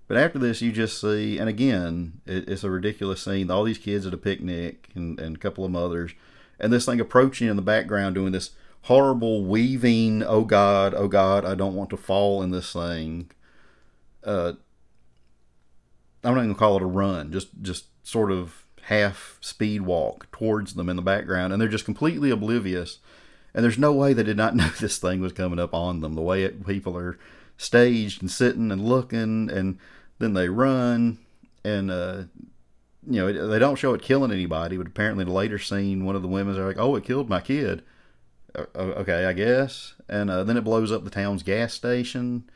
But 0.08 0.18
after 0.18 0.40
this, 0.40 0.62
you 0.62 0.72
just 0.72 1.02
see, 1.02 1.38
and 1.38 1.50
again, 1.50 2.22
it, 2.26 2.48
it's 2.48 2.64
a 2.64 2.70
ridiculous 2.70 3.22
scene. 3.22 3.52
All 3.52 3.66
these 3.66 3.78
kids 3.78 4.06
at 4.06 4.14
a 4.14 4.18
picnic 4.18 4.88
and, 4.96 5.20
and 5.20 5.36
a 5.36 5.40
couple 5.40 5.66
of 5.66 5.72
mothers, 5.72 6.14
and 6.60 6.72
this 6.72 6.86
thing 6.86 7.02
approaching 7.02 7.50
in 7.50 7.58
the 7.58 7.62
background 7.62 8.16
doing 8.16 8.32
this 8.32 8.52
horrible 8.84 9.44
weaving. 9.44 10.24
Oh 10.24 10.44
God, 10.44 10.94
oh 10.94 11.10
God, 11.10 11.44
I 11.44 11.56
don't 11.56 11.76
want 11.76 11.90
to 11.90 11.98
fall 11.98 12.42
in 12.42 12.52
this 12.52 12.72
thing. 12.72 13.30
Uh, 14.28 14.54
I'm 16.24 16.36
not 16.36 16.42
even 16.42 16.50
gonna 16.50 16.60
call 16.60 16.78
it 16.78 16.84
a 16.84 16.86
run. 16.86 17.32
Just 17.32 17.62
just 17.62 17.86
sort 18.04 18.32
of 18.32 18.66
half 18.84 19.38
speed 19.42 19.82
walk 19.82 20.32
towards 20.32 20.76
them 20.76 20.90
in 20.90 20.96
the 20.96 21.02
background, 21.02 21.54
and 21.54 21.62
they're 21.62 21.68
just 21.70 21.86
completely 21.86 22.30
oblivious 22.30 23.00
and 23.58 23.63
there's 23.63 23.80
no 23.80 23.92
way 23.92 24.13
they 24.13 24.24
did 24.24 24.38
not 24.38 24.56
know 24.56 24.70
this 24.80 25.00
thing 25.00 25.20
was 25.20 25.34
coming 25.34 25.60
up 25.60 25.74
on 25.74 26.00
them. 26.02 26.13
The 26.13 26.22
way 26.22 26.44
it, 26.44 26.66
people 26.66 26.96
are 26.96 27.18
staged 27.58 28.22
and 28.22 28.30
sitting 28.30 28.72
and 28.72 28.88
looking, 28.88 29.50
and 29.50 29.80
then 30.20 30.34
they 30.34 30.48
run, 30.48 31.18
and 31.66 31.90
uh, 31.90 32.24
you 33.10 33.20
know 33.20 33.50
they 33.50 33.60
don't 33.60 33.76
show 33.76 33.96
it 33.96 34.04
killing 34.04 34.32
anybody. 34.32 34.78
But 34.78 34.88
apparently, 34.88 35.26
the 35.26 35.32
later 35.32 35.58
scene, 35.58 36.06
one 36.06 36.16
of 36.16 36.22
the 36.22 36.28
women's 36.28 36.60
are 36.60 36.68
like, 36.68 36.78
"Oh, 36.78 36.96
it 36.96 37.04
killed 37.04 37.30
my 37.30 37.42
kid." 37.42 37.82
Uh, 38.56 38.66
okay, 38.76 39.26
I 39.26 39.34
guess. 39.34 39.96
And 40.08 40.30
uh, 40.30 40.44
then 40.44 40.56
it 40.56 40.63
blows 40.63 40.92
up 40.92 41.04
the 41.04 41.10
town's 41.10 41.44
gas 41.44 41.74
station 41.74 42.50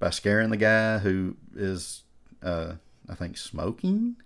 by 0.00 0.10
scaring 0.10 0.50
the 0.50 0.56
guy 0.56 0.98
who 0.98 1.36
is, 1.54 2.02
uh, 2.42 2.72
I 3.08 3.14
think, 3.14 3.36
smoking 3.36 4.16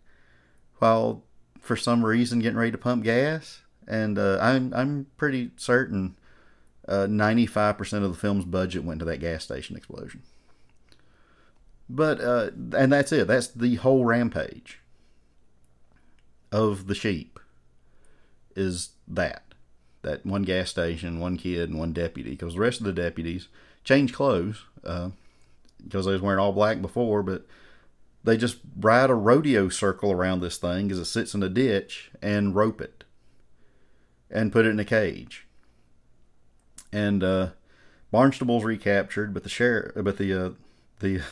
while 0.78 1.24
for 1.60 1.76
some 1.76 2.04
reason 2.04 2.38
getting 2.38 2.58
ready 2.58 2.70
to 2.70 2.78
pump 2.78 3.04
gas 3.04 3.60
and 3.86 4.18
uh, 4.18 4.38
I'm 4.40 4.72
I'm 4.74 5.06
pretty 5.16 5.50
certain 5.56 6.16
uh, 6.86 7.06
95% 7.08 8.02
of 8.02 8.12
the 8.12 8.18
film's 8.18 8.44
budget 8.44 8.84
went 8.84 8.98
to 9.00 9.04
that 9.06 9.20
gas 9.20 9.44
station 9.44 9.76
explosion. 9.76 10.22
But 11.88 12.20
uh, 12.20 12.50
and 12.76 12.92
that's 12.92 13.12
it. 13.12 13.26
That's 13.26 13.48
the 13.48 13.76
whole 13.76 14.04
rampage 14.04 14.80
of 16.50 16.86
the 16.86 16.94
sheep. 16.94 17.38
Is 18.56 18.90
that 19.08 19.42
that 20.02 20.24
one 20.24 20.42
gas 20.42 20.70
station, 20.70 21.20
one 21.20 21.36
kid, 21.36 21.68
and 21.68 21.78
one 21.78 21.92
deputy? 21.92 22.30
Because 22.30 22.54
the 22.54 22.60
rest 22.60 22.80
of 22.80 22.86
the 22.86 22.92
deputies 22.92 23.48
change 23.82 24.12
clothes 24.12 24.64
because 25.84 26.06
they 26.06 26.12
was 26.12 26.22
wearing 26.22 26.40
all 26.40 26.52
black 26.52 26.82
before, 26.82 27.22
but 27.22 27.46
they 28.24 28.36
just 28.36 28.58
ride 28.76 29.10
a 29.10 29.14
rodeo 29.14 29.68
circle 29.68 30.10
around 30.10 30.40
this 30.40 30.56
thing 30.56 30.90
as 30.90 30.98
it 30.98 31.04
sits 31.04 31.34
in 31.34 31.42
a 31.42 31.48
ditch 31.48 32.10
and 32.22 32.54
rope 32.54 32.80
it 32.80 33.04
and 34.30 34.52
put 34.52 34.66
it 34.66 34.70
in 34.70 34.80
a 34.80 34.84
cage. 34.84 35.46
And 36.90 37.22
uh, 37.22 37.50
Barnstable's 38.12 38.64
recaptured, 38.64 39.34
but 39.34 39.42
the 39.42 39.48
sheriff, 39.48 39.92
but 39.96 40.16
the 40.16 40.32
uh, 40.32 40.50
the 41.00 41.22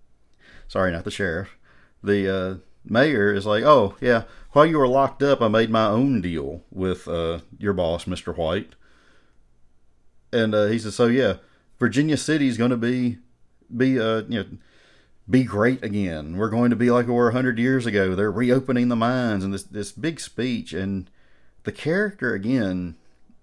sorry, 0.68 0.92
not 0.92 1.04
the 1.04 1.10
sheriff, 1.10 1.58
the 2.02 2.34
uh, 2.34 2.54
mayor 2.84 3.32
is 3.32 3.46
like, 3.46 3.64
oh 3.64 3.96
yeah, 4.00 4.24
while 4.52 4.66
you 4.66 4.78
were 4.78 4.88
locked 4.88 5.22
up, 5.22 5.40
I 5.40 5.48
made 5.48 5.70
my 5.70 5.86
own 5.86 6.20
deal 6.20 6.62
with 6.70 7.08
uh, 7.08 7.40
your 7.58 7.72
boss, 7.72 8.06
Mister 8.06 8.32
White. 8.32 8.74
And 10.30 10.54
uh, 10.54 10.66
he 10.66 10.78
says, 10.78 10.94
so 10.94 11.06
yeah, 11.06 11.36
Virginia 11.78 12.18
City's 12.18 12.58
going 12.58 12.70
to 12.70 12.76
be 12.76 13.18
be 13.74 13.98
uh 13.98 14.22
you 14.28 14.40
know 14.40 14.46
be 15.30 15.44
great 15.44 15.84
again. 15.84 16.36
We're 16.36 16.48
going 16.48 16.70
to 16.70 16.76
be 16.76 16.90
like 16.90 17.06
we 17.06 17.12
were 17.12 17.30
hundred 17.32 17.58
years 17.58 17.86
ago. 17.86 18.14
They're 18.14 18.30
reopening 18.30 18.88
the 18.88 18.96
mines 18.96 19.44
and 19.44 19.52
this 19.52 19.64
this 19.64 19.92
big 19.92 20.20
speech 20.20 20.72
and 20.72 21.10
the 21.64 21.72
character 21.72 22.32
again, 22.32 22.96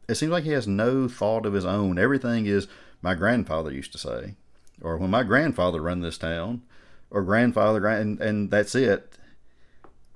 it 0.10 0.16
seems 0.16 0.32
like 0.32 0.46
he 0.46 0.52
has 0.52 0.68
no 0.68 1.08
thought 1.08 1.46
of 1.46 1.54
his 1.54 1.66
own. 1.66 2.00
Everything 2.00 2.48
is 2.48 2.68
my 3.02 3.14
grandfather 3.14 3.72
used 3.72 3.92
to 3.92 3.98
say, 4.00 4.34
or 4.82 4.98
when 4.98 5.12
my 5.12 5.22
grandfather 5.22 5.80
run 5.82 6.02
this 6.02 6.18
town, 6.18 6.64
or 7.12 7.22
grandfather, 7.22 7.86
and 7.88 8.20
and 8.20 8.50
that's 8.50 8.74
it. 8.74 9.18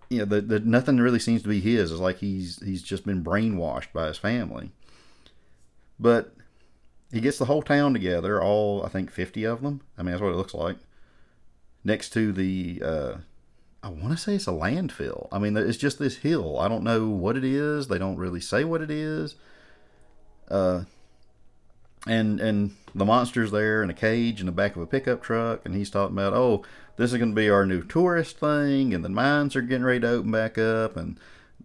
You 0.09 0.19
know, 0.19 0.25
the, 0.25 0.41
the 0.41 0.59
nothing 0.59 0.97
really 0.97 1.19
seems 1.19 1.43
to 1.43 1.49
be 1.49 1.59
his. 1.59 1.91
It's 1.91 2.01
like 2.01 2.17
he's 2.17 2.59
he's 2.63 2.81
just 2.81 3.05
been 3.05 3.23
brainwashed 3.23 3.93
by 3.93 4.07
his 4.07 4.17
family. 4.17 4.71
But 5.99 6.33
he 7.11 7.21
gets 7.21 7.37
the 7.37 7.45
whole 7.45 7.61
town 7.61 7.93
together, 7.93 8.41
all 8.41 8.83
I 8.85 8.89
think 8.89 9.11
fifty 9.11 9.43
of 9.43 9.61
them. 9.61 9.81
I 9.97 10.03
mean, 10.03 10.11
that's 10.11 10.21
what 10.21 10.33
it 10.33 10.37
looks 10.37 10.53
like. 10.53 10.77
Next 11.83 12.09
to 12.13 12.31
the 12.31 12.81
uh, 12.83 13.13
I 13.81 13.89
want 13.89 14.11
to 14.11 14.17
say 14.17 14.35
it's 14.35 14.47
a 14.47 14.51
landfill. 14.51 15.27
I 15.31 15.39
mean, 15.39 15.55
it's 15.55 15.77
just 15.77 15.99
this 15.99 16.17
hill. 16.17 16.59
I 16.59 16.67
don't 16.67 16.83
know 16.83 17.07
what 17.07 17.37
it 17.37 17.43
is. 17.43 17.87
They 17.87 17.97
don't 17.97 18.17
really 18.17 18.41
say 18.41 18.63
what 18.63 18.81
it 18.81 18.91
is. 18.91 19.35
Uh, 20.49 20.83
and 22.05 22.39
and 22.39 22.75
the 22.93 23.05
monster's 23.05 23.51
there 23.51 23.83
in 23.83 23.89
a 23.89 23.93
cage 23.93 24.39
in 24.39 24.45
the 24.45 24.51
back 24.51 24.75
of 24.75 24.81
a 24.81 24.87
pickup 24.87 25.21
truck, 25.21 25.61
and 25.65 25.75
he's 25.75 25.89
talking 25.89 26.15
about, 26.15 26.33
oh, 26.33 26.63
this 26.97 27.11
is 27.11 27.17
going 27.17 27.31
to 27.31 27.35
be 27.35 27.49
our 27.49 27.65
new 27.65 27.83
tourist 27.83 28.39
thing, 28.39 28.93
and 28.93 29.05
the 29.05 29.09
mines 29.09 29.55
are 29.55 29.61
getting 29.61 29.85
ready 29.85 30.01
to 30.01 30.09
open 30.09 30.31
back 30.31 30.57
up, 30.57 30.97
and 30.97 31.17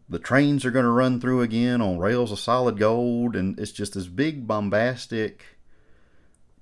the 0.09 0.18
trains 0.18 0.64
are 0.64 0.70
going 0.70 0.84
to 0.84 0.90
run 0.90 1.20
through 1.20 1.42
again 1.42 1.80
on 1.80 1.98
rails 1.98 2.32
of 2.32 2.38
solid 2.38 2.78
gold, 2.78 3.36
and 3.36 3.59
it's 3.59 3.72
just 3.72 3.94
this 3.94 4.07
big 4.07 4.46
bombastic 4.46 5.55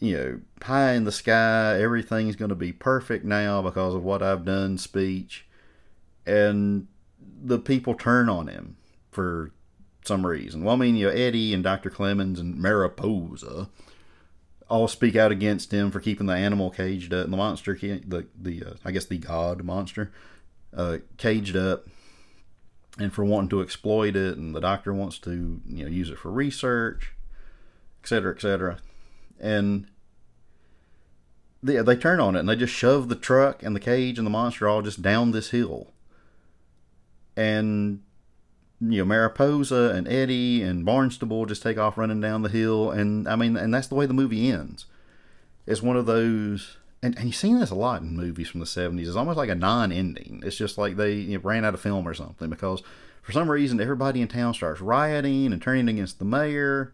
you 0.03 0.17
know, 0.17 0.41
pie 0.59 0.95
in 0.95 1.05
the 1.05 1.13
sky, 1.13 1.81
everything's 1.81 2.35
going 2.35 2.49
to 2.49 2.57
be 2.57 2.73
perfect 2.73 3.25
now 3.25 3.63
because 3.63 3.95
of 3.95 4.03
what 4.03 4.21
I've 4.21 4.45
done 4.45 4.77
speech. 4.77 5.47
And 6.27 6.89
the 7.21 7.61
people 7.61 7.95
turn 7.95 8.29
on 8.29 8.49
him 8.49 8.77
for 9.13 9.53
some 10.05 10.27
reason. 10.27 10.65
Well, 10.65 10.75
I 10.75 10.79
mean, 10.79 10.97
you 10.97 11.07
know, 11.07 11.13
Eddie 11.13 11.55
and 11.55 11.63
Dr. 11.63 11.89
Clemens 11.89 12.41
and 12.41 12.59
Mariposa 12.59 13.69
all 14.69 14.89
speak 14.89 15.15
out 15.15 15.31
against 15.31 15.73
him 15.73 15.93
for 15.93 16.01
keeping 16.01 16.27
the 16.27 16.35
animal 16.35 16.71
caged 16.71 17.15
up, 17.15 17.25
and 17.25 17.33
the 17.33 17.37
monster, 17.37 17.75
the 17.75 18.27
the 18.37 18.65
uh, 18.65 18.75
I 18.85 18.91
guess 18.91 19.05
the 19.05 19.19
god 19.19 19.63
monster, 19.63 20.11
uh, 20.77 20.99
caged 21.17 21.55
up, 21.55 21.87
and 22.99 23.13
for 23.13 23.25
wanting 23.25 23.49
to 23.51 23.63
exploit 23.63 24.17
it, 24.17 24.37
and 24.37 24.55
the 24.55 24.61
doctor 24.61 24.93
wants 24.93 25.19
to 25.21 25.61
you 25.67 25.85
know 25.85 25.91
use 25.91 26.11
it 26.11 26.19
for 26.19 26.31
research, 26.31 27.13
etc., 28.03 28.35
etc., 28.35 28.79
and 29.41 29.87
they, 31.63 31.81
they 31.81 31.97
turn 31.97 32.21
on 32.21 32.37
it 32.37 32.41
and 32.41 32.49
they 32.49 32.57
just 32.57 32.75
shove 32.75 33.09
the 33.09 33.15
truck 33.15 33.63
and 33.63 33.75
the 33.75 33.81
cage 33.81 34.19
and 34.19 34.27
the 34.27 34.31
monster 34.31 34.69
all 34.69 34.83
just 34.83 35.03
down 35.03 35.31
this 35.31 35.51
hill, 35.51 35.93
and 37.37 38.03
you 38.81 38.99
know 38.99 39.05
Mariposa 39.05 39.93
and 39.95 40.09
Eddie 40.09 40.63
and 40.63 40.85
Barnstable 40.85 41.47
just 41.47 41.63
take 41.63 41.79
off 41.79 41.97
running 41.97 42.21
down 42.21 42.43
the 42.43 42.49
hill, 42.49 42.91
and 42.91 43.29
I 43.29 43.37
mean, 43.37 43.57
and 43.57 43.73
that's 43.73 43.87
the 43.87 43.95
way 43.95 44.07
the 44.07 44.15
movie 44.15 44.51
ends. 44.51 44.87
It's 45.67 45.83
one 45.83 45.97
of 45.97 46.07
those, 46.07 46.79
and, 47.03 47.17
and 47.17 47.27
you've 47.27 47.37
seen 47.37 47.59
this 47.59 47.71
a 47.71 47.75
lot 47.75 48.03
in 48.03 48.17
movies 48.17 48.49
from 48.49 48.61
the 48.61 48.67
'70s. 48.67 49.07
It's 49.07 49.17
almost 49.17 49.37
like 49.37 49.49
a 49.49 49.55
non-ending. 49.55 50.43
It's 50.45 50.57
just 50.57 50.79
like 50.79 50.97
they 50.97 51.15
you 51.15 51.39
know, 51.39 51.43
ran 51.43 51.65
out 51.65 51.75
of 51.75 51.81
film 51.81 52.07
or 52.07 52.15
something 52.15 52.49
because 52.49 52.83
for 53.23 53.33
some 53.33 53.51
reason 53.51 53.81
everybody 53.81 54.21
in 54.21 54.29
town 54.29 54.55
starts 54.55 54.81
rioting 54.81 55.53
and 55.53 55.61
turning 55.61 55.89
against 55.89 56.19
the 56.19 56.25
mayor, 56.25 56.93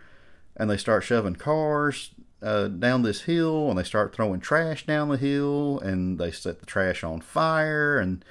and 0.56 0.70
they 0.70 0.76
start 0.76 1.04
shoving 1.04 1.36
cars 1.36 2.10
uh, 2.42 2.68
down 2.68 3.02
this 3.02 3.22
hill, 3.22 3.68
and 3.68 3.78
they 3.78 3.84
start 3.84 4.14
throwing 4.14 4.40
trash 4.40 4.86
down 4.86 5.08
the 5.08 5.16
hill, 5.16 5.78
and 5.80 6.18
they 6.18 6.30
set 6.30 6.60
the 6.60 6.66
trash 6.66 7.04
on 7.04 7.20
fire, 7.20 7.98
and 7.98 8.24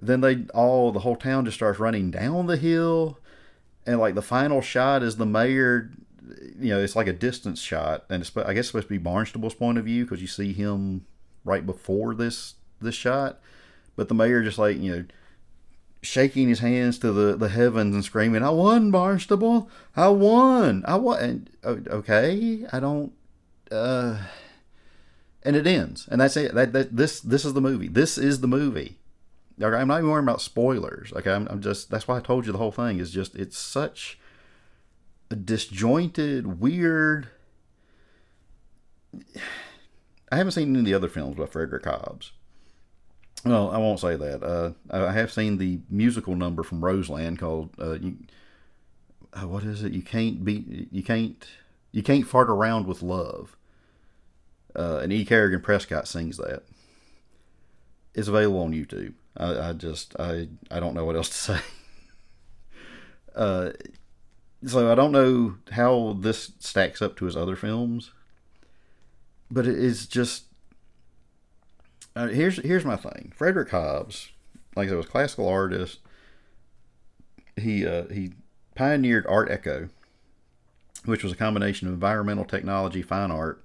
then 0.00 0.20
they 0.20 0.44
all 0.54 0.92
the 0.92 1.00
whole 1.00 1.16
town 1.16 1.44
just 1.44 1.56
starts 1.56 1.78
running 1.78 2.10
down 2.10 2.46
the 2.46 2.56
hill 2.56 3.18
and 3.86 3.98
like 3.98 4.14
the 4.14 4.22
final 4.22 4.60
shot 4.60 5.02
is 5.02 5.16
the 5.16 5.26
mayor 5.26 5.90
you 6.58 6.70
know 6.70 6.80
it's 6.80 6.96
like 6.96 7.06
a 7.06 7.12
distance 7.12 7.60
shot 7.60 8.04
and 8.08 8.28
i 8.36 8.54
guess 8.54 8.60
it's 8.60 8.68
supposed 8.68 8.88
to 8.88 8.98
be 8.98 9.04
barnstable's 9.04 9.54
point 9.54 9.78
of 9.78 9.84
view 9.84 10.04
because 10.04 10.20
you 10.20 10.26
see 10.26 10.52
him 10.52 11.04
right 11.44 11.66
before 11.66 12.14
this 12.14 12.54
this 12.80 12.94
shot. 12.94 13.38
But 13.96 14.08
the 14.08 14.14
mayor 14.14 14.42
just 14.42 14.58
like 14.58 14.78
you 14.78 14.96
know 14.96 15.04
shaking 16.02 16.48
his 16.48 16.58
hands 16.58 16.98
to 16.98 17.12
the 17.12 17.36
the 17.36 17.48
heavens 17.48 17.94
and 17.94 18.04
screaming 18.04 18.42
i 18.42 18.50
won 18.50 18.90
barnstable! 18.90 19.70
I 19.96 20.08
won! 20.08 20.84
I 20.86 20.96
won! 20.96 21.48
And, 21.64 21.88
okay 21.88 22.66
i 22.72 22.80
don't 22.80 23.12
uh 23.70 24.18
and 25.44 25.56
it 25.56 25.66
ends. 25.66 26.08
And 26.10 26.20
that's 26.20 26.36
it. 26.36 26.54
That, 26.54 26.72
that 26.72 26.96
this 26.96 27.20
this 27.20 27.44
is 27.44 27.52
the 27.52 27.60
movie. 27.60 27.88
This 27.88 28.16
is 28.16 28.40
the 28.40 28.48
movie. 28.48 28.98
Okay, 29.60 29.76
I'm 29.76 29.88
not 29.88 29.98
even 29.98 30.10
worrying 30.10 30.24
about 30.24 30.40
spoilers. 30.40 31.12
Okay, 31.12 31.30
I'm, 31.30 31.46
I'm 31.48 31.60
just 31.60 31.90
that's 31.90 32.08
why 32.08 32.16
I 32.16 32.20
told 32.20 32.46
you 32.46 32.52
the 32.52 32.58
whole 32.58 32.72
thing. 32.72 32.98
Is 32.98 33.10
just 33.10 33.36
it's 33.36 33.58
such 33.58 34.18
disjointed, 35.28 36.60
weird. 36.60 37.28
I 40.30 40.36
haven't 40.36 40.52
seen 40.52 40.70
any 40.70 40.80
of 40.80 40.84
the 40.84 40.94
other 40.94 41.08
films 41.08 41.36
by 41.36 41.46
Frederick 41.46 41.84
Hobbs. 41.84 42.32
Well, 43.44 43.70
I 43.70 43.78
won't 43.78 44.00
say 44.00 44.16
that. 44.16 44.42
Uh, 44.42 44.72
I 44.90 45.12
have 45.12 45.30
seen 45.30 45.58
the 45.58 45.80
musical 45.90 46.34
number 46.34 46.62
from 46.62 46.84
Roseland 46.84 47.38
called 47.38 47.70
uh, 47.78 47.92
you, 47.92 48.16
uh, 49.34 49.46
what 49.46 49.64
is 49.64 49.82
it? 49.82 49.92
You 49.92 50.02
can't 50.02 50.44
be 50.44 50.88
you 50.90 51.02
can't 51.02 51.46
you 51.92 52.02
can't 52.02 52.26
fart 52.26 52.48
around 52.48 52.86
with 52.86 53.02
love. 53.02 53.56
Uh, 54.74 55.00
and 55.02 55.12
E. 55.12 55.24
Kerrigan 55.24 55.60
Prescott 55.60 56.08
sings 56.08 56.36
that. 56.38 56.64
It's 58.14 58.28
available 58.28 58.62
on 58.62 58.72
YouTube. 58.72 59.14
I, 59.36 59.68
I 59.68 59.72
just 59.74 60.18
I 60.18 60.48
I 60.70 60.80
don't 60.80 60.94
know 60.94 61.04
what 61.04 61.16
else 61.16 61.28
to 61.28 61.34
say. 63.36 63.74
So 64.66 64.90
I 64.90 64.94
don't 64.94 65.12
know 65.12 65.56
how 65.72 66.16
this 66.18 66.52
stacks 66.58 67.02
up 67.02 67.16
to 67.16 67.24
his 67.24 67.36
other 67.36 67.56
films, 67.56 68.12
but 69.50 69.66
it 69.66 69.78
is 69.78 70.06
just. 70.06 70.44
Uh, 72.16 72.28
here's 72.28 72.56
here's 72.62 72.84
my 72.84 72.96
thing. 72.96 73.32
Frederick 73.34 73.70
Hobbs, 73.70 74.30
like 74.76 74.86
I 74.86 74.90
said, 74.90 74.96
was 74.96 75.06
a 75.06 75.10
classical 75.10 75.48
artist. 75.48 75.98
He 77.56 77.86
uh, 77.86 78.04
he 78.04 78.34
pioneered 78.74 79.26
Art 79.26 79.50
Echo, 79.50 79.88
which 81.04 81.22
was 81.22 81.32
a 81.32 81.36
combination 81.36 81.88
of 81.88 81.94
environmental 81.94 82.44
technology, 82.44 83.02
fine 83.02 83.30
art, 83.30 83.64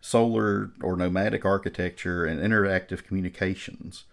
solar 0.00 0.70
or 0.82 0.96
nomadic 0.96 1.44
architecture, 1.44 2.24
and 2.24 2.40
interactive 2.40 3.04
communications 3.04 4.04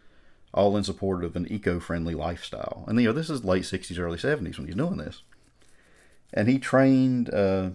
all 0.53 0.75
in 0.77 0.83
support 0.83 1.23
of 1.23 1.35
an 1.35 1.45
eco-friendly 1.51 2.15
lifestyle. 2.15 2.83
And 2.87 2.99
you 2.99 3.07
know, 3.07 3.13
this 3.13 3.29
is 3.29 3.43
late 3.45 3.63
'60s, 3.63 3.99
early 3.99 4.17
'70s 4.17 4.57
when 4.57 4.67
he's 4.67 4.75
doing 4.75 4.97
this. 4.97 5.21
And 6.33 6.47
he 6.47 6.59
trained. 6.59 7.33
Uh, 7.33 7.71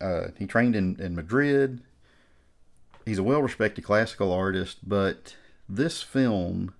uh, 0.00 0.28
he 0.38 0.46
trained 0.46 0.76
in, 0.76 1.00
in 1.00 1.14
Madrid. 1.14 1.82
He's 3.04 3.18
a 3.18 3.22
well-respected 3.22 3.82
classical 3.82 4.32
artist, 4.32 4.78
but 4.88 5.36
this 5.68 6.02
film, 6.02 6.74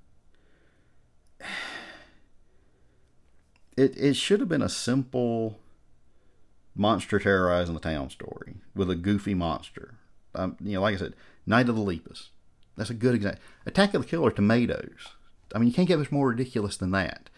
it 3.76 3.96
it 3.96 4.14
should 4.14 4.40
have 4.40 4.48
been 4.48 4.62
a 4.62 4.68
simple 4.68 5.58
monster 6.74 7.18
terrorizing 7.18 7.74
the 7.74 7.80
town 7.80 8.10
story 8.10 8.56
with 8.74 8.90
a 8.90 8.94
goofy 8.96 9.34
monster. 9.34 9.94
Um, 10.34 10.56
you 10.60 10.74
know, 10.74 10.82
like 10.82 10.94
I 10.94 10.98
said, 10.98 11.14
Night 11.46 11.68
of 11.68 11.76
the 11.76 11.82
Lepus. 11.82 12.30
That's 12.76 12.90
a 12.90 12.94
good 12.94 13.14
example. 13.14 13.40
Attack 13.66 13.94
of 13.94 14.02
the 14.02 14.08
Killer 14.08 14.30
Tomatoes. 14.30 15.08
I 15.54 15.58
mean, 15.58 15.68
you 15.68 15.74
can't 15.74 15.88
get 15.88 15.98
much 15.98 16.10
more 16.12 16.28
ridiculous 16.28 16.76
than 16.76 16.90
that. 16.92 17.28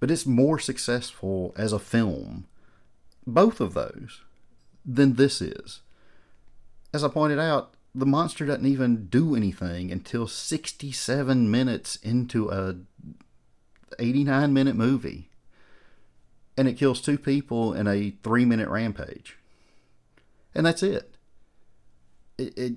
But 0.00 0.10
it's 0.10 0.26
more 0.26 0.58
successful 0.58 1.54
as 1.56 1.72
a 1.72 1.78
film, 1.78 2.46
both 3.26 3.60
of 3.60 3.74
those, 3.74 4.22
than 4.84 5.14
this 5.14 5.40
is. 5.40 5.80
As 6.92 7.02
I 7.02 7.08
pointed 7.08 7.38
out, 7.38 7.74
the 7.94 8.06
monster 8.06 8.44
doesn't 8.44 8.66
even 8.66 9.06
do 9.06 9.36
anything 9.36 9.92
until 9.92 10.26
67 10.26 11.50
minutes 11.50 11.96
into 11.96 12.50
a 12.50 12.76
89 13.98 14.52
minute 14.52 14.76
movie. 14.76 15.30
And 16.56 16.68
it 16.68 16.76
kills 16.76 17.00
two 17.00 17.18
people 17.18 17.72
in 17.72 17.86
a 17.86 18.10
three 18.22 18.44
minute 18.44 18.68
rampage. 18.68 19.38
And 20.54 20.66
that's 20.66 20.82
it. 20.82 21.16
It, 22.38 22.58
it 22.58 22.74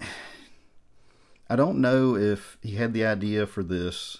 I 1.50 1.56
don't 1.56 1.80
know 1.80 2.16
if 2.16 2.58
he 2.62 2.76
had 2.76 2.92
the 2.92 3.04
idea 3.06 3.46
for 3.46 3.62
this 3.62 4.18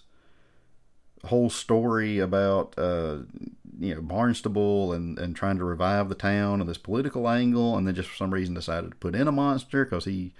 whole 1.29 1.51
story 1.51 2.19
about 2.19 2.75
uh, 2.77 3.19
you 3.79 3.95
know 3.95 4.03
Barnstable 4.03 4.93
and 4.93 5.19
and 5.19 5.35
trying 5.37 5.59
to 5.59 5.65
revive 5.65 6.09
the 6.09 6.15
town 6.15 6.61
and 6.61 6.69
this 6.69 6.79
political 6.79 7.29
angle, 7.29 7.77
and 7.77 7.87
then 7.87 7.95
just 7.95 8.09
for 8.09 8.17
some 8.17 8.35
reason 8.35 8.55
decided 8.55 8.91
to 8.91 8.97
put 8.97 9.15
in 9.15 9.29
a 9.29 9.33
monster 9.33 9.85
because 9.85 10.05
he 10.05 10.33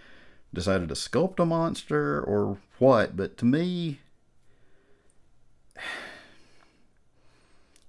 decided 0.53 0.89
to 0.89 0.95
sculpt 0.95 1.39
a 1.39 1.47
monster 1.47 2.21
or 2.21 2.59
what. 2.79 3.17
But 3.17 3.37
to 3.39 3.45
me, 3.45 4.01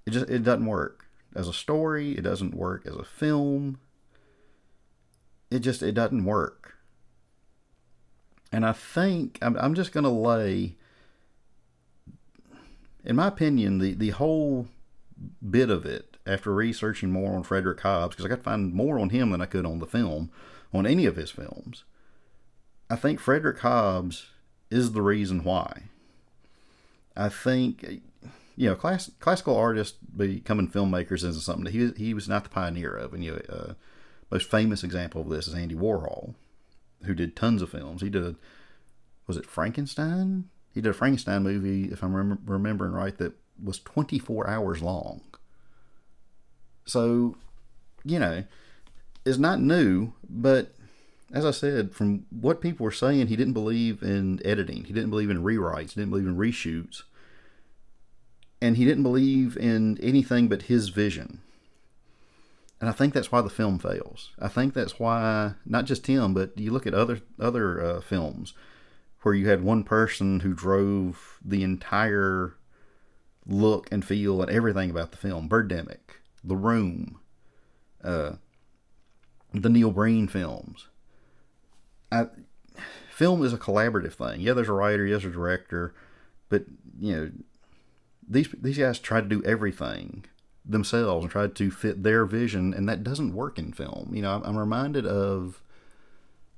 it 0.05 0.11
just 0.11 0.29
it 0.29 0.43
doesn't 0.43 0.65
work 0.65 1.05
as 1.35 1.47
a 1.47 1.53
story. 1.53 2.11
It 2.11 2.21
doesn't 2.21 2.55
work 2.55 2.85
as 2.85 2.95
a 2.95 3.03
film. 3.03 3.79
It 5.51 5.59
just 5.59 5.81
it 5.81 5.93
doesn't 5.93 6.25
work. 6.25 6.75
And 8.51 8.65
I 8.65 8.71
think 8.71 9.37
I'm, 9.41 9.55
I'm 9.57 9.75
just 9.75 9.93
to 9.93 10.09
lay, 10.09 10.75
in 13.03 13.15
my 13.15 13.27
opinion, 13.27 13.79
the, 13.79 13.93
the 13.93 14.09
whole 14.09 14.67
bit 15.47 15.69
of 15.69 15.85
it 15.85 16.17
after 16.25 16.53
researching 16.53 17.11
more 17.11 17.35
on 17.35 17.43
Frederick 17.43 17.79
Hobbs, 17.81 18.15
because 18.15 18.25
I 18.25 18.29
got 18.29 18.37
to 18.37 18.43
find 18.43 18.73
more 18.73 18.99
on 18.99 19.09
him 19.09 19.31
than 19.31 19.41
I 19.41 19.45
could 19.45 19.65
on 19.65 19.79
the 19.79 19.87
film, 19.87 20.29
on 20.73 20.85
any 20.85 21.05
of 21.05 21.15
his 21.15 21.31
films. 21.31 21.83
I 22.89 22.95
think 22.95 23.19
Frederick 23.19 23.59
Hobbs 23.59 24.27
is 24.69 24.91
the 24.91 25.01
reason 25.01 25.43
why. 25.43 25.83
I 27.15 27.29
think, 27.29 28.01
you 28.55 28.69
know, 28.69 28.75
class, 28.75 29.11
classical 29.19 29.57
artists 29.57 29.97
becoming 30.15 30.69
filmmakers 30.69 31.23
isn't 31.23 31.41
something 31.41 31.65
that 31.65 31.73
he, 31.73 31.91
he 31.97 32.13
was 32.13 32.29
not 32.29 32.43
the 32.43 32.49
pioneer 32.49 32.93
of. 32.95 33.13
And, 33.13 33.23
you 33.23 33.31
know, 33.31 33.55
uh, 33.55 33.73
most 34.31 34.49
famous 34.49 34.83
example 34.83 35.21
of 35.21 35.29
this 35.29 35.47
is 35.47 35.55
Andy 35.55 35.75
Warhol 35.75 36.35
who 37.03 37.13
did 37.13 37.35
tons 37.35 37.61
of 37.61 37.69
films. 37.69 38.01
He 38.01 38.09
did, 38.09 38.35
was 39.25 39.37
it 39.37 39.45
Frankenstein? 39.45 40.49
He 40.73 40.81
did 40.81 40.89
a 40.89 40.93
Frankenstein 40.93 41.43
movie, 41.43 41.85
if 41.91 42.03
I'm 42.03 42.15
rem- 42.15 42.41
remembering 42.45 42.91
right, 42.91 43.17
that 43.17 43.33
was 43.61 43.79
24 43.79 44.49
hours 44.49 44.81
long. 44.81 45.21
So, 46.85 47.35
you 48.03 48.19
know, 48.19 48.43
it's 49.25 49.37
not 49.37 49.59
new, 49.59 50.13
but 50.29 50.73
as 51.31 51.45
I 51.45 51.51
said, 51.51 51.93
from 51.93 52.25
what 52.29 52.61
people 52.61 52.83
were 52.83 52.91
saying, 52.91 53.27
he 53.27 53.35
didn't 53.35 53.53
believe 53.53 54.01
in 54.01 54.39
editing. 54.45 54.85
He 54.85 54.93
didn't 54.93 55.11
believe 55.11 55.29
in 55.29 55.43
rewrites. 55.43 55.91
He 55.91 56.01
didn't 56.01 56.09
believe 56.09 56.27
in 56.27 56.37
reshoots. 56.37 57.03
And 58.61 58.77
he 58.77 58.85
didn't 58.85 59.03
believe 59.03 59.55
in 59.57 59.97
anything 60.01 60.47
but 60.47 60.63
his 60.63 60.89
vision. 60.89 61.41
and 62.81 62.89
I 62.89 62.93
think 62.93 63.13
that's 63.13 63.31
why 63.31 63.41
the 63.41 63.49
film 63.49 63.79
fails. 63.79 64.31
I 64.39 64.47
think 64.47 64.73
that's 64.73 64.99
why 64.99 65.53
not 65.65 65.85
just 65.85 66.07
him, 66.07 66.33
but 66.33 66.57
you 66.57 66.71
look 66.71 66.87
at 66.87 66.93
other 66.93 67.21
other 67.39 67.81
uh, 67.81 68.01
films 68.01 68.53
where 69.21 69.33
you 69.33 69.49
had 69.49 69.63
one 69.63 69.83
person 69.83 70.41
who 70.41 70.53
drove 70.53 71.39
the 71.43 71.63
entire 71.63 72.55
look 73.45 73.91
and 73.91 74.05
feel 74.05 74.41
and 74.41 74.51
everything 74.51 74.89
about 74.89 75.11
the 75.11 75.17
film. 75.17 75.49
Birdemic, 75.49 75.99
The 76.43 76.55
Room, 76.55 77.19
uh, 78.03 78.33
the 79.53 79.69
Neil 79.69 79.91
Breen 79.91 80.27
films. 80.27 80.87
I, 82.11 82.27
film 83.09 83.43
is 83.43 83.53
a 83.53 83.57
collaborative 83.57 84.13
thing. 84.13 84.41
Yeah, 84.41 84.53
there's 84.53 84.69
a 84.69 84.73
writer, 84.73 85.05
yes, 85.05 85.23
there's 85.23 85.33
a 85.33 85.37
director, 85.37 85.93
but 86.47 86.65
you 86.99 87.15
know, 87.15 87.31
these 88.27 88.49
these 88.61 88.77
guys 88.77 88.99
try 88.99 89.21
to 89.21 89.27
do 89.27 89.43
everything 89.43 90.25
themselves 90.63 91.23
and 91.23 91.31
try 91.31 91.47
to 91.47 91.71
fit 91.71 92.03
their 92.03 92.25
vision, 92.25 92.73
and 92.73 92.87
that 92.87 93.03
doesn't 93.03 93.33
work 93.33 93.57
in 93.57 93.73
film. 93.73 94.11
You 94.13 94.21
know, 94.21 94.35
I'm, 94.35 94.43
I'm 94.43 94.57
reminded 94.57 95.05
of 95.05 95.61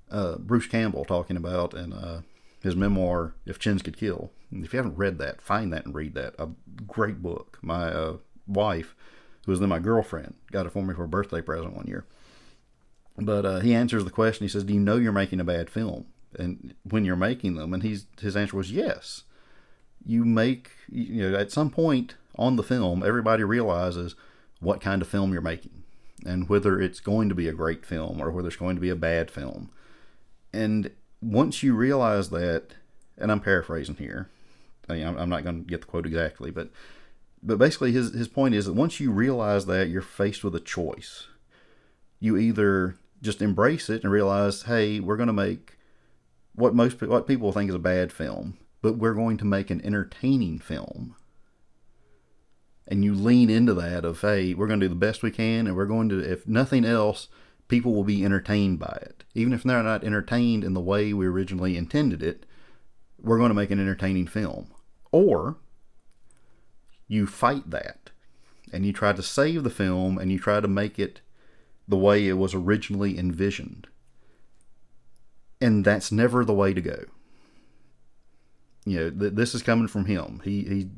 uh, 0.10 0.38
Bruce 0.38 0.68
Campbell 0.68 1.06
talking 1.06 1.38
about 1.38 1.74
in 1.74 1.94
uh, 1.94 2.22
his 2.62 2.76
memoir 2.76 3.34
"If 3.46 3.60
Chins 3.60 3.82
Could 3.82 3.98
Kill." 3.98 4.32
if 4.52 4.74
you 4.74 4.78
haven't 4.78 4.98
read 4.98 5.18
that, 5.18 5.42
find 5.42 5.72
that 5.72 5.86
and 5.86 5.96
read 5.96 6.14
that. 6.16 6.36
A 6.38 6.50
great 6.86 7.22
book. 7.22 7.58
My 7.62 7.88
uh, 7.88 8.18
wife, 8.48 8.96
who 9.46 9.52
was 9.54 9.62
then 9.62 9.70
my 9.70 9.80
girlfriend, 9.80 10.36
got 10.52 10.66
it 10.66 10.74
for 10.74 10.84
me 10.84 10.94
for 10.94 11.06
a 11.06 11.08
birthday 11.08 11.42
present 11.42 11.74
one 11.74 11.88
year. 11.88 12.06
But 13.18 13.46
uh, 13.46 13.60
he 13.60 13.74
answers 13.74 14.04
the 14.04 14.10
question. 14.10 14.44
He 14.44 14.50
says, 14.50 14.64
"Do 14.64 14.74
you 14.74 14.80
know 14.80 14.98
you're 14.98 15.12
making 15.12 15.40
a 15.40 15.46
bad 15.46 15.70
film?" 15.70 16.06
And 16.38 16.74
when 16.84 17.06
you're 17.06 17.16
making 17.16 17.56
them, 17.56 17.74
and 17.74 17.84
he's 17.84 18.08
his 18.20 18.36
answer 18.36 18.58
was 18.58 18.72
yes. 18.72 19.24
You 20.06 20.26
make 20.26 20.72
you 20.90 21.30
know 21.30 21.38
at 21.38 21.52
some 21.52 21.70
point 21.70 22.16
on 22.36 22.56
the 22.56 22.64
film, 22.64 23.04
everybody 23.04 23.44
realizes 23.44 24.16
what 24.60 24.82
kind 24.82 25.02
of 25.02 25.08
film 25.08 25.34
you're 25.34 25.42
making 25.42 25.84
and 26.26 26.48
whether 26.48 26.80
it's 26.80 27.00
going 27.00 27.30
to 27.30 27.36
be 27.36 27.48
a 27.48 27.54
great 27.54 27.86
film 27.86 28.22
or 28.22 28.30
whether 28.32 28.48
it's 28.48 28.58
going 28.58 28.76
to 28.76 28.82
be 28.82 28.90
a 28.90 28.96
bad 28.96 29.32
film. 29.32 29.70
And 30.54 30.92
once 31.22 31.64
you 31.64 31.76
realize 31.76 32.30
that, 32.30 32.76
and 33.18 33.32
I'm 33.32 33.40
paraphrasing 33.40 33.96
here, 33.96 34.30
I 34.90 34.94
mean, 34.96 35.06
I'm 35.06 35.30
not 35.30 35.44
going 35.44 35.64
to 35.64 35.70
get 35.70 35.82
the 35.82 35.88
quote 35.88 36.06
exactly, 36.06 36.52
but 36.52 36.70
but 37.44 37.58
basically 37.58 37.92
his 37.92 38.14
his 38.14 38.28
point 38.28 38.56
is 38.56 38.66
that 38.66 38.74
once 38.74 39.00
you 39.00 39.12
realize 39.12 39.66
that, 39.66 39.90
you're 39.90 40.02
faced 40.02 40.44
with 40.44 40.56
a 40.56 40.60
choice. 40.60 41.28
You 42.20 42.38
either 42.38 42.96
just 43.22 43.42
embrace 43.42 43.90
it 43.90 44.04
and 44.04 44.12
realize, 44.12 44.64
hey, 44.64 45.00
we're 45.00 45.18
going 45.18 45.28
to 45.28 45.34
make 45.34 45.78
what 46.54 46.76
most 46.76 47.02
what 47.02 47.28
people 47.28 47.52
think 47.52 47.70
is 47.70 47.76
a 47.76 47.80
bad 47.80 48.12
film, 48.12 48.58
but 48.82 48.98
we're 48.98 49.14
going 49.14 49.38
to 49.38 49.46
make 49.46 49.70
an 49.70 49.84
entertaining 49.86 50.60
film 50.60 51.16
and 52.92 53.06
you 53.06 53.16
lean 53.16 53.50
into 53.50 53.74
that 53.74 54.04
of 54.04 54.22
hey 54.22 54.54
we're 54.54 54.68
going 54.68 54.80
to 54.80 54.86
do 54.86 54.94
the 54.94 54.96
best 54.96 55.24
we 55.24 55.32
can 55.32 55.66
and 55.66 55.76
we're 55.76 55.86
going 55.86 56.10
to 56.10 56.20
if 56.20 56.48
nothing 56.48 56.84
else 56.86 57.30
people 57.72 57.94
will 57.94 58.04
be 58.04 58.24
entertained 58.24 58.78
by 58.78 59.00
it. 59.02 59.24
Even 59.34 59.54
if 59.54 59.64
they're 59.64 59.82
not 59.82 60.04
entertained 60.04 60.64
in 60.64 60.76
the 60.76 60.80
way 60.80 61.14
we 61.14 61.26
originally 61.26 61.76
intended 61.76 62.22
it 62.22 62.46
we're 63.22 63.38
going 63.38 63.50
to 63.50 63.56
make 63.56 63.72
an 63.72 63.80
entertaining 63.80 64.28
film. 64.28 64.68
Or 65.12 65.58
you 67.08 67.28
fight 67.28 67.70
that 67.70 68.12
and 68.72 68.86
you 68.86 68.94
try 68.94 69.14
to 69.14 69.24
save 69.24 69.64
the 69.64 69.70
film 69.70 70.18
and 70.18 70.32
you 70.32 70.40
try 70.40 70.60
to 70.60 70.68
make 70.68 70.98
it 70.98 71.22
the 71.88 71.98
way 71.98 72.28
it 72.28 72.34
was 72.34 72.54
originally 72.54 73.18
envisioned. 73.18 73.88
And 75.60 75.86
that's 75.86 76.12
never 76.12 76.44
the 76.44 76.54
way 76.54 76.74
to 76.74 76.82
go. 76.82 77.06
You 78.86 79.00
know 79.00 79.10
th- 79.12 79.34
this 79.34 79.54
is 79.54 79.62
coming 79.62 79.88
from 79.88 80.06
him. 80.06 80.42
He 80.44 80.64
he 80.64 80.90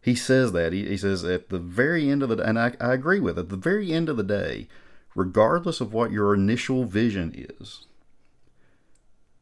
he 0.00 0.14
says 0.14 0.52
that. 0.52 0.72
He, 0.72 0.86
he 0.86 0.96
says 0.96 1.24
at 1.24 1.48
the 1.48 1.58
very 1.58 2.08
end 2.08 2.22
of 2.22 2.28
the 2.28 2.36
and 2.38 2.58
I, 2.58 2.74
I 2.80 2.92
agree 2.92 3.18
with 3.18 3.38
it, 3.38 3.42
at 3.42 3.48
the 3.48 3.56
very 3.56 3.92
end 3.92 4.08
of 4.08 4.16
the 4.16 4.22
day, 4.22 4.68
regardless 5.14 5.80
of 5.80 5.92
what 5.92 6.12
your 6.12 6.34
initial 6.34 6.84
vision 6.84 7.32
is, 7.58 7.86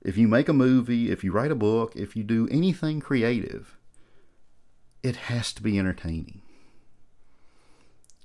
if 0.03 0.17
you 0.17 0.27
make 0.27 0.49
a 0.49 0.55
movie, 0.55 1.11
if 1.11 1.23
you 1.23 1.33
write 1.33 1.51
a 1.51 1.57
book, 1.57 1.95
if 1.95 2.17
you 2.17 2.23
do 2.23 2.49
anything 2.51 3.01
creative, 3.01 3.77
it 5.03 5.17
has 5.17 5.53
to 5.53 5.63
be 5.63 5.79
entertaining. 5.79 6.43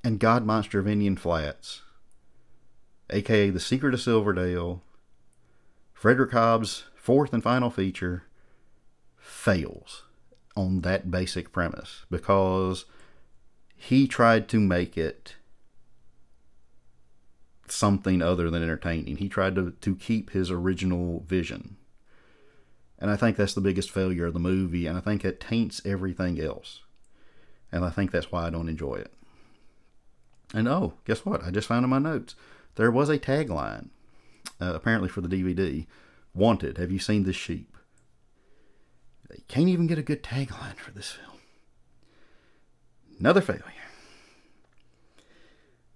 And 0.04 0.20
God 0.20 0.46
Monster 0.46 0.80
of 0.80 0.88
Indian 0.88 1.18
Flats, 1.18 1.82
aka 3.10 3.50
The 3.50 3.60
Secret 3.60 3.94
of 3.94 4.02
Silverdale, 4.02 4.84
Frederick 5.94 6.32
Hobbs' 6.32 6.86
fourth 6.96 7.34
and 7.34 7.44
final 7.44 7.70
feature, 7.70 8.24
fails 9.18 10.04
on 10.56 10.82
that 10.82 11.12
basic 11.12 11.52
premise 11.52 12.06
because 12.10 12.86
he 13.76 14.08
tried 14.08 14.48
to 14.50 14.60
make 14.60 14.98
it 14.98 15.36
something 17.68 18.22
other 18.22 18.50
than 18.50 18.64
entertaining. 18.64 19.18
He 19.18 19.30
tried 19.30 19.56
to, 19.56 19.72
to 19.72 19.96
keep 19.96 20.32
his 20.32 20.52
original 20.52 21.24
vision. 21.28 21.78
And 23.00 23.12
I 23.12 23.16
think 23.16 23.36
that's 23.36 23.54
the 23.54 23.62
biggest 23.62 23.92
failure 23.92 24.28
of 24.28 24.34
the 24.34 24.40
movie, 24.40 24.88
and 24.88 24.98
I 24.98 25.02
think 25.02 25.26
it 25.26 25.40
taints 25.40 25.82
everything 25.86 26.40
else. 26.40 26.82
And 27.72 27.84
I 27.84 27.90
think 27.90 28.12
that's 28.12 28.32
why 28.32 28.48
I 28.48 28.50
don't 28.50 28.70
enjoy 28.70 28.96
it. 28.96 29.14
And 30.54 30.68
oh, 30.68 30.94
guess 31.06 31.26
what? 31.26 31.44
I 31.44 31.52
just 31.52 31.68
found 31.68 31.84
in 31.84 31.90
my 31.90 32.00
notes 32.00 32.36
there 32.76 32.92
was 32.92 33.10
a 33.10 33.20
tagline, 33.20 33.90
uh, 34.62 34.74
apparently 34.74 35.10
for 35.10 35.22
the 35.22 35.28
DVD 35.28 35.86
Wanted, 36.36 36.78
have 36.78 36.92
you 36.92 37.00
seen 37.00 37.24
this 37.24 37.38
sheep? 37.38 37.78
They 39.30 39.42
can't 39.48 39.70
even 39.70 39.88
get 39.88 39.98
a 39.98 40.04
good 40.04 40.22
tagline 40.22 40.76
for 40.76 40.92
this 40.92 41.12
film. 41.12 41.40
Another 43.18 43.40
failure. 43.40 43.64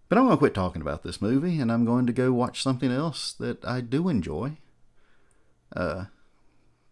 But 0.10 0.18
I'm 0.18 0.26
going 0.26 0.36
to 0.36 0.40
quit 0.40 0.54
talking 0.54 0.82
about 0.82 1.04
this 1.04 1.22
movie 1.22 1.60
and 1.60 1.72
I'm 1.72 1.86
going 1.86 2.08
to 2.08 2.14
go 2.14 2.34
watch 2.34 2.62
something 2.62 2.92
else 2.92 3.32
that 3.34 3.64
I 3.64 3.82
do 3.82 4.10
enjoy. 4.10 4.58
Uh, 5.76 6.06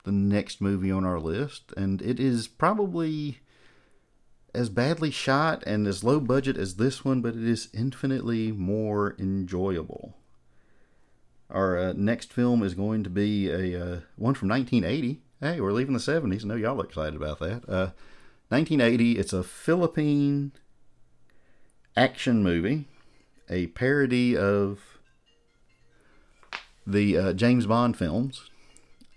the 0.04 0.12
next 0.12 0.62
movie 0.62 0.92
on 0.92 1.04
our 1.04 1.20
list, 1.20 1.74
and 1.76 2.02
it 2.02 2.20
is 2.20 2.48
probably 2.48 3.40
as 4.54 4.70
badly 4.70 5.12
shot 5.12 5.64
and 5.68 5.86
as 5.86 6.04
low 6.04 6.20
budget 6.20 6.56
as 6.56 6.76
this 6.76 7.04
one, 7.04 7.22
but 7.22 7.36
it 7.36 7.44
is 7.44 7.68
infinitely 7.74 8.52
more 8.54 9.16
enjoyable. 9.20 10.16
Our 11.50 11.78
uh, 11.78 11.94
next 11.98 12.32
film 12.32 12.64
is 12.64 12.74
going 12.74 13.04
to 13.04 13.10
be 13.10 13.50
a 13.50 13.82
uh, 13.82 14.00
one 14.16 14.36
from 14.36 14.48
1980 14.48 15.22
Hey, 15.40 15.62
we're 15.62 15.72
leaving 15.72 15.94
the 15.94 16.00
70s. 16.00 16.44
I 16.44 16.48
know 16.48 16.56
y'all 16.56 16.82
are 16.82 16.86
excited 16.86 17.16
about 17.16 17.38
that. 17.40 17.64
Uh, 17.70 17.92
1980, 18.50 19.20
it's 19.20 19.34
a 19.34 19.44
Philippine 19.44 20.52
action 21.96 22.42
movie, 22.42 22.86
a 23.50 23.68
parody 23.68 24.38
of 24.38 25.00
the 26.86 27.18
uh, 27.18 27.34
James 27.34 27.66
Bond 27.66 27.98
films. 27.98 28.50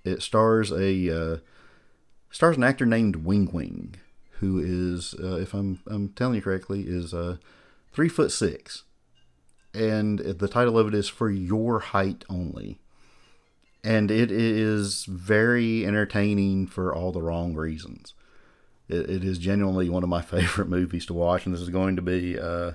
It 0.05 0.23
stars 0.23 0.71
a 0.71 1.15
uh, 1.15 1.37
stars 2.31 2.57
an 2.57 2.65
actor 2.65 2.87
named 2.87 3.25
Weng 3.25 3.53
Weng, 3.53 3.95
who 4.39 4.59
is, 4.59 5.15
uh, 5.23 5.37
if 5.37 5.55
I'm 5.55 5.81
I'm 5.87 6.09
telling 6.11 6.37
you 6.37 6.43
correctly, 6.43 6.85
is 6.87 7.13
uh, 7.13 7.37
three 7.93 8.09
foot 8.09 8.33
six, 8.33 8.85
and 9.75 10.19
the 10.19 10.49
title 10.49 10.79
of 10.79 10.89
it 10.89 10.95
is 10.95 11.09
For 11.09 11.31
Your 11.31 11.81
Height 11.81 12.25
Only 12.29 12.81
and 13.83 14.11
it 14.11 14.31
is 14.31 15.05
very 15.05 15.87
entertaining 15.87 16.67
for 16.67 16.95
all 16.95 17.13
the 17.13 17.23
wrong 17.23 17.55
reasons. 17.55 18.15
It, 18.89 19.09
it 19.09 19.25
is 19.25 19.39
genuinely 19.39 19.89
one 19.89 20.03
of 20.03 20.09
my 20.09 20.23
favorite 20.23 20.69
movies 20.69 21.07
to 21.07 21.15
watch, 21.15 21.47
and 21.47 21.55
this 21.55 21.63
is 21.63 21.71
going 21.71 21.97
to 21.97 22.03
be 22.03 22.39
uh, 22.39 22.73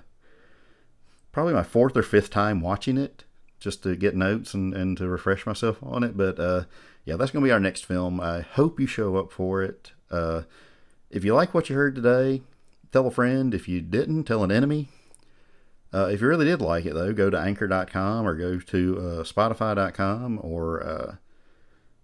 probably 1.35 1.53
my 1.53 1.63
fourth 1.63 1.97
or 1.97 2.01
fifth 2.01 2.29
time 2.29 2.61
watching 2.61 2.97
it 2.97 3.25
just 3.59 3.83
to 3.83 3.93
get 3.97 4.15
notes 4.15 4.53
and, 4.53 4.73
and 4.73 4.95
to 4.95 5.05
refresh 5.05 5.45
myself 5.45 5.77
on 5.83 6.01
it. 6.01 6.15
But 6.15 6.39
uh, 6.39 6.63
yeah, 7.03 7.17
that's 7.17 7.31
going 7.31 7.43
to 7.43 7.47
be 7.47 7.51
our 7.51 7.59
next 7.59 7.83
film. 7.83 8.21
I 8.21 8.39
hope 8.39 8.79
you 8.79 8.87
show 8.87 9.17
up 9.17 9.33
for 9.33 9.61
it. 9.61 9.91
Uh, 10.09 10.43
if 11.09 11.25
you 11.25 11.35
like 11.35 11.53
what 11.53 11.69
you 11.69 11.75
heard 11.75 11.93
today, 11.93 12.41
tell 12.93 13.05
a 13.05 13.11
friend. 13.11 13.53
If 13.53 13.67
you 13.67 13.81
didn't, 13.81 14.23
tell 14.23 14.45
an 14.45 14.51
enemy. 14.51 14.87
Uh, 15.93 16.05
if 16.05 16.21
you 16.21 16.27
really 16.27 16.45
did 16.45 16.61
like 16.61 16.85
it, 16.85 16.93
though, 16.93 17.11
go 17.11 17.29
to 17.29 17.37
anchor.com 17.37 18.25
or 18.25 18.35
go 18.35 18.57
to 18.57 18.97
uh, 18.97 19.23
spotify.com 19.23 20.39
or 20.41 20.81
uh, 20.81 21.15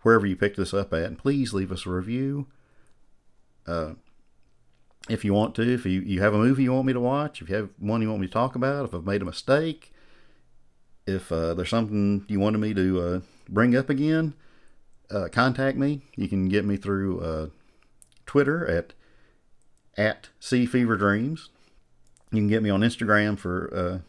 wherever 0.01 0.25
you 0.25 0.35
picked 0.35 0.57
this 0.57 0.73
up 0.73 0.91
at, 0.91 1.03
and 1.03 1.17
please 1.17 1.53
leave 1.53 1.71
us 1.71 1.85
a 1.85 1.89
review. 1.89 2.47
Uh, 3.65 3.93
if 5.09 5.25
you 5.25 5.33
want 5.33 5.55
to, 5.55 5.73
if 5.73 5.85
you, 5.85 6.01
you 6.01 6.21
have 6.21 6.33
a 6.33 6.37
movie 6.37 6.63
you 6.63 6.73
want 6.73 6.85
me 6.85 6.93
to 6.93 6.99
watch, 6.99 7.41
if 7.41 7.49
you 7.49 7.55
have 7.55 7.69
one 7.79 8.01
you 8.01 8.09
want 8.09 8.21
me 8.21 8.27
to 8.27 8.33
talk 8.33 8.55
about, 8.55 8.85
if 8.85 8.93
I've 8.93 9.05
made 9.05 9.21
a 9.21 9.25
mistake, 9.25 9.93
if 11.07 11.31
uh, 11.31 11.53
there's 11.53 11.69
something 11.69 12.25
you 12.27 12.39
wanted 12.39 12.59
me 12.59 12.73
to 12.73 13.01
uh, 13.01 13.19
bring 13.49 13.75
up 13.75 13.89
again, 13.89 14.33
contact 15.31 15.77
me. 15.77 16.03
You 16.15 16.27
can 16.27 16.47
get 16.47 16.63
me 16.65 16.77
through 16.77 17.51
Twitter 18.25 18.65
at 18.65 18.93
at 19.97 20.29
Sea 20.39 20.65
Fever 20.65 20.95
Dreams. 20.95 21.49
You 22.31 22.39
can 22.39 22.47
get 22.47 22.63
me 22.63 22.69
on 22.69 22.81
Instagram 22.81 23.37
for 23.37 24.01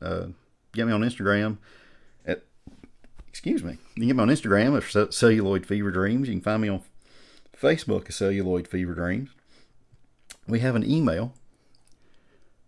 uh, 0.00 0.04
uh, 0.04 0.26
get 0.72 0.86
me 0.86 0.92
on 0.92 1.02
Instagram 1.02 1.58
at 2.24 2.44
excuse 3.26 3.64
me. 3.64 3.78
You 3.96 4.02
can 4.02 4.06
get 4.06 4.16
me 4.16 4.22
on 4.22 4.28
Instagram 4.28 4.76
at 4.76 5.12
Celluloid 5.12 5.66
Fever 5.66 5.90
Dreams. 5.90 6.28
You 6.28 6.34
can 6.34 6.42
find 6.42 6.62
me 6.62 6.68
on 6.68 6.82
Facebook 7.60 8.06
at 8.06 8.12
Celluloid 8.12 8.68
Fever 8.68 8.94
Dreams. 8.94 9.30
We 10.48 10.60
have 10.60 10.76
an 10.76 10.88
email. 10.88 11.34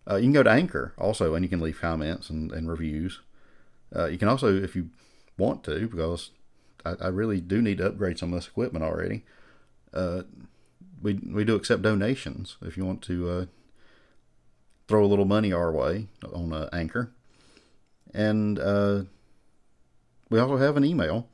Uh, 0.09 0.15
you 0.15 0.23
can 0.23 0.33
go 0.33 0.43
to 0.43 0.49
Anchor 0.49 0.93
also, 0.97 1.35
and 1.35 1.45
you 1.45 1.49
can 1.49 1.61
leave 1.61 1.79
comments 1.79 2.29
and, 2.29 2.51
and 2.51 2.69
reviews. 2.69 3.21
Uh, 3.95 4.05
you 4.05 4.17
can 4.17 4.27
also, 4.27 4.53
if 4.55 4.75
you 4.75 4.89
want 5.37 5.63
to, 5.63 5.87
because 5.87 6.31
I, 6.85 6.95
I, 7.01 7.07
really 7.07 7.41
do 7.41 7.61
need 7.61 7.77
to 7.79 7.87
upgrade 7.87 8.19
some 8.19 8.33
of 8.33 8.39
this 8.39 8.47
equipment 8.47 8.83
already. 8.83 9.23
Uh, 9.93 10.23
we 11.01 11.13
we 11.13 11.43
do 11.43 11.55
accept 11.55 11.81
donations 11.81 12.57
if 12.61 12.77
you 12.77 12.85
want 12.85 13.01
to 13.03 13.29
uh, 13.29 13.45
throw 14.87 15.03
a 15.03 15.07
little 15.07 15.25
money 15.25 15.53
our 15.53 15.71
way 15.71 16.07
on 16.33 16.53
uh, 16.53 16.69
Anchor, 16.73 17.11
and 18.13 18.59
uh, 18.59 19.03
we 20.29 20.39
also 20.39 20.57
have 20.57 20.77
an 20.77 20.85
email. 20.85 21.27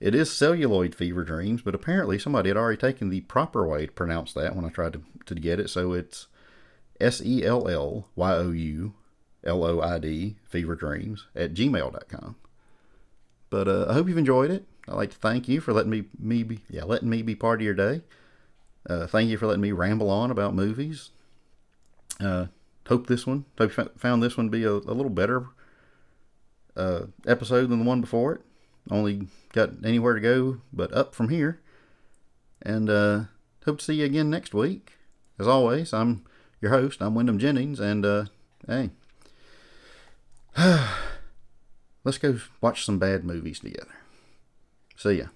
It 0.00 0.14
is 0.14 0.30
celluloid 0.30 0.94
fever 0.94 1.24
dreams, 1.24 1.62
but 1.62 1.74
apparently 1.74 2.18
somebody 2.18 2.50
had 2.50 2.58
already 2.58 2.76
taken 2.76 3.08
the 3.08 3.22
proper 3.22 3.66
way 3.66 3.86
to 3.86 3.92
pronounce 3.92 4.32
that 4.34 4.54
when 4.54 4.64
I 4.64 4.68
tried 4.68 4.94
to, 4.94 5.02
to 5.26 5.34
get 5.34 5.60
it. 5.60 5.70
So 5.70 5.92
it's 5.92 6.26
S 7.00 7.22
E 7.24 7.44
L 7.44 7.68
L 7.68 8.08
Y 8.14 8.32
O 8.32 8.50
U 8.50 8.94
L 9.44 9.64
O 9.64 9.80
I 9.80 9.98
D 9.98 10.36
fever 10.44 10.74
dreams 10.74 11.26
at 11.34 11.54
gmail.com. 11.54 12.36
But 13.50 13.68
uh, 13.68 13.86
I 13.88 13.92
hope 13.92 14.08
you've 14.08 14.18
enjoyed 14.18 14.50
it. 14.50 14.64
I'd 14.88 14.94
like 14.94 15.10
to 15.10 15.18
thank 15.18 15.48
you 15.48 15.60
for 15.60 15.72
letting 15.72 15.90
me, 15.90 16.04
me 16.18 16.42
be, 16.42 16.60
yeah, 16.68 16.84
letting 16.84 17.08
me 17.08 17.22
be 17.22 17.34
part 17.34 17.60
of 17.60 17.64
your 17.64 17.74
day. 17.74 18.02
Uh, 18.88 19.06
thank 19.06 19.30
you 19.30 19.38
for 19.38 19.46
letting 19.46 19.62
me 19.62 19.72
ramble 19.72 20.10
on 20.10 20.30
about 20.30 20.54
movies. 20.54 21.10
Uh, 22.20 22.46
hope 22.88 23.06
this 23.06 23.26
one, 23.26 23.44
hope 23.58 23.76
you 23.76 23.90
found 23.96 24.22
this 24.22 24.36
one 24.36 24.46
to 24.46 24.50
be 24.50 24.64
a, 24.64 24.72
a 24.72 24.94
little 24.94 25.10
better 25.10 25.46
uh, 26.76 27.02
episode 27.26 27.70
than 27.70 27.78
the 27.78 27.84
one 27.84 28.00
before 28.00 28.34
it. 28.34 28.40
Only 28.90 29.28
got 29.52 29.70
anywhere 29.84 30.14
to 30.14 30.20
go 30.20 30.58
but 30.72 30.92
up 30.92 31.14
from 31.14 31.30
here. 31.30 31.60
And 32.60 32.90
uh, 32.90 33.24
hope 33.64 33.78
to 33.78 33.84
see 33.84 33.94
you 33.94 34.04
again 34.04 34.30
next 34.30 34.52
week. 34.52 34.92
As 35.38 35.46
always, 35.48 35.92
I'm 35.92 36.24
your 36.60 36.70
host. 36.70 37.00
I'm 37.00 37.14
Wyndham 37.14 37.38
Jennings, 37.38 37.80
and 37.80 38.06
uh, 38.06 38.24
hey, 38.66 38.90
let's 42.04 42.18
go 42.18 42.38
watch 42.60 42.84
some 42.84 42.98
bad 42.98 43.24
movies 43.24 43.60
together. 43.60 43.94
See 44.96 45.14
ya. 45.14 45.26